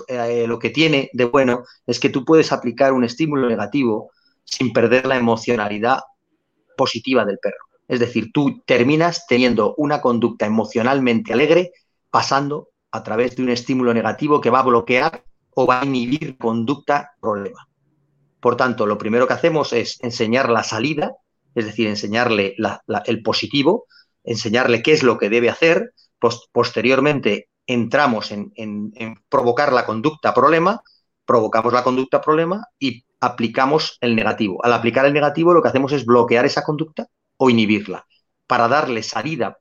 eh, 0.07 0.45
lo 0.47 0.57
que 0.57 0.69
tiene 0.71 1.09
de 1.13 1.25
bueno 1.25 1.63
es 1.85 1.99
que 1.99 2.09
tú 2.09 2.25
puedes 2.25 2.51
aplicar 2.51 2.93
un 2.93 3.03
estímulo 3.03 3.47
negativo 3.47 4.11
sin 4.43 4.73
perder 4.73 5.05
la 5.05 5.17
emocionalidad 5.17 5.99
positiva 6.75 7.25
del 7.25 7.37
perro. 7.39 7.57
Es 7.87 7.99
decir, 7.99 8.31
tú 8.33 8.61
terminas 8.65 9.25
teniendo 9.27 9.75
una 9.77 10.01
conducta 10.01 10.45
emocionalmente 10.45 11.33
alegre 11.33 11.71
pasando 12.09 12.69
a 12.91 13.03
través 13.03 13.35
de 13.35 13.43
un 13.43 13.49
estímulo 13.49 13.93
negativo 13.93 14.41
que 14.41 14.49
va 14.49 14.59
a 14.59 14.63
bloquear 14.63 15.23
o 15.53 15.65
va 15.65 15.81
a 15.81 15.85
inhibir 15.85 16.37
conducta 16.37 17.11
problema. 17.21 17.67
Por 18.39 18.55
tanto, 18.55 18.85
lo 18.85 18.97
primero 18.97 19.27
que 19.27 19.33
hacemos 19.33 19.73
es 19.73 19.97
enseñar 20.01 20.49
la 20.49 20.63
salida, 20.63 21.13
es 21.55 21.65
decir, 21.65 21.87
enseñarle 21.87 22.55
el 23.05 23.21
positivo, 23.21 23.85
enseñarle 24.27 24.83
qué 24.83 24.91
es 24.91 25.01
lo 25.01 25.17
que 25.17 25.29
debe 25.29 25.49
hacer. 25.49 25.93
posteriormente, 26.51 27.49
entramos 27.65 28.31
en, 28.31 28.51
provocar 29.29 29.73
la 29.73 29.85
conducta 29.85 30.33
problema, 30.33 30.81
provocamos 31.25 31.73
la 31.73 31.83
conducta 31.83 32.21
problema 32.21 32.65
y 32.79 33.03
aplicamos 33.19 33.97
el 34.01 34.15
negativo. 34.15 34.63
Al 34.63 34.73
aplicar 34.73 35.05
el 35.05 35.13
negativo, 35.13 35.53
lo 35.53 35.61
que 35.61 35.69
hacemos 35.69 35.91
es 35.91 36.05
bloquear 36.05 36.45
esa 36.45 36.63
conducta 36.63 37.07
o 37.37 37.49
inhibirla 37.49 38.05
para 38.45 38.67
darle 38.67 39.03
salida 39.03 39.57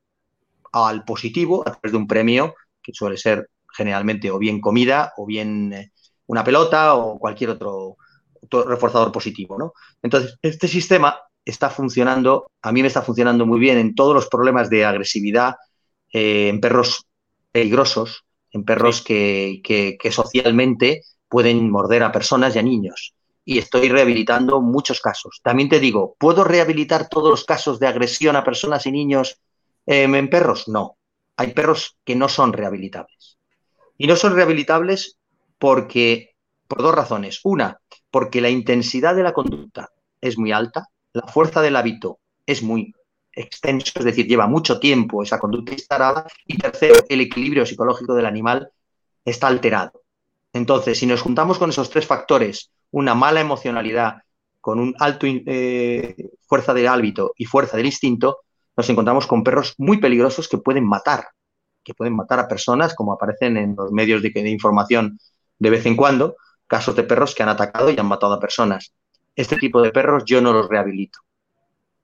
al 0.73 1.05
positivo 1.05 1.63
a 1.63 1.73
través 1.73 1.93
de 1.93 1.99
un 1.99 2.07
premio 2.07 2.55
que 2.83 2.93
suele 2.93 3.17
ser 3.17 3.49
generalmente 3.73 4.31
o 4.31 4.39
bien 4.39 4.61
comida 4.61 5.13
o 5.17 5.27
bien 5.27 5.73
eh, 5.73 5.93
una 6.27 6.45
pelota 6.45 6.95
o 6.95 7.19
cualquier 7.19 7.51
otro, 7.51 7.97
reforzador 8.51 9.11
positivo. 9.11 9.59
¿no? 9.59 9.73
Entonces, 10.03 10.39
este 10.43 10.69
sistema 10.69 11.19
está 11.47 11.71
funcionando, 11.71 12.51
a 12.61 12.73
mí 12.73 12.83
me 12.83 12.89
está 12.89 13.01
funcionando 13.03 13.47
muy 13.47 13.61
bien 13.61 13.79
en 13.79 13.95
todos 13.95 14.15
los 14.15 14.27
problemas 14.27 14.69
de 14.69 14.85
agresividad, 14.85 15.55
eh, 16.13 16.49
en 16.49 16.61
perros 16.61 17.07
peligrosos, 17.53 18.25
en 18.51 18.65
perros 18.65 19.01
que, 19.01 19.61
que, 19.65 20.11
socialmente 20.11 21.03
pueden 21.29 21.71
morder 21.71 22.03
a 22.03 22.13
personas 22.13 22.55
y 22.55 22.59
a 22.59 22.63
niños. 22.63 23.15
Y 23.45 23.59
estoy 23.59 23.89
rehabilitando 23.89 24.61
muchos 24.61 25.01
casos. 25.01 25.41
También 25.43 25.69
te 25.69 25.79
digo, 25.79 26.17
¿puedo 26.19 26.43
rehabilitar 26.43 27.09
todos 27.09 27.31
los 27.31 27.45
casos 27.45 27.79
de 27.79 27.87
agresión 27.87 28.35
a 28.35 28.45
personas 28.45 28.85
y 28.87 28.93
niños 28.93 29.41
em, 29.87 30.15
en 30.17 30.29
perros? 30.29 30.67
No. 30.67 30.97
Hay 31.37 31.53
perros 31.53 31.97
que 32.05 32.17
no 32.17 32.29
son 32.29 32.53
rehabilitables. 32.53 33.39
Y 33.97 34.09
no 34.09 34.17
son 34.17 34.35
rehabilitables 34.35 35.17
porque, 35.59 36.35
por 36.67 36.83
dos 36.83 36.95
razones. 36.95 37.41
Una, 37.45 37.79
porque 38.11 38.41
la 38.41 38.51
intensidad 38.51 39.15
de 39.15 39.23
la 39.23 39.33
conducta 39.33 39.91
es 40.21 40.39
muy 40.39 40.51
alta, 40.51 40.89
la 41.17 41.27
fuerza 41.27 41.63
del 41.63 41.77
hábito 41.77 42.19
es 42.45 42.63
muy 42.63 42.95
extenso, 43.33 43.93
es 43.97 44.05
decir, 44.05 44.27
lleva 44.27 44.47
mucho 44.47 44.79
tiempo 44.79 45.23
esa 45.23 45.39
conducta 45.39 45.73
instalada. 45.73 46.27
Y 46.47 46.59
tercero, 46.59 46.97
el 47.09 47.23
equilibrio 47.23 47.65
psicológico 47.65 48.15
del 48.15 48.27
animal 48.27 48.71
está 49.25 49.47
alterado. 49.47 50.03
Entonces, 50.53 50.99
si 50.99 51.07
nos 51.07 51.23
juntamos 51.23 51.59
con 51.59 51.71
esos 51.71 51.89
tres 51.89 52.07
factores, 52.07 52.71
una 52.91 53.15
mala 53.15 53.41
emocionalidad, 53.41 54.19
con 54.61 54.79
un 54.79 54.95
alto 54.99 55.27
eh, 55.27 56.17
fuerza 56.47 56.75
del 56.75 56.89
hábito 56.89 57.33
y 57.37 57.47
fuerza 57.47 57.79
del 57.79 57.87
instinto, 57.87 58.41
nos 58.77 58.91
encontramos 58.91 59.27
con 59.27 59.43
perros 59.43 59.75
muy 59.79 59.97
peligrosos 59.99 60.49
que 60.49 60.59
pueden 60.59 60.85
matar, 60.85 61.29
que 61.83 61.95
pueden 61.95 62.15
matar 62.15 62.41
a 62.41 62.49
personas, 62.49 62.95
como 62.95 63.15
aparecen 63.15 63.57
en 63.57 63.75
los 63.75 63.91
medios 63.91 64.21
de, 64.21 64.31
de 64.31 64.51
información 64.51 65.19
de 65.59 65.71
vez 65.71 65.87
en 65.87 65.97
cuando, 65.97 66.37
casos 66.67 66.95
de 66.95 67.05
perros 67.05 67.35
que 67.35 67.43
han 67.43 67.49
atacado 67.49 67.91
y 67.91 67.99
han 67.99 68.07
matado 68.07 68.35
a 68.35 68.41
personas. 68.41 68.93
Este 69.37 69.57
tipo 69.57 69.83
de 69.83 69.93
perros 69.93 70.25
yo 70.27 70.41
no 70.41 70.53
los 70.53 70.69
rehabilito, 70.69 71.21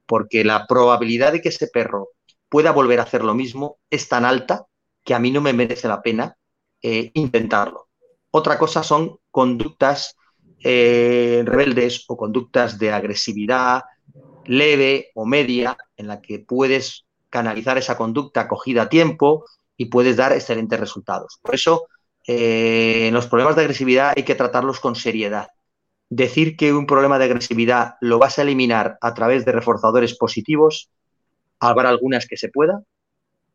porque 0.07 0.45
la 0.45 0.67
probabilidad 0.67 1.33
de 1.33 1.41
que 1.41 1.49
ese 1.49 1.67
perro 1.67 2.11
pueda 2.49 2.71
volver 2.71 3.01
a 3.01 3.05
hacer 3.05 3.25
lo 3.25 3.35
mismo 3.35 3.79
es 3.91 4.09
tan 4.09 4.25
alta 4.25 4.67
que 5.03 5.15
a 5.15 5.19
mí 5.19 5.31
no 5.31 5.41
me 5.41 5.55
merece 5.55 5.89
la 5.89 6.03
pena 6.03 6.37
eh, 6.83 7.11
intentarlo. 7.15 7.89
Otra 8.31 8.59
cosa 8.59 8.83
son 8.83 9.19
conductas 9.31 10.15
eh, 10.63 11.43
rebeldes 11.45 12.05
o 12.07 12.17
conductas 12.17 12.79
de 12.79 12.93
agresividad 12.93 13.83
leve 14.45 15.11
o 15.15 15.25
media 15.25 15.77
en 15.97 16.09
la 16.09 16.21
que 16.21 16.39
puedes 16.41 17.07
canalizar 17.31 17.79
esa 17.79 17.97
conducta 17.97 18.43
acogida 18.43 18.83
a 18.83 18.89
tiempo 18.89 19.45
y 19.77 19.87
puedes 19.87 20.17
dar 20.17 20.33
excelentes 20.33 20.79
resultados. 20.79 21.39
Por 21.43 21.55
eso, 21.55 21.87
eh, 22.27 23.11
los 23.13 23.27
problemas 23.27 23.57
de 23.57 23.63
agresividad 23.63 24.13
hay 24.15 24.25
que 24.25 24.35
tratarlos 24.35 24.81
con 24.81 24.95
seriedad 24.95 25.49
decir 26.15 26.57
que 26.57 26.75
un 26.75 26.87
problema 26.87 27.19
de 27.19 27.25
agresividad 27.25 27.95
lo 28.03 28.19
vas 28.19 28.39
a 28.39 28.43
eliminar 28.43 28.99
a 29.01 29.15
través 29.15 29.47
de 29.47 29.53
reforzadores 29.53 30.15
positivos, 30.15 30.91
habrá 31.59 31.89
algunas 31.89 32.27
que 32.27 32.37
se 32.37 32.51
pueda, 32.51 32.83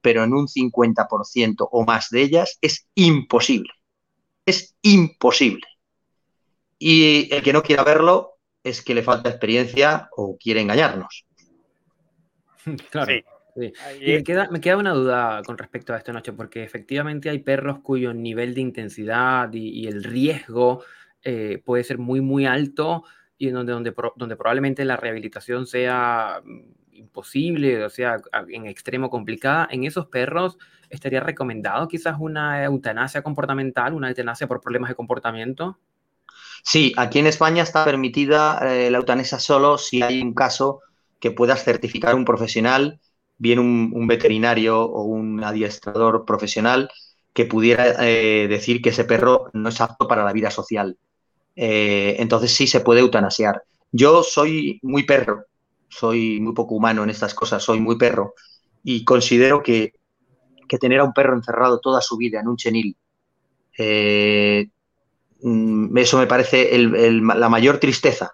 pero 0.01 0.23
en 0.23 0.33
un 0.33 0.47
50% 0.47 1.69
o 1.71 1.85
más 1.85 2.09
de 2.09 2.21
ellas 2.23 2.57
es 2.61 2.87
imposible. 2.95 3.69
Es 4.43 4.75
imposible. 4.81 5.67
Y 6.79 7.31
el 7.31 7.43
que 7.43 7.53
no 7.53 7.61
quiera 7.61 7.83
verlo 7.83 8.39
es 8.63 8.81
que 8.81 8.95
le 8.95 9.03
falta 9.03 9.29
experiencia 9.29 10.09
o 10.15 10.35
quiere 10.37 10.61
engañarnos. 10.61 11.25
Claro. 12.91 13.13
me, 13.55 14.23
queda, 14.23 14.77
una 14.77 14.91
duda 14.91 15.41
con 15.45 15.57
respecto 15.57 15.93
a 15.93 15.97
esto, 15.97 16.11
Nacho, 16.11 16.35
porque 16.35 16.63
efectivamente 16.63 17.29
hay 17.29 17.39
perros 17.39 17.79
cuyo 17.79 18.13
nivel 18.13 18.53
de 18.53 18.61
intensidad 18.61 19.53
y 19.53 19.87
el 19.87 20.03
riesgo 20.03 20.83
eh, 21.23 21.61
puede 21.65 21.83
ser 21.83 21.97
muy, 21.97 22.21
muy 22.21 22.45
alto 22.45 23.03
y 23.37 23.49
donde, 23.49 23.73
donde, 23.73 23.93
donde 24.15 24.35
probablemente 24.35 24.85
la 24.85 24.97
rehabilitación 24.97 25.67
sea 25.67 26.41
mm, 26.43 26.95
imposible, 26.97 27.83
o 27.83 27.89
sea, 27.89 28.17
en 28.49 28.65
extremo 28.65 29.09
complicada, 29.09 29.67
en 29.71 29.83
esos 29.83 30.07
perros 30.07 30.57
estaría 30.89 31.19
recomendado 31.19 31.87
quizás 31.87 32.15
una 32.19 32.63
eutanasia 32.63 33.21
comportamental, 33.21 33.93
una 33.93 34.09
eutanasia 34.09 34.47
por 34.47 34.61
problemas 34.61 34.89
de 34.89 34.95
comportamiento. 34.95 35.77
Sí, 36.63 36.93
aquí 36.97 37.19
en 37.19 37.27
España 37.27 37.63
está 37.63 37.85
permitida 37.85 38.59
eh, 38.61 38.89
la 38.89 38.97
eutanasia 38.97 39.39
solo 39.39 39.77
si 39.77 40.01
hay 40.01 40.21
un 40.21 40.33
caso 40.33 40.81
que 41.19 41.31
puedas 41.31 41.63
certificar 41.63 42.15
un 42.15 42.25
profesional, 42.25 42.99
bien 43.37 43.59
un, 43.59 44.07
veterinario 44.07 44.81
o 44.81 45.03
un 45.03 45.43
adiestrador 45.43 46.25
profesional, 46.25 46.89
que 47.33 47.45
pudiera 47.45 47.95
eh, 48.05 48.47
decir 48.47 48.81
que 48.81 48.89
ese 48.89 49.05
perro 49.05 49.49
no 49.53 49.69
es 49.69 49.79
apto 49.81 50.07
para 50.07 50.23
la 50.23 50.33
vida 50.33 50.51
social. 50.51 50.97
Eh, 51.59 52.15
entonces 52.19 52.53
sí 52.53 52.67
se 52.67 52.81
puede 52.81 53.01
eutanasiar. 53.01 53.63
Yo 53.91 54.21
soy 54.21 54.79
muy 54.83 55.03
perro, 55.03 55.45
soy 55.89 56.39
muy 56.39 56.53
poco 56.53 56.75
humano 56.75 57.03
en 57.03 57.09
estas 57.09 57.33
cosas, 57.33 57.63
soy 57.63 57.79
muy 57.79 57.97
perro 57.97 58.35
y 58.83 59.03
considero 59.03 59.63
que, 59.63 59.93
tener 60.79 60.99
a 60.99 61.03
un 61.03 61.13
perro 61.13 61.33
encerrado 61.33 61.79
toda 61.79 62.01
su 62.01 62.15
vida 62.17 62.39
en 62.41 62.47
un 62.47 62.57
chenil, 62.57 62.95
eh, 63.77 64.69
mm, 65.41 65.97
eso 65.97 66.19
me 66.19 66.27
parece 66.27 66.77
la 66.77 67.49
mayor 67.49 67.79
tristeza, 67.79 68.33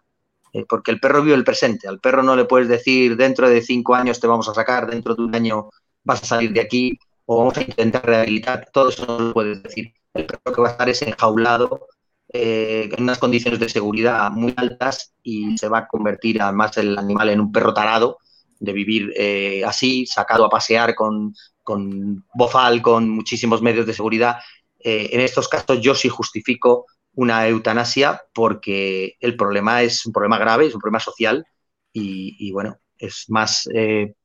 eh, 0.51 0.65
porque 0.67 0.91
el 0.91 0.99
perro 0.99 1.21
vive 1.21 1.35
el 1.35 1.43
presente, 1.45 1.87
al 1.87 1.99
perro 1.99 2.23
no 2.23 2.35
le 2.35 2.45
puedes 2.45 2.67
decir 2.67 3.15
dentro 3.15 3.49
de 3.49 3.61
cinco 3.61 3.95
años 3.95 4.19
te 4.19 4.27
vamos 4.27 4.49
a 4.49 4.53
sacar, 4.53 4.89
dentro 4.89 5.15
de 5.15 5.23
un 5.23 5.35
año 5.35 5.69
vas 6.03 6.23
a 6.23 6.25
salir 6.25 6.51
de 6.51 6.61
aquí 6.61 6.97
o 7.25 7.37
vamos 7.37 7.55
a 7.57 7.61
intentar 7.61 8.05
rehabilitar, 8.05 8.67
todo 8.73 8.89
eso 8.89 9.05
no 9.05 9.19
lo 9.19 9.33
puedes 9.33 9.63
decir. 9.63 9.93
El 10.13 10.25
perro 10.25 10.53
que 10.53 10.61
va 10.61 10.67
a 10.69 10.71
estar 10.71 10.89
es 10.89 11.01
enjaulado 11.03 11.87
eh, 12.35 12.89
en 12.91 13.03
unas 13.03 13.19
condiciones 13.19 13.59
de 13.59 13.69
seguridad 13.69 14.31
muy 14.31 14.55
altas 14.57 15.13
y 15.21 15.55
se 15.55 15.69
va 15.69 15.79
a 15.79 15.87
convertir 15.87 16.41
además 16.41 16.75
el 16.77 16.97
animal 16.97 17.29
en 17.29 17.39
un 17.39 17.51
perro 17.51 17.75
tarado 17.75 18.17
de 18.59 18.73
vivir 18.73 19.13
eh, 19.15 19.63
así, 19.63 20.07
sacado 20.07 20.45
a 20.45 20.49
pasear 20.49 20.95
con, 20.95 21.35
con, 21.61 22.25
bofal, 22.33 22.81
con 22.81 23.07
muchísimos 23.07 23.61
medios 23.61 23.85
de 23.85 23.93
seguridad. 23.93 24.37
Eh, 24.79 25.11
en 25.13 25.21
estos 25.21 25.47
casos 25.47 25.79
yo 25.79 25.93
sí 25.93 26.09
justifico 26.09 26.87
una 27.13 27.47
eutanasia 27.47 28.23
porque 28.33 29.15
el 29.19 29.37
problema 29.37 29.83
es 29.83 30.03
un 30.05 30.11
problema 30.11 30.39
grave, 30.39 30.65
es 30.65 30.73
un 30.73 30.81
problema 30.81 30.99
social 30.99 31.45
y, 31.91 32.35
y 32.39 32.51
bueno, 32.51 32.79
es 32.97 33.25
más 33.27 33.69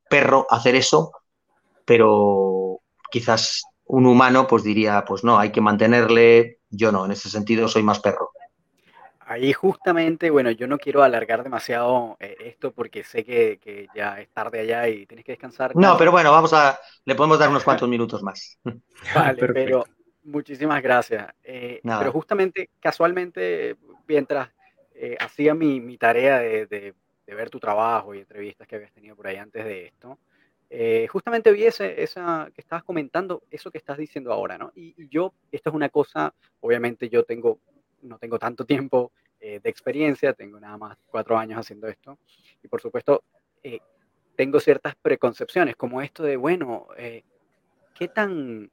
perro 0.09 0.47
hacer 0.49 0.77
eso, 0.77 1.13
pero 1.85 2.81
quizás 3.11 3.65
un 3.85 4.07
humano 4.07 4.47
pues 4.47 4.63
diría, 4.63 5.05
pues 5.07 5.25
no, 5.25 5.39
hay 5.39 5.53
que 5.53 5.61
mantenerle 5.61 6.58
yo 6.71 6.93
no, 6.93 7.05
en 7.05 7.13
ese 7.13 7.29
sentido 7.29 7.69
soy 7.69 7.83
más 7.83 8.01
perro. 8.01 8.31
Ahí 9.21 9.53
justamente, 9.53 10.31
bueno, 10.31 10.51
yo 10.51 10.67
no 10.67 10.79
quiero 10.79 11.03
alargar 11.03 11.43
demasiado 11.43 12.17
eh, 12.19 12.35
esto 12.41 12.73
porque 12.73 13.05
sé 13.05 13.25
que, 13.25 13.87
ya 13.95 14.19
es 14.21 14.31
tarde 14.31 14.61
allá 14.61 14.89
y 14.89 15.05
tienes 15.05 15.25
que 15.25 15.33
descansar. 15.33 15.77
No, 15.77 15.99
pero 15.99 16.11
bueno, 16.11 16.33
vamos 16.33 16.55
a, 16.55 16.79
le 17.05 17.15
podemos 17.15 17.39
dar 17.39 17.51
unos 17.51 17.63
cuantos 17.63 17.89
minutos 17.91 18.23
más. 18.23 18.59
Vale, 19.15 19.47
pero 19.53 19.85
muchísimas 20.23 20.83
gracias. 20.83 21.29
Eh, 21.43 21.81
pero 21.83 22.11
justamente, 22.11 22.71
casualmente, 22.81 23.77
mientras 24.07 24.49
eh, 24.95 25.17
hacía 25.21 25.55
mi, 25.55 25.99
tarea 25.99 26.39
de, 26.39 26.95
ver 27.27 27.51
tu 27.51 27.61
trabajo 27.61 28.15
y 28.15 28.21
entrevistas 28.21 28.67
que 28.67 28.77
habías 28.77 28.93
tenido 28.93 29.15
por 29.15 29.27
ahí 29.27 29.37
antes 29.37 29.63
de 29.63 29.87
esto, 29.89 30.19
eh, 30.71 31.07
justamente 31.11 31.51
vi 31.53 31.65
esa 31.65 32.51
que 32.55 32.61
estabas 32.61 32.85
comentando, 32.85 33.43
eso 33.51 33.71
que 33.71 33.79
estás 33.79 33.97
diciendo 33.97 34.33
ahora, 34.33 34.59
¿no? 34.59 34.71
Y, 34.75 35.09
yo, 35.09 35.33
esto 35.51 35.71
es 35.71 35.75
una 35.75 35.89
cosa, 35.89 36.35
obviamente 36.61 37.09
yo 37.09 37.25
tengo, 37.25 37.59
no 38.03 38.19
tengo 38.19 38.39
tanto 38.39 38.67
tiempo 38.67 39.13
eh, 39.41 39.61
de 39.63 39.71
experiencia, 39.71 40.35
tengo 40.35 40.61
nada 40.61 40.77
más 40.77 40.99
cuatro 41.07 41.39
años 41.39 41.59
haciendo 41.59 41.89
esto, 41.89 42.19
y 42.63 42.69
por 42.69 42.83
supuesto, 42.83 43.25
eh, 43.63 43.81
tengo 44.37 44.61
ciertas 44.61 44.95
preconcepciones, 44.97 45.75
como 45.75 46.03
esto 46.03 46.23
de, 46.23 46.37
bueno, 46.37 46.87
¿qué, 47.95 48.09
tan, 48.09 48.71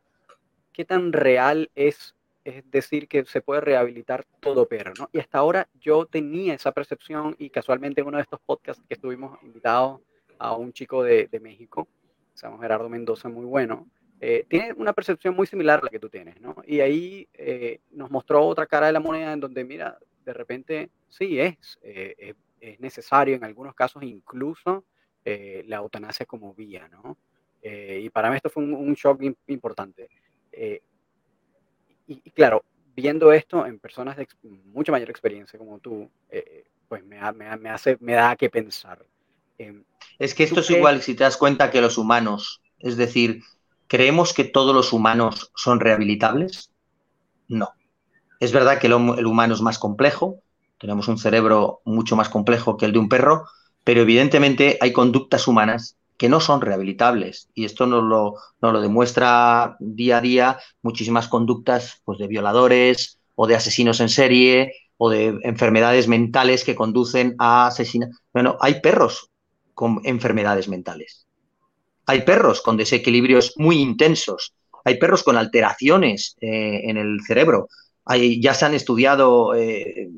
¿qué 0.74 0.86
tan 0.86 1.12
real 1.12 1.72
es, 1.74 2.14
es 2.44 2.70
decir 2.70 3.08
que 3.08 3.26
se 3.26 3.42
puede 3.42 3.62
rehabilitar 3.62 4.26
todo 4.42 4.68
perro, 4.68 4.94
¿no? 5.00 5.10
Y 5.12 5.20
hasta 5.20 5.40
ahora 5.40 5.68
yo 5.80 6.06
tenía 6.06 6.54
esa 6.54 6.72
percepción 6.72 7.36
y 7.40 7.50
casualmente 7.50 8.02
en 8.02 8.08
uno 8.08 8.18
de 8.18 8.24
estos 8.24 8.42
podcasts 8.42 8.84
que 8.88 8.94
estuvimos 8.94 9.42
invitados, 9.42 10.02
a 10.40 10.56
un 10.56 10.74
chico 10.74 11.04
de, 11.04 11.30
México, 11.42 11.88
se 12.34 12.48
Gerardo 12.60 12.90
Mendoza, 12.90 13.30
muy 13.30 13.46
bueno. 13.46 13.88
eh, 14.22 14.46
tiene 14.48 14.74
una 14.74 14.94
percepción 14.94 15.36
muy 15.36 15.48
similar 15.48 15.80
a 15.80 15.84
la 15.84 15.90
que 15.90 16.00
tú 16.00 16.10
tienes, 16.10 16.40
¿no? 16.40 16.56
Y 16.66 16.80
ahí 16.80 17.28
eh, 17.34 17.80
nos 17.92 18.10
mostró 18.10 18.46
otra 18.46 18.66
cara 18.66 18.88
de 18.88 18.94
la 18.94 19.00
moneda 19.00 19.34
en 19.34 19.40
donde, 19.40 19.64
mira, 19.64 19.98
de 20.26 20.34
repente 20.34 20.90
sí 21.10 21.40
es, 21.40 21.80
es, 21.82 22.36
necesario 22.80 23.36
en 23.36 23.44
algunos 23.44 23.76
casos 23.76 24.02
incluso 24.02 24.86
la 25.24 25.78
eutanasia 25.78 26.26
como 26.26 26.56
vía, 26.56 26.88
¿no? 26.88 27.16
y 27.62 28.10
para 28.10 28.30
mí 28.30 28.38
esto 28.38 28.50
fue 28.50 28.64
un, 28.64 28.94
shock 28.96 29.22
importante. 29.48 30.10
Y, 32.08 32.32
claro, 32.32 32.64
viendo 32.96 33.32
esto 33.32 33.68
en 33.68 33.78
personas 33.78 34.18
de 34.18 34.28
mucha 34.42 34.92
mayor 34.92 35.12
experiencia 35.12 35.60
como 35.60 35.78
tú, 35.78 36.10
pues 36.88 37.04
me, 37.06 37.20
me, 37.34 37.58
me, 37.58 37.70
hace, 37.70 37.98
me 38.00 38.14
da 38.14 38.36
que 38.36 38.50
pensar. 38.50 39.06
Em, 39.58 39.84
es 40.20 40.34
que 40.34 40.44
esto 40.44 40.60
es 40.60 40.70
igual 40.70 41.02
si 41.02 41.16
te 41.16 41.24
das 41.24 41.38
cuenta 41.38 41.72
que 41.72 41.82
los 41.82 41.98
humanos, 41.98 42.62
es 42.80 42.98
decir, 42.98 43.44
¿creemos 43.88 44.34
que 44.34 44.44
todos 44.44 44.74
los 44.74 44.94
humanos 44.94 45.52
son 45.56 45.80
rehabilitables? 45.80 46.72
No. 47.48 47.70
Es 48.40 48.52
verdad 48.52 48.80
que 48.80 48.88
el, 48.88 48.94
humano 48.94 49.54
es 49.54 49.62
más 49.62 49.80
complejo, 49.80 50.40
tenemos 50.80 51.08
un 51.08 51.18
cerebro 51.18 51.82
mucho 51.86 52.16
más 52.16 52.30
complejo 52.30 52.78
que 52.78 52.86
el 52.86 52.94
de 52.94 53.00
un 53.00 53.10
perro, 53.10 53.46
pero 53.84 54.02
evidentemente 54.02 54.78
hay 54.82 54.92
conductas 54.92 55.48
humanas 55.48 55.98
que 56.18 56.30
no 56.30 56.40
son 56.40 56.62
rehabilitables. 56.62 57.50
Y 57.54 57.66
esto 57.66 57.86
nos 57.86 58.04
lo, 58.04 58.36
nos 58.62 58.74
lo 58.74 58.82
demuestra 58.82 59.78
día 59.80 60.18
a 60.18 60.22
día 60.22 60.60
muchísimas 60.82 61.28
conductas 61.28 62.02
pues, 62.06 62.20
de 62.20 62.28
violadores 62.28 63.20
o 63.36 63.48
de 63.48 63.56
asesinos 63.56 64.00
en 64.00 64.10
serie 64.10 64.74
o 64.98 65.10
de 65.10 65.40
enfermedades 65.44 66.08
mentales 66.08 66.64
que 66.64 66.76
conducen 66.76 67.36
a 67.38 67.68
asesinar. 67.68 68.10
Bueno, 68.34 68.58
hay 68.62 68.80
perros 68.82 69.30
con 69.76 70.02
enfermedades 70.04 70.68
mentales. 70.68 71.28
Hay 72.08 72.22
perros 72.22 72.62
con 72.62 72.78
desequilibrios 72.78 73.54
muy 73.58 73.78
intensos. 73.78 74.56
Hay 74.84 74.98
perros 74.98 75.24
con 75.24 75.38
alteraciones 75.38 76.36
eh, 76.42 76.82
en 76.86 76.98
el 76.98 77.20
cerebro. 77.22 77.68
Ya 78.40 78.54
se 78.54 78.66
han 78.66 78.74
estudiado, 78.74 79.56
eh, 79.56 80.10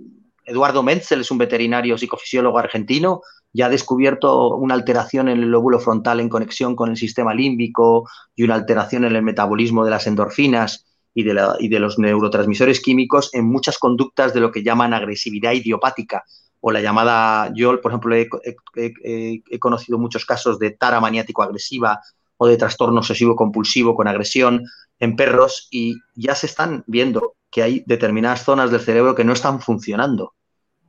Eduardo 0.45 0.83
Menzel 0.83 1.21
es 1.21 1.31
un 1.31 1.37
veterinario 1.37 1.97
psicofisiólogo 1.97 2.59
argentino, 2.59 3.21
ya 3.53 3.67
ha 3.67 3.69
descubierto 3.69 4.55
una 4.55 4.75
alteración 4.75 5.29
en 5.29 5.39
el 5.39 5.49
lóbulo 5.49 5.79
frontal 5.79 6.19
en 6.19 6.27
conexión 6.27 6.75
con 6.75 6.89
el 6.89 6.97
sistema 6.97 7.33
límbico 7.33 8.07
y 8.35 8.43
una 8.43 8.55
alteración 8.55 9.05
en 9.05 9.15
el 9.15 9.23
metabolismo 9.23 9.85
de 9.85 9.91
las 9.91 10.05
endorfinas 10.05 10.85
y 11.13 11.23
de 11.23 11.79
los 11.79 11.97
neurotransmisores 11.97 12.79
químicos 12.79 13.33
en 13.33 13.45
muchas 13.45 13.79
conductas 13.79 14.35
de 14.35 14.41
lo 14.41 14.51
que 14.51 14.61
llaman 14.61 14.93
agresividad 14.93 15.53
idiopática, 15.53 16.23
o 16.67 16.71
la 16.71 16.81
llamada, 16.81 17.49
yo 17.55 17.79
por 17.79 17.91
ejemplo 17.91 18.13
he, 18.13 19.57
conocido 19.57 19.97
muchos 19.97 20.25
casos 20.25 20.59
de 20.59 20.71
tara 20.71 20.99
maniático 20.99 21.41
agresiva 21.41 22.01
o 22.35 22.45
de 22.45 22.57
trastorno 22.57 22.99
obsesivo 22.99 23.37
compulsivo 23.37 23.95
con 23.95 24.09
agresión 24.09 24.65
en 24.99 25.15
perros 25.15 25.69
y 25.71 25.95
ya 26.13 26.35
se 26.35 26.45
están 26.45 26.83
viendo 26.85 27.35
que 27.49 27.63
hay 27.63 27.83
determinadas 27.85 28.43
zonas 28.43 28.69
del 28.69 28.81
cerebro 28.81 29.15
que 29.15 29.23
no 29.23 29.31
están 29.31 29.61
funcionando 29.61 30.33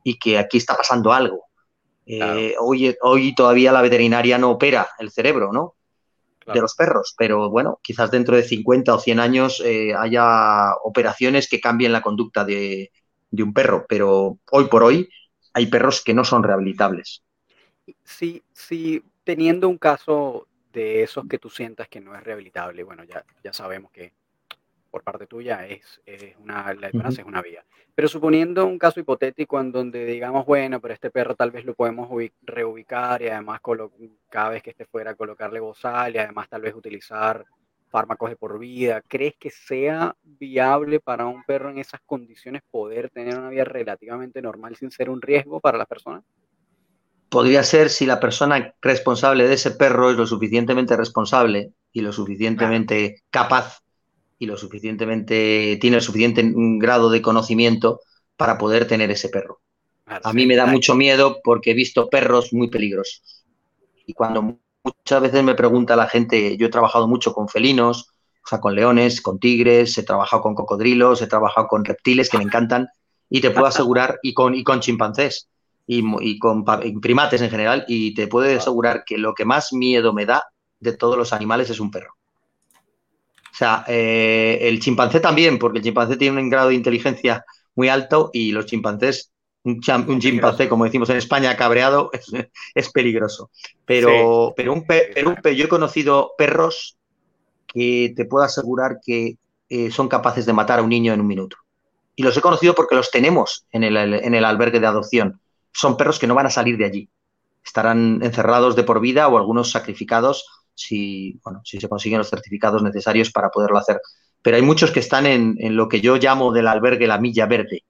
y 0.03 0.19
que 0.19 0.37
aquí 0.37 0.57
está 0.57 0.75
pasando 0.75 1.13
algo. 1.13 1.45
Eh, 2.05 2.55
hoy, 2.59 2.93
hoy 3.01 3.33
todavía 3.33 3.71
la 3.71 3.81
veterinaria 3.81 4.37
no 4.37 4.51
opera 4.51 4.89
el 4.99 5.11
cerebro, 5.11 5.53
¿no? 5.53 5.75
De 6.45 6.59
los 6.59 6.75
perros, 6.75 7.15
pero 7.17 7.49
bueno, 7.49 7.79
quizás 7.81 8.11
dentro 8.11 8.35
de 8.35 8.43
50 8.43 8.95
o 8.95 8.99
100 8.99 9.19
años 9.21 9.61
eh, 9.63 9.93
haya 9.97 10.73
operaciones 10.83 11.47
que 11.47 11.61
cambien 11.61 11.93
la 11.93 12.01
conducta 12.01 12.43
de, 12.43 12.91
de 13.31 13.43
un 13.43 13.53
perro, 13.53 13.85
pero 13.87 14.39
hoy 14.51 14.65
por 14.65 14.83
hoy 14.83 15.07
hay 15.53 15.67
perros 15.67 16.03
que 16.03 16.13
no 16.13 16.23
son 16.23 16.43
rehabilitables. 16.43 17.23
Sí, 18.03 18.43
sí, 18.53 19.03
teniendo 19.23 19.67
un 19.69 19.77
caso 19.77 20.47
de 20.71 21.03
esos 21.03 21.27
que 21.27 21.39
tú 21.39 21.49
sientas 21.49 21.87
que 21.87 21.99
no 21.99 22.15
es 22.15 22.23
rehabilitable, 22.23 22.83
bueno, 22.83 23.03
ya, 23.03 23.23
ya 23.43 23.53
sabemos 23.53 23.91
que 23.91 24.13
por 24.89 25.03
parte 25.03 25.27
tuya 25.27 25.65
es, 25.67 26.01
una, 26.39 26.73
la 26.73 26.87
es 26.87 27.19
una 27.19 27.41
vía. 27.41 27.63
Pero 27.93 28.07
suponiendo 28.07 28.65
un 28.65 28.79
caso 28.79 28.99
hipotético 28.99 29.59
en 29.59 29.71
donde 29.71 30.05
digamos, 30.05 30.45
bueno, 30.45 30.79
pero 30.79 30.93
este 30.93 31.11
perro 31.11 31.35
tal 31.35 31.51
vez 31.51 31.65
lo 31.65 31.73
podemos 31.73 32.09
reubicar 32.41 33.21
y 33.21 33.27
además 33.27 33.61
cada 34.29 34.49
vez 34.49 34.63
que 34.63 34.71
esté 34.71 34.85
fuera 34.85 35.15
colocarle 35.15 35.59
bozal 35.59 36.15
y 36.15 36.17
además 36.17 36.49
tal 36.49 36.61
vez 36.61 36.73
utilizar 36.73 37.45
fármacos 37.89 38.29
de 38.29 38.35
por 38.35 38.59
vida. 38.59 39.01
¿Crees 39.07 39.35
que 39.37 39.49
sea 39.49 40.15
viable 40.23 40.99
para 40.99 41.25
un 41.25 41.43
perro 41.43 41.69
en 41.69 41.79
esas 41.79 42.01
condiciones 42.05 42.61
poder 42.69 43.09
tener 43.09 43.37
una 43.37 43.49
vida 43.49 43.63
relativamente 43.63 44.41
normal 44.41 44.75
sin 44.75 44.91
ser 44.91 45.09
un 45.09 45.21
riesgo 45.21 45.59
para 45.59 45.77
la 45.77 45.85
persona? 45.85 46.23
Podría 47.29 47.63
ser 47.63 47.89
si 47.89 48.05
la 48.05 48.19
persona 48.19 48.73
responsable 48.81 49.47
de 49.47 49.53
ese 49.53 49.71
perro 49.71 50.09
es 50.11 50.17
lo 50.17 50.25
suficientemente 50.25 50.95
responsable 50.95 51.73
y 51.91 52.01
lo 52.01 52.11
suficientemente 52.11 53.23
capaz 53.29 53.81
y 54.39 54.45
lo 54.45 54.57
suficientemente 54.57 55.77
tiene 55.81 55.97
el 55.97 56.01
suficiente 56.01 56.43
grado 56.53 57.09
de 57.09 57.21
conocimiento 57.21 57.99
para 58.37 58.57
poder 58.57 58.87
tener 58.87 59.11
ese 59.11 59.29
perro. 59.29 59.59
A 60.05 60.33
mí 60.33 60.47
me 60.47 60.55
da 60.55 60.65
mucho 60.65 60.95
miedo 60.95 61.39
porque 61.43 61.71
he 61.71 61.73
visto 61.75 62.09
perros 62.09 62.51
muy 62.53 62.69
peligrosos. 62.69 63.45
Y 64.07 64.13
cuando 64.13 64.59
muchas 64.97 65.21
veces 65.21 65.43
me 65.43 65.55
pregunta 65.55 65.95
la 65.95 66.07
gente, 66.07 66.57
yo 66.57 66.67
he 66.67 66.69
trabajado 66.69 67.07
mucho 67.07 67.33
con 67.33 67.47
felinos, 67.47 68.09
o 68.43 68.47
sea, 68.47 68.59
con 68.59 68.75
leones, 68.75 69.21
con 69.21 69.39
tigres, 69.39 69.97
he 69.97 70.03
trabajado 70.03 70.41
con 70.41 70.55
cocodrilos, 70.55 71.21
he 71.21 71.27
trabajado 71.27 71.67
con 71.67 71.85
reptiles 71.85 72.29
que 72.29 72.37
me 72.37 72.43
encantan 72.43 72.87
y 73.29 73.41
te 73.41 73.51
puedo 73.51 73.67
asegurar, 73.67 74.19
y 74.23 74.33
con, 74.33 74.55
y 74.55 74.63
con 74.63 74.79
chimpancés 74.79 75.49
y, 75.85 76.37
con 76.37 76.63
primates 77.01 77.41
en 77.41 77.49
general, 77.49 77.83
y 77.87 78.13
te 78.13 78.27
puedo 78.27 78.55
asegurar 78.55 79.03
que 79.05 79.17
lo 79.17 79.33
que 79.33 79.45
más 79.45 79.73
miedo 79.73 80.13
me 80.13 80.25
da 80.25 80.43
de 80.79 80.95
todos 80.95 81.17
los 81.17 81.33
animales 81.33 81.69
es 81.71 81.79
un 81.79 81.89
perro. 81.89 82.15
O 83.51 83.55
sea, 83.59 83.83
eh, 83.87 84.59
el 84.61 84.79
chimpancé 84.79 85.19
también, 85.19 85.57
porque 85.57 85.79
el 85.79 85.83
chimpancé 85.83 86.15
tiene 86.15 86.41
un 86.41 86.49
grado 86.49 86.69
de 86.69 86.75
inteligencia 86.75 87.43
muy 87.75 87.89
alto 87.89 88.29
y 88.33 88.51
los 88.51 88.67
chimpancés 88.67 89.31
un, 90.07 90.19
chimpancé, 90.19 90.69
como 90.69 90.85
decimos 90.85 91.09
en 91.09 91.17
España, 91.17 91.55
cabreado, 91.55 92.11
es, 92.75 92.91
peligroso. 92.91 93.49
Pero, 93.85 94.53
pero, 94.55 94.73
un, 94.73 94.85
yo 94.85 95.65
he 95.65 95.69
conocido 95.69 96.31
perros 96.37 96.97
que 97.67 98.13
te 98.15 98.25
puedo 98.25 98.43
asegurar 98.43 98.99
que 99.05 99.37
eh, 99.69 99.91
son 99.91 100.07
capaces 100.07 100.45
de 100.45 100.53
matar 100.53 100.79
a 100.79 100.81
un 100.81 100.89
niño 100.89 101.13
en 101.13 101.21
un 101.21 101.27
minuto. 101.27 101.57
Y 102.15 102.23
los 102.23 102.35
he 102.35 102.41
conocido 102.41 102.75
porque 102.75 102.95
los 102.95 103.11
tenemos 103.11 103.65
en 103.71 103.83
el, 103.83 103.95
en 103.95 104.35
el 104.35 104.43
albergue 104.43 104.79
de 104.79 104.87
adopción. 104.87 105.39
Son 105.71 105.95
perros 105.95 106.19
que 106.19 106.27
no 106.27 106.35
van 106.35 106.47
a 106.47 106.49
salir 106.49 106.77
de 106.77 106.85
allí. 106.85 107.09
Estarán 107.63 108.19
encerrados 108.23 108.75
de 108.75 108.83
por 108.83 108.99
vida 108.99 109.27
o 109.27 109.37
algunos 109.37 109.71
sacrificados 109.71 110.45
si, 110.73 111.39
bueno, 111.43 111.61
si 111.63 111.79
se 111.79 111.89
consiguen 111.89 112.17
los 112.17 112.29
certificados 112.29 112.81
necesarios 112.81 113.31
para 113.31 113.49
poderlo 113.49 113.77
hacer. 113.77 114.01
Pero 114.41 114.57
hay 114.57 114.63
muchos 114.63 114.91
que 114.91 115.01
están 115.01 115.25
en, 115.25 115.55
en 115.59 115.75
lo 115.75 115.87
que 115.87 116.01
yo 116.01 116.17
llamo 116.17 116.51
del 116.51 116.67
albergue 116.67 117.07
la 117.07 117.19
milla 117.19 117.45
verde, 117.45 117.83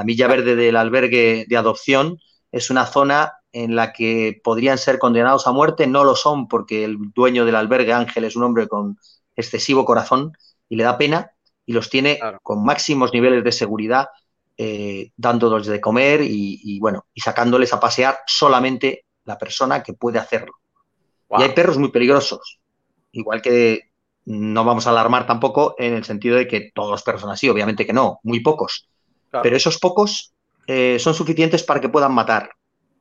la 0.00 0.04
milla 0.04 0.28
verde 0.28 0.56
del 0.56 0.76
albergue 0.76 1.44
de 1.46 1.56
adopción 1.58 2.18
es 2.50 2.70
una 2.70 2.86
zona 2.86 3.34
en 3.52 3.76
la 3.76 3.92
que 3.92 4.40
podrían 4.42 4.78
ser 4.78 4.98
condenados 4.98 5.46
a 5.46 5.52
muerte, 5.52 5.86
no 5.86 6.04
lo 6.04 6.16
son 6.16 6.48
porque 6.48 6.84
el 6.84 6.96
dueño 7.14 7.44
del 7.44 7.54
albergue, 7.54 7.92
Ángel, 7.92 8.24
es 8.24 8.34
un 8.34 8.44
hombre 8.44 8.66
con 8.66 8.96
excesivo 9.36 9.84
corazón 9.84 10.32
y 10.70 10.76
le 10.76 10.84
da 10.84 10.96
pena 10.96 11.32
y 11.66 11.74
los 11.74 11.90
tiene 11.90 12.18
con 12.42 12.64
máximos 12.64 13.12
niveles 13.12 13.44
de 13.44 13.52
seguridad, 13.52 14.08
eh, 14.56 15.10
dándolos 15.18 15.66
de 15.66 15.82
comer 15.82 16.22
y, 16.22 16.78
bueno, 16.80 17.04
y 17.12 17.20
sacándoles 17.20 17.74
a 17.74 17.78
pasear 17.78 18.20
solamente 18.26 19.04
la 19.26 19.36
persona 19.36 19.82
que 19.82 19.92
puede 19.92 20.18
hacerlo. 20.18 20.54
Y 21.28 21.42
hay 21.42 21.50
perros 21.50 21.76
muy 21.76 21.90
peligrosos, 21.90 22.58
igual 23.12 23.42
que 23.42 23.90
no 24.24 24.64
vamos 24.64 24.86
a 24.86 24.90
alarmar 24.90 25.26
tampoco 25.26 25.74
en 25.76 25.92
el 25.92 26.04
sentido 26.04 26.38
de 26.38 26.48
que 26.48 26.70
todos 26.74 26.90
los 26.90 27.02
perros 27.02 27.20
son 27.20 27.30
así, 27.30 27.50
obviamente 27.50 27.84
que 27.84 27.92
no, 27.92 28.18
muy 28.22 28.40
pocos. 28.40 28.89
Pero 29.30 29.56
esos 29.56 29.78
pocos 29.78 30.32
eh, 30.66 30.98
son 30.98 31.14
suficientes 31.14 31.62
para 31.62 31.80
que 31.80 31.88
puedan 31.88 32.12
matar. 32.12 32.50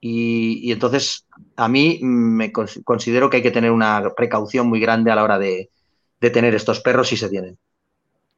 Y, 0.02 0.72
entonces 0.72 1.28
a 1.56 1.68
mí 1.68 2.00
me 2.02 2.52
considero 2.52 3.30
que 3.30 3.38
hay 3.38 3.44
que 3.44 3.52
tener 3.52 3.72
una 3.72 4.02
precaución 4.16 4.68
muy 4.68 4.80
grande 4.80 5.12
a 5.12 5.16
la 5.16 5.24
hora 5.24 5.38
de, 5.38 5.70
tener 6.20 6.56
estos 6.56 6.80
perros 6.80 7.10
si 7.10 7.18
se 7.18 7.30
tienen. 7.30 7.58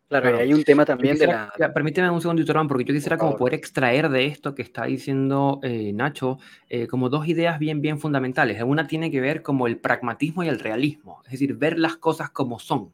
Claro, 0.07 0.37
y 0.37 0.41
hay 0.41 0.53
un 0.53 0.63
tema 0.63 0.83
también 0.83 1.17
de 1.17 1.27
la... 1.27 1.53
Permíteme 1.73 2.09
un 2.09 2.19
segundito, 2.19 2.51
Ron, 2.51 2.67
porque 2.67 2.83
yo 2.83 2.93
quisiera 2.93 3.17
como 3.17 3.37
poder 3.37 3.53
extraer 3.53 4.09
de 4.09 4.25
esto 4.25 4.53
que 4.53 4.61
está 4.61 4.83
diciendo 4.85 5.61
eh, 5.63 5.93
Nacho 5.93 6.37
eh, 6.67 6.87
como 6.87 7.07
dos 7.07 7.27
ideas 7.27 7.59
bien, 7.59 7.79
bien 7.79 7.99
fundamentales. 7.99 8.61
Una 8.61 8.87
tiene 8.87 9.09
que 9.09 9.21
ver 9.21 9.41
como 9.41 9.67
el 9.67 9.77
pragmatismo 9.77 10.43
y 10.43 10.49
el 10.49 10.59
realismo, 10.59 11.21
es 11.25 11.31
decir, 11.31 11.55
ver 11.55 11.79
las 11.79 11.95
cosas 11.95 12.29
como 12.31 12.59
son. 12.59 12.91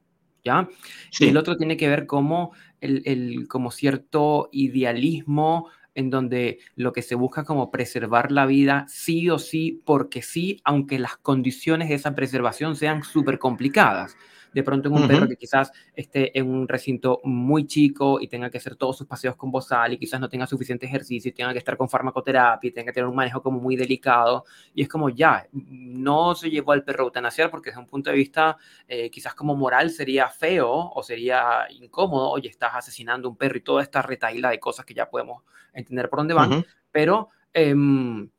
Y 1.20 1.28
el 1.28 1.38
otro 1.38 1.58
tiene 1.58 1.78
que 1.78 1.88
ver 1.88 2.06
como, 2.06 2.54
el, 2.82 3.48
como 3.48 3.72
cierto 3.72 4.50
idealismo 4.52 5.70
en 5.96 6.12
donde 6.12 6.60
lo 6.76 6.94
que 6.94 7.02
se 7.02 7.16
busca 7.16 7.44
como 7.44 7.72
preservar 7.72 8.32
la 8.32 8.46
vida 8.46 8.86
sí 8.88 9.30
o 9.32 9.40
sí, 9.40 9.82
porque 9.84 10.22
sí, 10.22 10.62
aunque 10.64 11.00
las 11.00 11.18
condiciones 11.18 11.90
de 11.90 11.96
esa 11.96 12.14
preservación 12.14 12.76
sean 12.76 13.04
súper 13.04 13.40
complicadas. 13.40 14.16
De 14.54 14.64
pronto 14.64 14.90
en 14.90 14.96
un 14.96 15.08
perro 15.08 15.28
que 15.28 15.36
quizás 15.36 15.72
esté 15.94 16.38
en 16.38 16.50
un 16.50 16.68
recinto 16.68 17.20
muy 17.24 17.66
chico 17.66 18.20
y 18.20 18.28
tenga 18.28 18.50
que 18.50 18.58
hacer 18.58 18.76
todos 18.76 18.98
sus 18.98 19.08
paseos 19.08 19.36
con 19.36 19.52
bozal 19.52 19.94
y 19.94 19.98
quizás 19.98 20.20
no 20.20 20.30
tenga 20.30 20.48
suficiente 20.48 20.86
ejercicio 20.86 21.30
y 21.30 21.32
tenga 21.34 21.54
que 21.54 21.60
estar 21.60 21.78
con 21.78 21.90
farmacoterapia 21.90 22.68
y 22.68 22.72
tenga 22.72 22.88
que 22.88 22.94
tener 22.94 23.08
un 23.08 23.16
manejo 23.16 23.42
como 23.42 23.60
muy 23.60 23.76
delicado. 23.76 24.46
Y 24.74 24.82
es 24.82 24.90
como 24.90 25.10
ya, 25.10 25.48
no 25.52 26.36
se 26.36 26.50
llevó 26.50 26.72
al 26.72 26.84
perro 26.84 27.04
a 27.04 27.06
eutanasiar 27.08 27.50
porque 27.50 27.70
desde 27.70 27.82
un 27.82 27.88
punto 27.88 28.10
de 28.10 28.16
vista 28.16 28.58
eh, 28.88 29.10
quizás 29.10 29.36
como 29.36 29.56
moral 29.56 29.90
sería 29.90 30.30
feo 30.30 30.92
o 30.94 31.04
sería 31.04 31.68
incómodo, 31.70 32.30
oye, 32.30 32.50
estás 32.50 32.76
asesinando 32.76 33.30
un 33.30 33.36
perro 33.36 33.58
y 33.58 33.62
toda 33.62 33.84
esta 33.84 34.02
retaíla 34.02 34.50
de 34.50 34.60
cosas 34.60 34.86
que 34.86 34.94
ya 34.94 35.10
podemos 35.10 35.44
entender 35.74 36.10
por 36.10 36.20
dónde 36.20 36.34
van, 36.34 36.66
pero... 36.92 37.30
Em, 37.54 38.30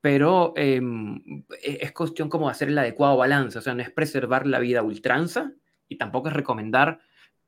pero 0.00 0.52
em, 0.56 1.44
e, 1.62 1.78
es 1.82 1.92
cuestión 1.92 2.28
como 2.28 2.48
hacer 2.48 2.68
el 2.68 2.78
adecuado 2.78 3.16
balance, 3.16 3.58
o 3.58 3.62
sea, 3.62 3.74
no 3.74 3.82
es 3.82 3.90
preservar 3.90 4.46
la 4.46 4.58
vida 4.58 4.80
a 4.80 4.82
ultranza 4.82 5.52
y 5.88 5.96
tampoco 5.96 6.28
es 6.28 6.34
recomendar 6.34 7.00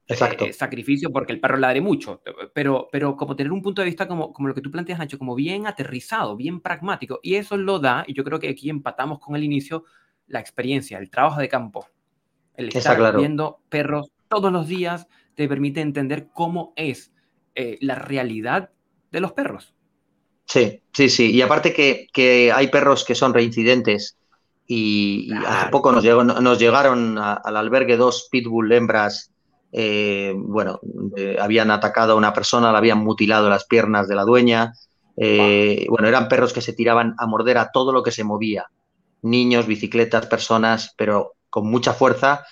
eh, 0.09 0.53
sacrificio 0.53 1.11
porque 1.11 1.33
el 1.33 1.41
perro 1.41 1.57
ladre 1.57 1.81
mucho, 1.81 2.23
pero, 2.53 2.89
pero 2.91 3.17
como 3.17 3.37
tener 3.37 3.53
un 3.53 3.63
punto 3.63 3.83
de 3.83 3.87
vista 3.87 4.09
como, 4.09 4.33
como 4.33 4.49
lo 4.49 4.55
que 4.55 4.61
tú 4.61 4.71
planteas, 4.71 4.99
Nacho, 4.99 5.19
como 5.19 5.35
bien 5.35 5.67
aterrizado, 5.67 6.37
bien 6.37 6.61
pragmático, 6.61 7.21
y 7.23 7.37
eso 7.37 7.57
lo 7.57 7.79
da, 7.79 8.05
y 8.07 8.13
yo 8.13 8.25
creo 8.25 8.39
que 8.39 8.49
aquí 8.49 8.69
empatamos 8.69 9.21
con 9.21 9.37
el 9.37 9.45
inicio, 9.45 9.85
la 10.27 10.41
experiencia, 10.41 10.99
el 10.99 11.09
trabajo 11.09 11.41
de 11.41 11.49
campo, 11.49 11.87
el 12.57 12.69
estar 12.69 13.17
viendo 13.17 13.61
perros 13.69 14.13
todos 14.29 14.53
los 14.53 14.67
días 14.67 15.09
te 15.35 15.49
permite 15.49 15.81
entender 15.81 16.29
cómo 16.33 16.73
es 16.77 17.13
eh, 17.55 17.79
la 17.81 17.95
realidad 17.95 18.71
de 19.11 19.21
los 19.21 19.33
perros. 19.33 19.75
Sí, 20.53 20.83
sí, 20.93 21.09
sí. 21.09 21.31
Y 21.31 21.41
aparte 21.41 21.73
que, 21.73 22.53
hay 22.53 22.69
perros 22.69 23.07
que 23.07 23.15
son 23.15 23.33
reincidentes 23.33 24.19
y, 24.67 25.33
hace 25.33 25.71
poco 25.71 25.93
nos, 25.93 26.05
llegó, 26.05 26.25
nos 26.25 26.59
llegaron 26.59 27.17
al 27.17 27.57
albergue 27.57 27.97
dos 27.97 28.29
pitbull 28.31 28.71
hembras, 28.71 29.33
eh, 29.73 30.35
bueno, 30.37 30.79
eh, 31.17 31.39
habían 31.41 31.71
atacado 31.71 32.13
a 32.13 32.17
una 32.17 32.35
persona, 32.35 32.71
le 32.71 32.77
habían 32.77 32.99
mutilado 32.99 33.49
las 33.49 33.65
piernas 33.65 34.09
de 34.09 34.15
la 34.15 34.25
dueña. 34.25 34.75
Eh, 35.17 35.87
bueno, 35.89 36.07
eran 36.07 36.29
perros 36.29 36.53
que 36.53 36.61
se 36.61 36.75
tiraban 36.75 37.15
a 37.17 37.27
morder 37.27 37.57
a 37.57 37.71
todo 37.73 37.91
lo 37.91 38.03
que 38.03 38.11
se 38.11 38.23
movía. 38.23 38.67
Niños, 39.23 39.67
bicicletas, 39.67 40.27
personas, 40.27 40.95
pero 40.99 41.33
con 41.49 41.67
mucha 41.67 41.95
fuerza 41.95 42.45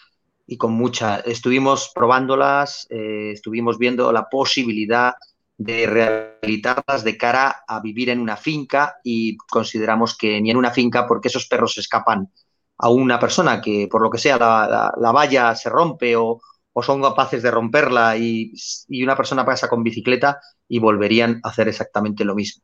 y 0.47 0.57
con 0.57 0.73
mucha... 0.73 1.19
Estuvimos 1.19 1.93
probándolas, 1.95 2.87
estuvimos 2.89 3.77
viendo 3.77 4.11
la 4.11 4.31
posibilidad 4.31 5.13
de 5.61 5.87
rehabilitarlas 5.87 7.05
de 7.05 7.19
cara 7.19 7.65
a 7.69 7.81
vivir 7.81 8.09
en 8.09 8.19
una 8.19 8.39
finca 8.39 8.97
y 9.05 9.37
consideramos 9.37 10.17
que 10.17 10.41
ni 10.41 10.51
en 10.51 10.57
una 10.57 10.71
finca 10.71 11.07
porque 11.07 11.29
esos 11.29 11.47
perros 11.47 11.77
escapan 11.77 12.31
a 12.79 12.89
una 12.89 13.19
persona 13.19 13.61
que 13.61 13.87
por 13.87 14.01
lo 14.01 14.09
que 14.09 14.17
sea 14.17 14.39
la, 14.39 15.13
valla 15.13 15.55
se 15.55 15.69
rompe 15.69 16.17
o, 16.17 16.41
son 16.81 17.03
capaces 17.03 17.43
de 17.43 17.51
romperla 17.51 18.17
y, 18.17 18.55
una 19.03 19.15
persona 19.15 19.45
pasa 19.45 19.69
con 19.69 19.83
bicicleta 19.83 20.41
y 20.67 20.79
volverían 20.79 21.41
a 21.43 21.51
hacer 21.51 21.69
exactamente 21.69 22.25
lo 22.25 22.35
mismo. 22.35 22.63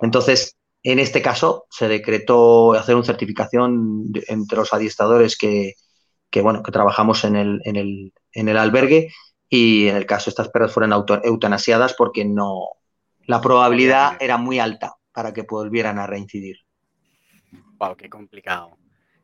Entonces, 0.00 0.56
en 0.82 0.98
este 0.98 1.22
caso 1.22 1.66
se 1.70 1.86
decretó 1.86 2.72
hacer 2.72 2.96
una 2.96 3.04
certificación 3.04 4.10
entre 4.26 4.58
los 4.58 4.72
adiestradores 4.74 5.38
que, 5.38 5.76
bueno, 6.42 6.64
que 6.64 6.72
trabajamos 6.72 7.22
en 7.22 7.36
el, 7.36 7.60
en 7.64 7.76
el, 7.76 8.12
en 8.32 8.48
el 8.48 8.56
albergue 8.56 9.12
y 9.54 9.86
en 9.86 9.96
el 9.96 10.06
caso 10.06 10.30
estas 10.30 10.48
perras 10.48 10.72
fueron 10.72 11.04
eutanasiadas 11.24 11.92
porque 11.92 12.24
no 12.24 12.68
la 13.26 13.38
probabilidad 13.42 14.16
era 14.18 14.38
muy 14.38 14.58
alta 14.58 14.94
para 15.12 15.34
que 15.34 15.42
volvieran 15.42 15.98
a 15.98 16.06
reincidir. 16.06 16.56
Wow, 17.78 17.94
qué 17.94 18.08
complicado. 18.08 18.78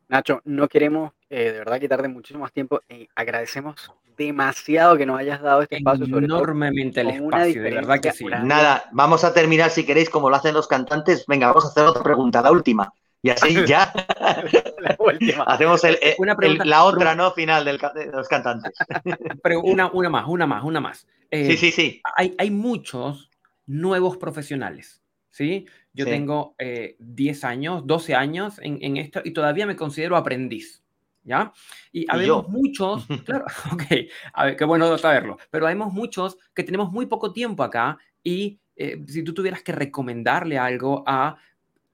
Nacho, 0.07 0.39
no 0.45 0.67
queremos 0.67 1.13
eh, 1.31 1.51
de 1.51 1.57
verdad 1.57 1.79
quitarte 1.79 2.07
muchísimo 2.07 2.41
más 2.41 2.53
tiempo. 2.53 2.79
y 2.87 3.09
agradecemos 3.15 3.91
demasiado 4.15 4.97
que 4.97 5.07
nos 5.07 5.17
hayas 5.17 5.41
dado 5.41 5.63
este 5.63 5.77
espacio. 5.77 6.05
Enormemente 6.05 7.01
el 7.01 7.09
espacio, 7.09 7.63
de 7.63 7.71
verdad 7.71 7.99
que 7.99 8.11
sí. 8.11 8.25
Nada, 8.43 8.83
vamos 8.91 9.23
a 9.23 9.33
terminar 9.33 9.71
si 9.71 9.83
queréis 9.83 10.11
como 10.11 10.29
lo 10.29 10.35
hacen 10.35 10.53
los 10.53 10.67
cantantes. 10.67 11.25
Venga, 11.25 11.47
vamos 11.47 11.65
a 11.65 11.69
hacer 11.69 11.85
otra 11.85 12.03
pregunta, 12.03 12.39
la 12.43 12.51
última. 12.51 12.93
Y 13.21 13.29
así 13.29 13.65
ya 13.65 13.83
hacemos 15.45 15.83
eh, 15.83 16.15
la 16.63 16.83
otra, 16.85 17.15
¿no? 17.15 17.31
Final 17.31 17.65
del, 17.65 17.77
de 17.77 18.05
los 18.07 18.27
cantantes. 18.27 18.73
Pero 19.43 19.61
una, 19.61 19.91
una 19.91 20.09
más, 20.09 20.25
una 20.27 20.47
más, 20.47 20.63
una 20.63 20.79
más. 20.79 21.07
Eh, 21.29 21.47
sí, 21.47 21.57
sí, 21.57 21.71
sí. 21.71 22.01
Hay, 22.15 22.33
hay 22.37 22.49
muchos 22.49 23.29
nuevos 23.65 24.17
profesionales, 24.17 25.03
¿sí? 25.29 25.65
Yo 25.91 26.05
tengo 26.05 26.55
10 26.59 27.43
eh, 27.43 27.47
años, 27.47 27.85
12 27.85 28.15
años 28.15 28.59
en, 28.61 28.79
en, 28.81 28.97
esto 28.97 29.21
y 29.23 29.31
todavía 29.31 29.65
me 29.65 29.75
considero 29.75 30.15
aprendiz, 30.15 30.81
¿ya? 31.23 31.51
Y 31.91 32.05
habemos 32.09 32.47
muchos, 32.47 33.05
claro, 33.25 33.45
ok, 33.73 33.83
a 34.31 34.45
ver, 34.45 34.55
qué 34.55 34.63
bueno 34.63 34.97
saberlo, 34.97 35.37
pero 35.51 35.65
habemos 35.65 35.91
muchos 35.91 36.37
que 36.53 36.63
tenemos 36.63 36.91
muy 36.91 37.07
poco 37.07 37.33
tiempo 37.33 37.63
acá 37.63 37.97
y 38.23 38.59
si 39.07 39.23
tú 39.23 39.33
tuvieras 39.33 39.61
que 39.61 39.73
recomendarle 39.73 40.57
algo 40.57 41.03
a 41.05 41.35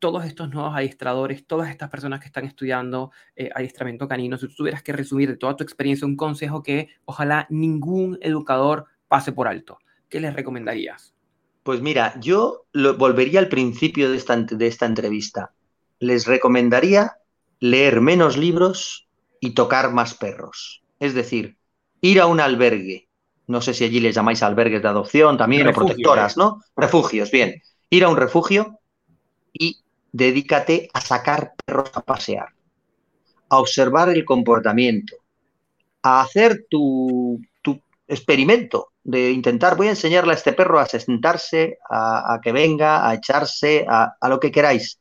todos 0.06 0.26
estos 0.26 0.52
nuevos 0.52 0.76
adiestradores, 0.76 1.48
todas 1.48 1.72
estas 1.72 1.90
personas 1.90 2.20
que 2.20 2.28
están 2.28 2.46
estudiando 2.46 3.12
eh, 3.36 3.50
adiestramiento 3.56 4.08
canino, 4.08 4.38
si 4.38 4.48
tú 4.48 4.54
tuvieras 4.58 4.84
que 4.84 4.94
resumir 4.94 5.30
de 5.30 5.36
toda 5.36 5.56
tu 5.56 5.64
experiencia 5.64 6.06
un 6.06 6.16
consejo 6.16 6.62
que 6.62 6.90
ojalá 7.06 7.48
ningún 7.50 8.20
educador 8.22 8.86
pase 9.08 9.32
por 9.32 9.48
alto, 9.48 9.80
¿qué 10.08 10.20
les 10.20 10.36
recomendarías? 10.36 11.16
Pues 11.64 11.82
mira, 11.82 12.14
yo 12.20 12.68
volvería 13.00 13.40
al 13.40 13.48
principio 13.48 14.12
de 14.12 14.18
esta, 14.18 14.38
de 14.38 14.68
esta 14.68 14.86
entrevista. 14.86 15.54
Les 15.98 16.28
recomendaría 16.28 17.14
leer 17.60 18.00
menos 18.00 18.38
libros 18.38 19.08
y 19.40 19.56
tocar 19.56 19.92
más 19.92 20.14
perros. 20.14 20.84
Es 21.00 21.16
decir, 21.16 21.58
ir 22.02 22.22
a 22.22 22.28
un 22.28 22.40
albergue, 22.42 23.10
no 23.48 23.60
sé 23.60 23.74
si 23.74 23.86
allí 23.86 24.00
les 24.00 24.14
llamáis 24.14 24.44
albergues 24.44 24.84
de 24.84 24.88
adopción 24.88 25.36
también, 25.36 25.68
o 25.68 25.72
protectoras, 25.72 26.38
¿no? 26.38 26.62
Refugios, 26.78 27.32
bien. 27.32 27.64
Ir 27.90 28.04
a 28.04 28.10
un 28.10 28.18
refugio 28.18 28.82
dedícate 30.16 30.88
a 30.94 31.02
sacar 31.02 31.56
perros 31.66 31.92
a 31.94 32.02
pasear, 32.02 32.48
a 33.50 33.58
observar 33.58 34.08
el 34.10 34.24
comportamiento, 34.24 35.18
a 36.02 36.22
hacer 36.22 36.66
tu, 36.70 37.42
experimento 38.08 38.92
de 39.04 39.32
intentar, 39.32 39.76
voy 39.76 39.88
a 39.88 39.98
enseñarle 39.98 40.32
a 40.32 40.36
este 40.36 40.54
perro 40.54 40.80
a 40.80 40.86
sentarse, 40.86 41.80
a, 41.90 42.40
que 42.42 42.52
venga, 42.52 43.10
a 43.10 43.16
echarse, 43.16 43.84
a, 43.90 44.16
lo 44.30 44.40
que 44.40 44.52
queráis. 44.52 45.00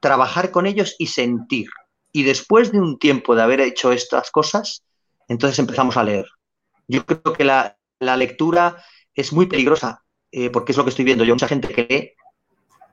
Trabajar 0.00 0.50
con 0.50 0.66
ellos 0.66 0.96
y 0.98 1.08
sentir. 1.08 1.68
Y 2.10 2.22
después 2.22 2.72
de 2.72 2.80
un 2.80 2.98
tiempo 2.98 3.34
de 3.34 3.42
haber 3.42 3.60
hecho 3.60 3.92
estas 3.92 4.30
cosas, 4.30 4.82
entonces 5.28 5.58
empezamos 5.58 5.98
a 5.98 6.04
leer. 6.04 6.26
Yo 6.88 7.04
creo 7.04 7.34
que 7.34 7.44
la, 7.44 7.76
lectura 8.00 8.82
es 9.14 9.30
muy 9.32 9.44
peligrosa, 9.44 10.02
eh, 10.30 10.48
porque 10.48 10.72
es 10.72 10.78
lo 10.78 10.84
que 10.84 10.90
estoy 10.90 11.04
viendo 11.04 11.24
yo. 11.24 11.34
Mucha 11.34 11.48
gente 11.48 11.68
que 11.68 11.86
lee 11.88 12.12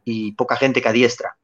y 0.04 0.34
poca 0.34 0.58
gente 0.58 0.82
que 0.82 0.90
adiestra. 0.90 1.39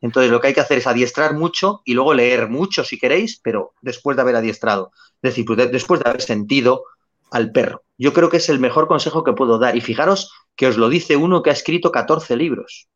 Entonces 0.00 0.30
lo 0.30 0.40
que 0.40 0.48
hay 0.48 0.54
que 0.54 0.60
hacer 0.60 0.78
es 0.78 0.86
adiestrar 0.86 1.34
mucho 1.34 1.82
y 1.84 1.94
luego 1.94 2.14
leer 2.14 2.48
mucho 2.48 2.84
si 2.84 2.98
queréis, 2.98 3.40
pero 3.42 3.74
después 3.80 4.16
de 4.16 4.22
haber 4.22 4.36
adiestrado. 4.36 4.92
Es 5.22 5.30
decir, 5.30 5.44
pues, 5.44 5.70
después 5.72 6.00
de 6.00 6.08
haber 6.08 6.22
sentido 6.22 6.84
al 7.30 7.50
perro. 7.50 7.82
Yo 7.98 8.12
creo 8.12 8.30
que 8.30 8.36
es 8.36 8.48
el 8.48 8.60
mejor 8.60 8.86
consejo 8.86 9.24
que 9.24 9.32
puedo 9.32 9.58
dar. 9.58 9.76
Y 9.76 9.80
fijaros 9.80 10.32
que 10.54 10.66
os 10.66 10.76
lo 10.76 10.88
dice 10.88 11.16
uno 11.16 11.42
que 11.42 11.50
ha 11.50 11.52
escrito 11.52 11.90
14 11.90 12.36
libros. 12.36 12.88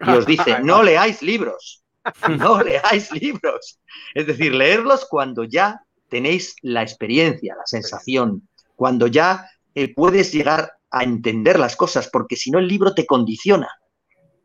Y 0.00 0.10
os 0.10 0.26
dice, 0.26 0.58
no 0.62 0.82
leáis 0.82 1.22
libros. 1.22 1.82
No 2.28 2.62
leáis 2.62 3.10
libros. 3.12 3.78
Es 4.14 4.26
decir, 4.26 4.54
leerlos 4.54 5.06
cuando 5.06 5.44
ya 5.44 5.80
tenéis 6.10 6.56
la 6.60 6.82
experiencia, 6.82 7.56
la 7.56 7.66
sensación, 7.66 8.48
cuando 8.76 9.06
ya 9.06 9.48
eh, 9.74 9.92
puedes 9.94 10.32
llegar 10.32 10.74
a 10.90 11.02
entender 11.02 11.58
las 11.58 11.74
cosas, 11.74 12.08
porque 12.08 12.36
si 12.36 12.50
no 12.50 12.58
el 12.58 12.68
libro 12.68 12.94
te 12.94 13.06
condiciona 13.06 13.68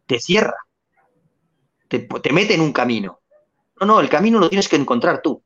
te 0.09 0.19
cierra, 0.19 0.57
te, 1.89 2.33
mete 2.33 2.53
en 2.53 2.61
un 2.61 2.71
camino. 2.71 3.19
No, 3.79 3.85
no, 3.85 3.99
el 3.99 4.09
camino 4.09 4.39
lo 4.39 4.49
tienes 4.49 4.69
que 4.69 4.75
encontrar 4.75 5.21
tú. 5.21 5.41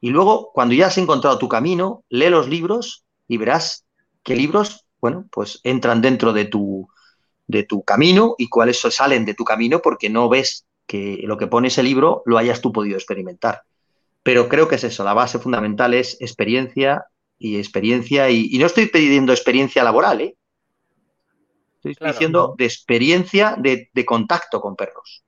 Y 0.00 0.10
luego, 0.10 0.52
cuando 0.52 0.74
ya 0.74 0.86
has 0.86 0.98
encontrado 0.98 1.38
tu 1.38 1.48
camino, 1.48 2.04
lee 2.08 2.30
los 2.30 2.48
libros 2.48 3.04
y 3.26 3.36
verás 3.36 3.84
qué 4.22 4.36
libros, 4.36 4.86
bueno, 5.00 5.26
pues 5.30 5.60
entran 5.64 6.00
dentro 6.00 6.32
de 6.32 6.44
tu, 6.44 6.88
de 7.46 7.64
tu 7.64 7.82
camino 7.82 8.34
y 8.38 8.48
cuáles 8.48 8.78
salen 8.78 9.24
de 9.24 9.34
tu 9.34 9.44
camino 9.44 9.80
porque 9.82 10.08
no 10.08 10.28
ves 10.28 10.66
que 10.86 11.20
lo 11.24 11.36
que 11.36 11.46
pone 11.46 11.68
ese 11.68 11.82
libro 11.82 12.22
lo 12.26 12.38
hayas 12.38 12.60
tú 12.60 12.72
podido 12.72 12.96
experimentar. 12.96 13.62
Pero 14.22 14.48
creo 14.48 14.68
que 14.68 14.76
es 14.76 14.84
eso, 14.84 15.04
la 15.04 15.14
base 15.14 15.38
fundamental 15.38 15.94
es 15.94 16.16
experiencia 16.20 17.06
y 17.38 17.58
experiencia, 17.58 18.30
y, 18.30 18.48
y 18.50 18.58
no 18.58 18.66
estoy 18.66 18.86
pidiendo 18.86 19.32
experiencia 19.32 19.84
laboral, 19.84 20.20
¿eh? 20.20 20.36
Estoy 21.82 22.08
diciendo 22.08 22.54
de 22.58 22.64
experiencia 22.64 23.56
de, 23.56 23.88
contacto 24.04 24.60
con 24.60 24.76
perros. 24.76 25.24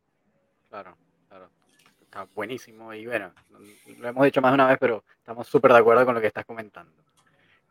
Ah, 2.21 2.27
buenísimo 2.35 2.93
y 2.93 3.07
bueno, 3.07 3.33
lo 3.99 4.09
hemos 4.09 4.25
dicho 4.27 4.43
más 4.43 4.51
de 4.51 4.55
una 4.57 4.67
vez, 4.67 4.77
pero 4.79 5.03
estamos 5.17 5.49
súper 5.49 5.73
de 5.73 5.79
acuerdo 5.79 6.05
con 6.05 6.15
lo 6.15 6.21
que 6.21 6.27
estás 6.27 6.45
comentando. 6.45 6.93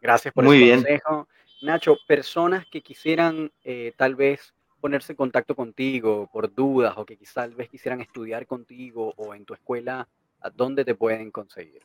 Gracias 0.01 0.33
por 0.33 0.43
Muy 0.43 0.57
bien. 0.57 0.81
consejo. 0.81 1.27
Nacho, 1.61 1.95
personas 2.07 2.65
que 2.65 2.81
quisieran 2.81 3.51
eh, 3.63 3.93
tal 3.95 4.15
vez 4.15 4.55
ponerse 4.81 5.13
en 5.13 5.17
contacto 5.17 5.55
contigo 5.55 6.27
por 6.33 6.51
dudas 6.51 6.95
o 6.97 7.05
que 7.05 7.15
tal 7.31 7.53
vez 7.53 7.69
quisieran 7.69 8.01
estudiar 8.01 8.47
contigo 8.47 9.13
o 9.17 9.35
en 9.35 9.45
tu 9.45 9.53
escuela, 9.53 10.07
¿a 10.41 10.49
dónde 10.49 10.83
te 10.83 10.95
pueden 10.95 11.29
conseguir? 11.29 11.83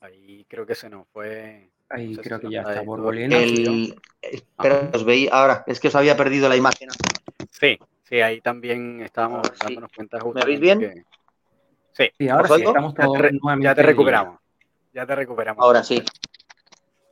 Ahí 0.00 0.44
creo 0.48 0.66
que 0.66 0.74
se 0.74 0.90
nos 0.90 1.06
fue 1.12 1.70
Ahí 1.94 2.16
creo 2.16 2.40
que 2.40 2.50
ya 2.50 2.62
está 2.62 2.82
borboleta. 2.82 3.38
El, 3.38 3.94
espera, 4.20 4.90
os 4.92 5.04
veí 5.04 5.28
ahora, 5.30 5.62
es 5.66 5.78
que 5.78 5.86
os 5.88 5.94
había 5.94 6.16
perdido 6.16 6.48
la 6.48 6.56
imagen. 6.56 6.88
Sí, 7.50 7.78
sí, 8.02 8.20
ahí 8.20 8.40
también 8.40 9.00
estábamos 9.00 9.46
sí. 9.46 9.54
dándonos 9.60 9.92
cuenta 9.94 10.16
veis 10.18 10.24
justamente 10.24 10.60
bien? 10.60 10.80
que- 10.80 11.04
Sí, 11.92 12.10
Sí, 12.18 12.28
ahora 12.28 12.48
¿Os 12.48 12.56
sí, 12.56 12.62
estamos 12.64 12.94
ya 12.98 13.04
todos 13.04 13.22
te, 13.22 13.22
ya 13.22 13.30
te 13.30 13.36
en 13.40 13.56
línea. 13.60 13.74
recuperamos. 13.74 14.40
Ya 14.92 15.06
te 15.06 15.14
recuperamos. 15.14 15.64
Ahora 15.64 15.84
sí. 15.84 16.02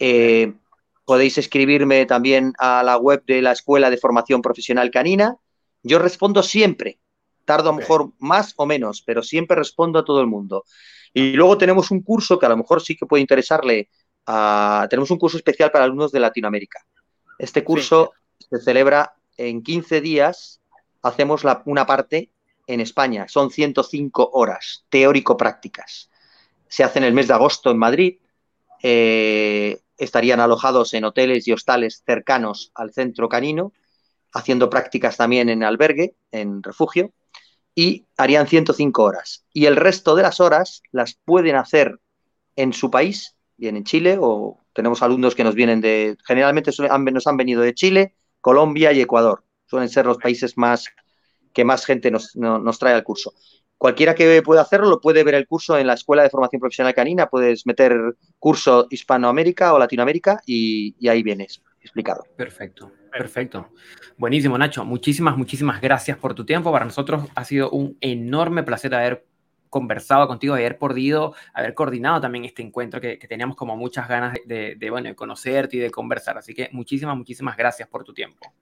Eh, 0.00 0.52
podéis 1.04 1.38
escribirme 1.38 2.06
también 2.06 2.52
a 2.58 2.82
la 2.82 2.96
web 2.96 3.22
de 3.26 3.42
la 3.42 3.52
Escuela 3.52 3.90
de 3.90 3.96
Formación 3.98 4.42
Profesional 4.42 4.90
Canina. 4.90 5.36
Yo 5.82 5.98
respondo 5.98 6.42
siempre. 6.42 6.98
Tardo 7.44 7.68
a 7.68 7.72
lo 7.72 7.78
mejor 7.78 8.12
más 8.18 8.54
o 8.56 8.64
menos, 8.64 9.02
pero 9.02 9.22
siempre 9.22 9.56
respondo 9.56 9.98
a 9.98 10.04
todo 10.04 10.20
el 10.20 10.26
mundo. 10.26 10.64
Y 11.12 11.32
luego 11.34 11.58
tenemos 11.58 11.90
un 11.90 12.00
curso 12.02 12.38
que 12.38 12.46
a 12.46 12.48
lo 12.48 12.56
mejor 12.56 12.80
sí 12.82 12.96
que 12.96 13.06
puede 13.06 13.20
interesarle. 13.20 13.88
a- 14.26 14.86
tenemos 14.88 15.10
un 15.10 15.18
curso 15.18 15.36
especial 15.36 15.70
para 15.70 15.84
alumnos 15.84 16.10
de 16.10 16.18
Latinoamérica. 16.18 16.78
Este 17.38 17.62
curso 17.62 18.12
se 18.38 18.58
celebra 18.58 19.16
en 19.36 19.62
15 19.62 20.00
días. 20.00 20.62
Hacemos 21.02 21.44
la- 21.44 21.60
una 21.66 21.84
parte 21.84 22.30
en 22.66 22.80
España. 22.80 23.26
Son 23.28 23.50
105 23.50 24.30
horas 24.32 24.86
teórico-prácticas. 24.88 26.08
Se 26.68 26.82
hace 26.82 27.00
en 27.00 27.04
el 27.04 27.12
mes 27.12 27.28
de 27.28 27.34
agosto 27.34 27.70
en 27.70 27.76
Madrid. 27.76 28.16
Eh, 28.82 29.78
estarían 29.98 30.40
alojados 30.40 30.94
en 30.94 31.04
hoteles 31.04 31.46
y 31.48 31.52
hostales 31.52 32.02
cercanos 32.06 32.72
al 32.74 32.92
centro 32.92 33.28
canino, 33.28 33.72
haciendo 34.32 34.70
prácticas 34.70 35.16
también 35.16 35.48
en 35.48 35.62
albergue, 35.62 36.16
en 36.32 36.62
refugio, 36.62 37.12
y 37.74 38.06
harían 38.16 38.46
105 38.46 39.02
horas. 39.04 39.44
Y 39.52 39.66
el 39.66 39.76
resto 39.76 40.14
de 40.14 40.22
las 40.22 40.40
horas 40.40 40.82
las 40.92 41.18
pueden 41.24 41.56
hacer 41.56 42.00
en 42.56 42.72
su 42.72 42.90
país, 42.90 43.36
bien 43.56 43.76
en 43.76 43.84
Chile, 43.84 44.18
o 44.20 44.58
tenemos 44.72 45.02
alumnos 45.02 45.34
que 45.34 45.44
nos 45.44 45.54
vienen 45.54 45.80
de, 45.80 46.16
generalmente 46.26 46.70
nos 47.12 47.26
han 47.26 47.36
venido 47.36 47.62
de 47.62 47.74
Chile, 47.74 48.14
Colombia 48.40 48.92
y 48.92 49.00
Ecuador. 49.00 49.44
Suelen 49.66 49.88
ser 49.88 50.06
los 50.06 50.18
países 50.18 50.56
más 50.56 50.88
que 51.52 51.64
más 51.64 51.86
gente 51.86 52.10
nos, 52.10 52.34
no- 52.36 52.58
nos 52.58 52.78
trae 52.78 52.94
al 52.94 53.04
curso. 53.04 53.32
Cualquiera 53.78 54.14
que 54.14 54.40
pueda 54.42 54.62
hacerlo 54.62 54.88
lo 54.88 55.00
puede 55.00 55.24
ver 55.24 55.34
el 55.34 55.46
curso 55.46 55.76
en 55.76 55.86
la 55.86 55.94
Escuela 55.94 56.22
de 56.22 56.30
Formación 56.30 56.60
Profesional 56.60 56.94
Canina. 56.94 57.28
Puedes 57.28 57.66
meter 57.66 58.16
curso 58.38 58.86
Hispanoamérica 58.90 59.74
o 59.74 59.78
Latinoamérica 59.78 60.40
y, 60.46 60.94
y 60.98 61.08
ahí 61.08 61.22
vienes 61.22 61.62
explicado. 61.80 62.24
Perfecto, 62.36 62.90
perfecto. 63.12 63.68
Buenísimo, 64.16 64.56
Nacho. 64.56 64.84
Muchísimas, 64.84 65.36
muchísimas 65.36 65.80
gracias 65.80 66.16
por 66.16 66.34
tu 66.34 66.46
tiempo. 66.46 66.72
Para 66.72 66.86
nosotros 66.86 67.26
ha 67.34 67.44
sido 67.44 67.70
un 67.70 67.98
enorme 68.00 68.62
placer 68.62 68.94
haber 68.94 69.26
conversado 69.68 70.28
contigo, 70.28 70.54
haber 70.54 70.78
podido, 70.78 71.34
haber 71.52 71.74
coordinado 71.74 72.20
también 72.20 72.44
este 72.44 72.62
encuentro 72.62 73.00
que, 73.00 73.18
que 73.18 73.26
teníamos 73.26 73.56
como 73.56 73.76
muchas 73.76 74.08
ganas 74.08 74.38
de, 74.46 74.76
de, 74.76 74.90
bueno, 74.90 75.08
de 75.08 75.16
conocerte 75.16 75.76
y 75.76 75.80
de 75.80 75.90
conversar. 75.90 76.38
Así 76.38 76.54
que 76.54 76.70
muchísimas, 76.72 77.16
muchísimas 77.16 77.56
gracias 77.56 77.88
por 77.88 78.04
tu 78.04 78.14
tiempo. 78.14 78.54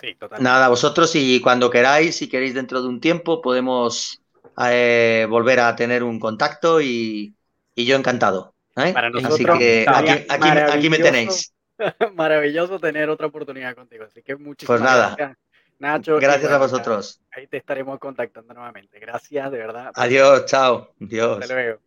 Sí, 0.00 0.14
totalmente. 0.14 0.44
Nada, 0.44 0.68
vosotros 0.68 1.14
y 1.16 1.40
cuando 1.40 1.70
queráis, 1.70 2.16
si 2.16 2.28
queréis 2.28 2.54
dentro 2.54 2.80
de 2.80 2.88
un 2.88 3.00
tiempo, 3.00 3.42
podemos 3.42 4.22
eh, 4.70 5.26
volver 5.28 5.60
a 5.60 5.74
tener 5.76 6.02
un 6.02 6.18
contacto 6.20 6.80
y, 6.80 7.34
y 7.74 7.84
yo 7.84 7.96
encantado. 7.96 8.54
¿eh? 8.76 8.92
Para 8.92 9.08
Así 9.08 9.22
nosotros 9.22 9.58
que 9.58 9.84
aquí, 9.88 10.10
aquí- 10.28 10.48
aquí 10.48 10.90
me 10.90 10.98
tenéis. 10.98 11.52
Maravilloso 12.14 12.78
tener 12.78 13.08
otra 13.10 13.26
oportunidad 13.26 13.74
contigo. 13.74 14.04
Así 14.04 14.22
que 14.22 14.36
muchísimas 14.36 14.80
Pues 14.80 14.90
nada. 14.90 15.14
gracias, 15.16 15.38
Nacho. 15.78 16.16
Gracias 16.20 16.50
a 16.52 16.58
vosotros. 16.58 17.20
Ahí 17.32 17.46
te 17.46 17.56
estaremos 17.56 17.98
contactando 17.98 18.54
nuevamente. 18.54 18.98
Gracias, 19.00 19.50
de 19.50 19.58
verdad. 19.58 19.90
Adiós, 19.94 20.46
chao. 20.46 20.92
Adiós. 21.00 21.40
Hasta 21.42 21.54
luego. 21.54 21.80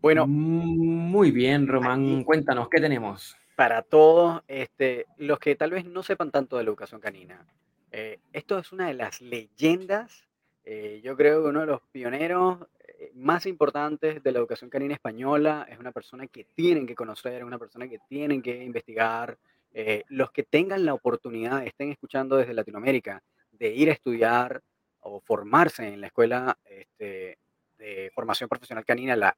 Bueno, 0.00 0.26
Muy 0.26 1.30
bien, 1.30 1.66
Román. 1.66 2.16
Aquí- 2.16 2.24
Cuéntanos, 2.24 2.68
¿qué 2.68 2.80
tenemos? 2.80 3.36
para 3.56 3.82
todos 3.82 4.42
este, 4.48 5.06
los 5.16 5.38
que 5.38 5.54
tal 5.54 5.70
vez 5.70 5.84
no 5.84 6.02
sepan 6.02 6.32
tanto 6.32 6.56
de 6.56 6.64
la 6.64 6.70
educación 6.70 7.00
canina, 7.00 7.46
eh, 7.92 8.18
esto 8.32 8.58
es 8.58 8.72
una 8.72 8.88
de 8.88 8.94
las 8.94 9.20
leyendas, 9.20 10.24
eh, 10.64 11.00
yo 11.04 11.16
creo 11.16 11.42
que 11.42 11.48
uno 11.50 11.60
de 11.60 11.66
los 11.66 11.80
pioneros 11.92 12.66
eh, 12.98 13.10
más 13.14 13.46
importantes 13.46 14.22
de 14.22 14.32
la 14.32 14.38
educación 14.38 14.70
canina 14.70 14.94
española, 14.94 15.66
es 15.70 15.78
una 15.78 15.92
persona 15.92 16.26
que 16.26 16.44
tienen 16.54 16.86
que 16.86 16.94
conocer, 16.94 17.34
es 17.34 17.44
una 17.44 17.58
persona 17.58 17.88
que 17.88 17.98
tienen 18.08 18.42
que 18.42 18.62
investigar. 18.64 19.38
eh, 19.76 20.04
los 20.08 20.30
que 20.30 20.44
tengan 20.44 20.84
la 20.84 20.94
oportunidad, 20.94 21.66
estén 21.66 21.90
escuchando 21.90 22.36
desde 22.36 22.54
Latinoamérica, 22.54 23.22
de 23.50 23.74
ir 23.74 23.90
a 23.90 23.92
estudiar 23.92 24.62
o 25.00 25.20
formarse 25.20 25.88
en 25.88 26.00
la 26.00 26.06
escuela 26.06 26.56
este, 26.64 27.38
de 27.76 28.10
formación 28.14 28.48
profesional 28.48 28.84
canina, 28.84 29.16
la 29.16 29.36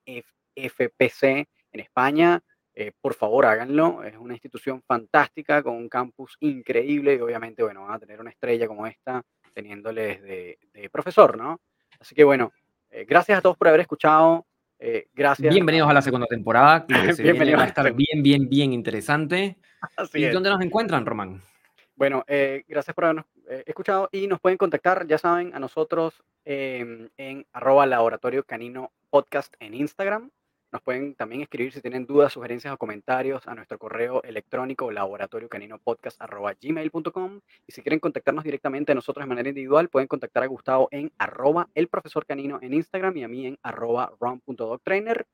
FPC 0.55 1.49
en 1.73 1.81
España, 1.81 2.43
eh, 2.79 2.93
por 3.01 3.15
favor 3.15 3.47
háganlo. 3.47 4.05
Es 4.05 4.17
una 4.17 4.35
institución 4.35 4.83
fantástica 4.83 5.63
con 5.63 5.75
un 5.75 5.89
campus 5.89 6.37
increíble 6.41 7.15
y 7.15 7.21
obviamente, 7.21 7.63
bueno, 7.63 7.85
van 7.85 7.95
a 7.95 7.99
tener 7.99 8.21
una 8.21 8.31
estrella 8.31 8.69
como 8.69 8.87
esta 8.87 9.23
teniéndoles 9.57 10.21
de, 10.23 10.59
de 10.75 10.91
profesor, 10.91 11.39
¿no? 11.39 11.63
Así 11.99 12.15
que 12.15 12.25
bueno, 12.25 12.53
eh, 12.91 13.07
gracias 13.09 13.39
a 13.39 13.41
todos 13.41 13.57
por 13.57 13.69
haber 13.69 13.81
escuchado. 13.81 14.45
eh, 14.79 15.09
gracias. 15.15 15.53
Bienvenidos 15.53 15.89
a 15.89 15.95
la 15.95 16.03
segunda 16.03 16.27
temporada. 16.27 16.85
Que 16.87 16.93
se 17.15 17.23
Bienvenidos 17.23 17.61
va 17.61 17.65
a 17.65 17.69
estar 17.69 17.91
bien, 17.95 18.23
bien, 18.23 18.49
bien 18.51 18.75
interesante. 18.75 19.57
Así 19.97 20.19
¿Y 20.21 20.25
es. 20.27 20.35
dónde 20.35 20.51
nos 20.51 20.61
encuentran, 20.61 21.07
Román? 21.07 21.41
Bueno, 21.95 22.23
eh, 22.27 22.65
gracias 22.69 22.95
por 22.95 23.05
habernos 23.05 23.25
eh, 23.49 23.65
escuchado 23.67 24.11
y 24.13 24.27
nos 24.27 24.41
pueden 24.41 24.59
contactar, 24.59 25.07
ya 25.07 25.17
saben, 25.17 25.55
a 25.55 25.59
nosotros 25.59 26.23
em, 26.45 27.09
en 27.17 27.47
arroba 27.55 27.87
laboratorio 27.87 28.45
canino 28.45 28.93
podcast 29.09 29.55
en 29.59 29.73
Instagram. 29.73 30.31
Nos 30.73 30.83
pueden 30.83 31.15
también 31.15 31.43
escribir 31.43 31.73
si 31.73 31.81
tienen 31.81 32.07
dudas, 32.07 32.33
sugerencias 32.33 32.75
o 32.75 32.77
comentarios 32.77 33.47
a 33.47 33.55
nuestro 33.55 33.79
correo 33.79 34.23
electrónico 34.25 34.91
laboratorio 34.91 35.49
canino 35.49 35.79
podcast 35.79 36.21
arroba 36.21 36.55
gmail.com. 36.61 37.41
Y 37.67 37.73
si 37.73 37.83
quieren 37.83 38.01
contactarnos 38.01 38.45
directamente 38.45 38.93
a 38.93 38.95
nosotros 38.95 39.25
de 39.25 39.29
manera 39.29 39.49
individual, 39.49 39.89
pueden 39.89 40.09
contactar 40.09 40.43
a 40.43 40.47
Gustavo 40.47 40.89
en 40.91 41.13
arroba 41.19 41.69
el 41.75 41.89
profesor 41.89 42.27
canino 42.27 42.59
en 42.61 42.75
Instagram 42.75 43.17
y 43.17 43.25
a 43.25 43.29
mí 43.29 43.47
en 43.47 43.59
arroba 43.63 44.13
ron.doctrainer. 44.21 45.27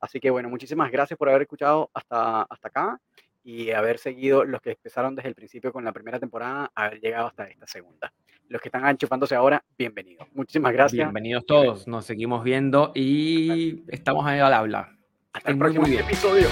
Así 0.00 0.20
que 0.20 0.30
bueno, 0.30 0.48
muchísimas 0.48 0.90
gracias 0.92 1.18
por 1.18 1.28
haber 1.28 1.42
escuchado 1.42 1.90
hasta, 1.94 2.42
hasta 2.42 2.68
acá 2.68 3.00
y 3.44 3.70
haber 3.70 3.98
seguido 3.98 4.44
los 4.44 4.60
que 4.62 4.70
empezaron 4.70 5.14
desde 5.14 5.28
el 5.28 5.34
principio 5.34 5.72
con 5.72 5.84
la 5.84 5.92
primera 5.92 6.18
temporada, 6.18 6.72
haber 6.74 6.98
llegado 7.00 7.28
hasta 7.28 7.44
esta 7.44 7.66
segunda. 7.66 8.12
Los 8.48 8.60
que 8.60 8.68
están 8.68 8.86
enchufándose 8.86 9.34
ahora, 9.34 9.62
bienvenidos. 9.78 10.26
Muchísimas 10.32 10.72
gracias. 10.72 11.06
Bienvenidos 11.06 11.44
todos. 11.46 11.86
Nos 11.86 12.06
seguimos 12.06 12.42
viendo 12.42 12.92
y 12.94 13.84
estamos 13.88 14.26
ahí 14.26 14.40
al 14.40 14.52
habla. 14.52 14.96
Hasta 15.32 15.50
el 15.50 15.56
Estén 15.56 15.58
próximo 15.58 15.86
episodio. 15.86 16.48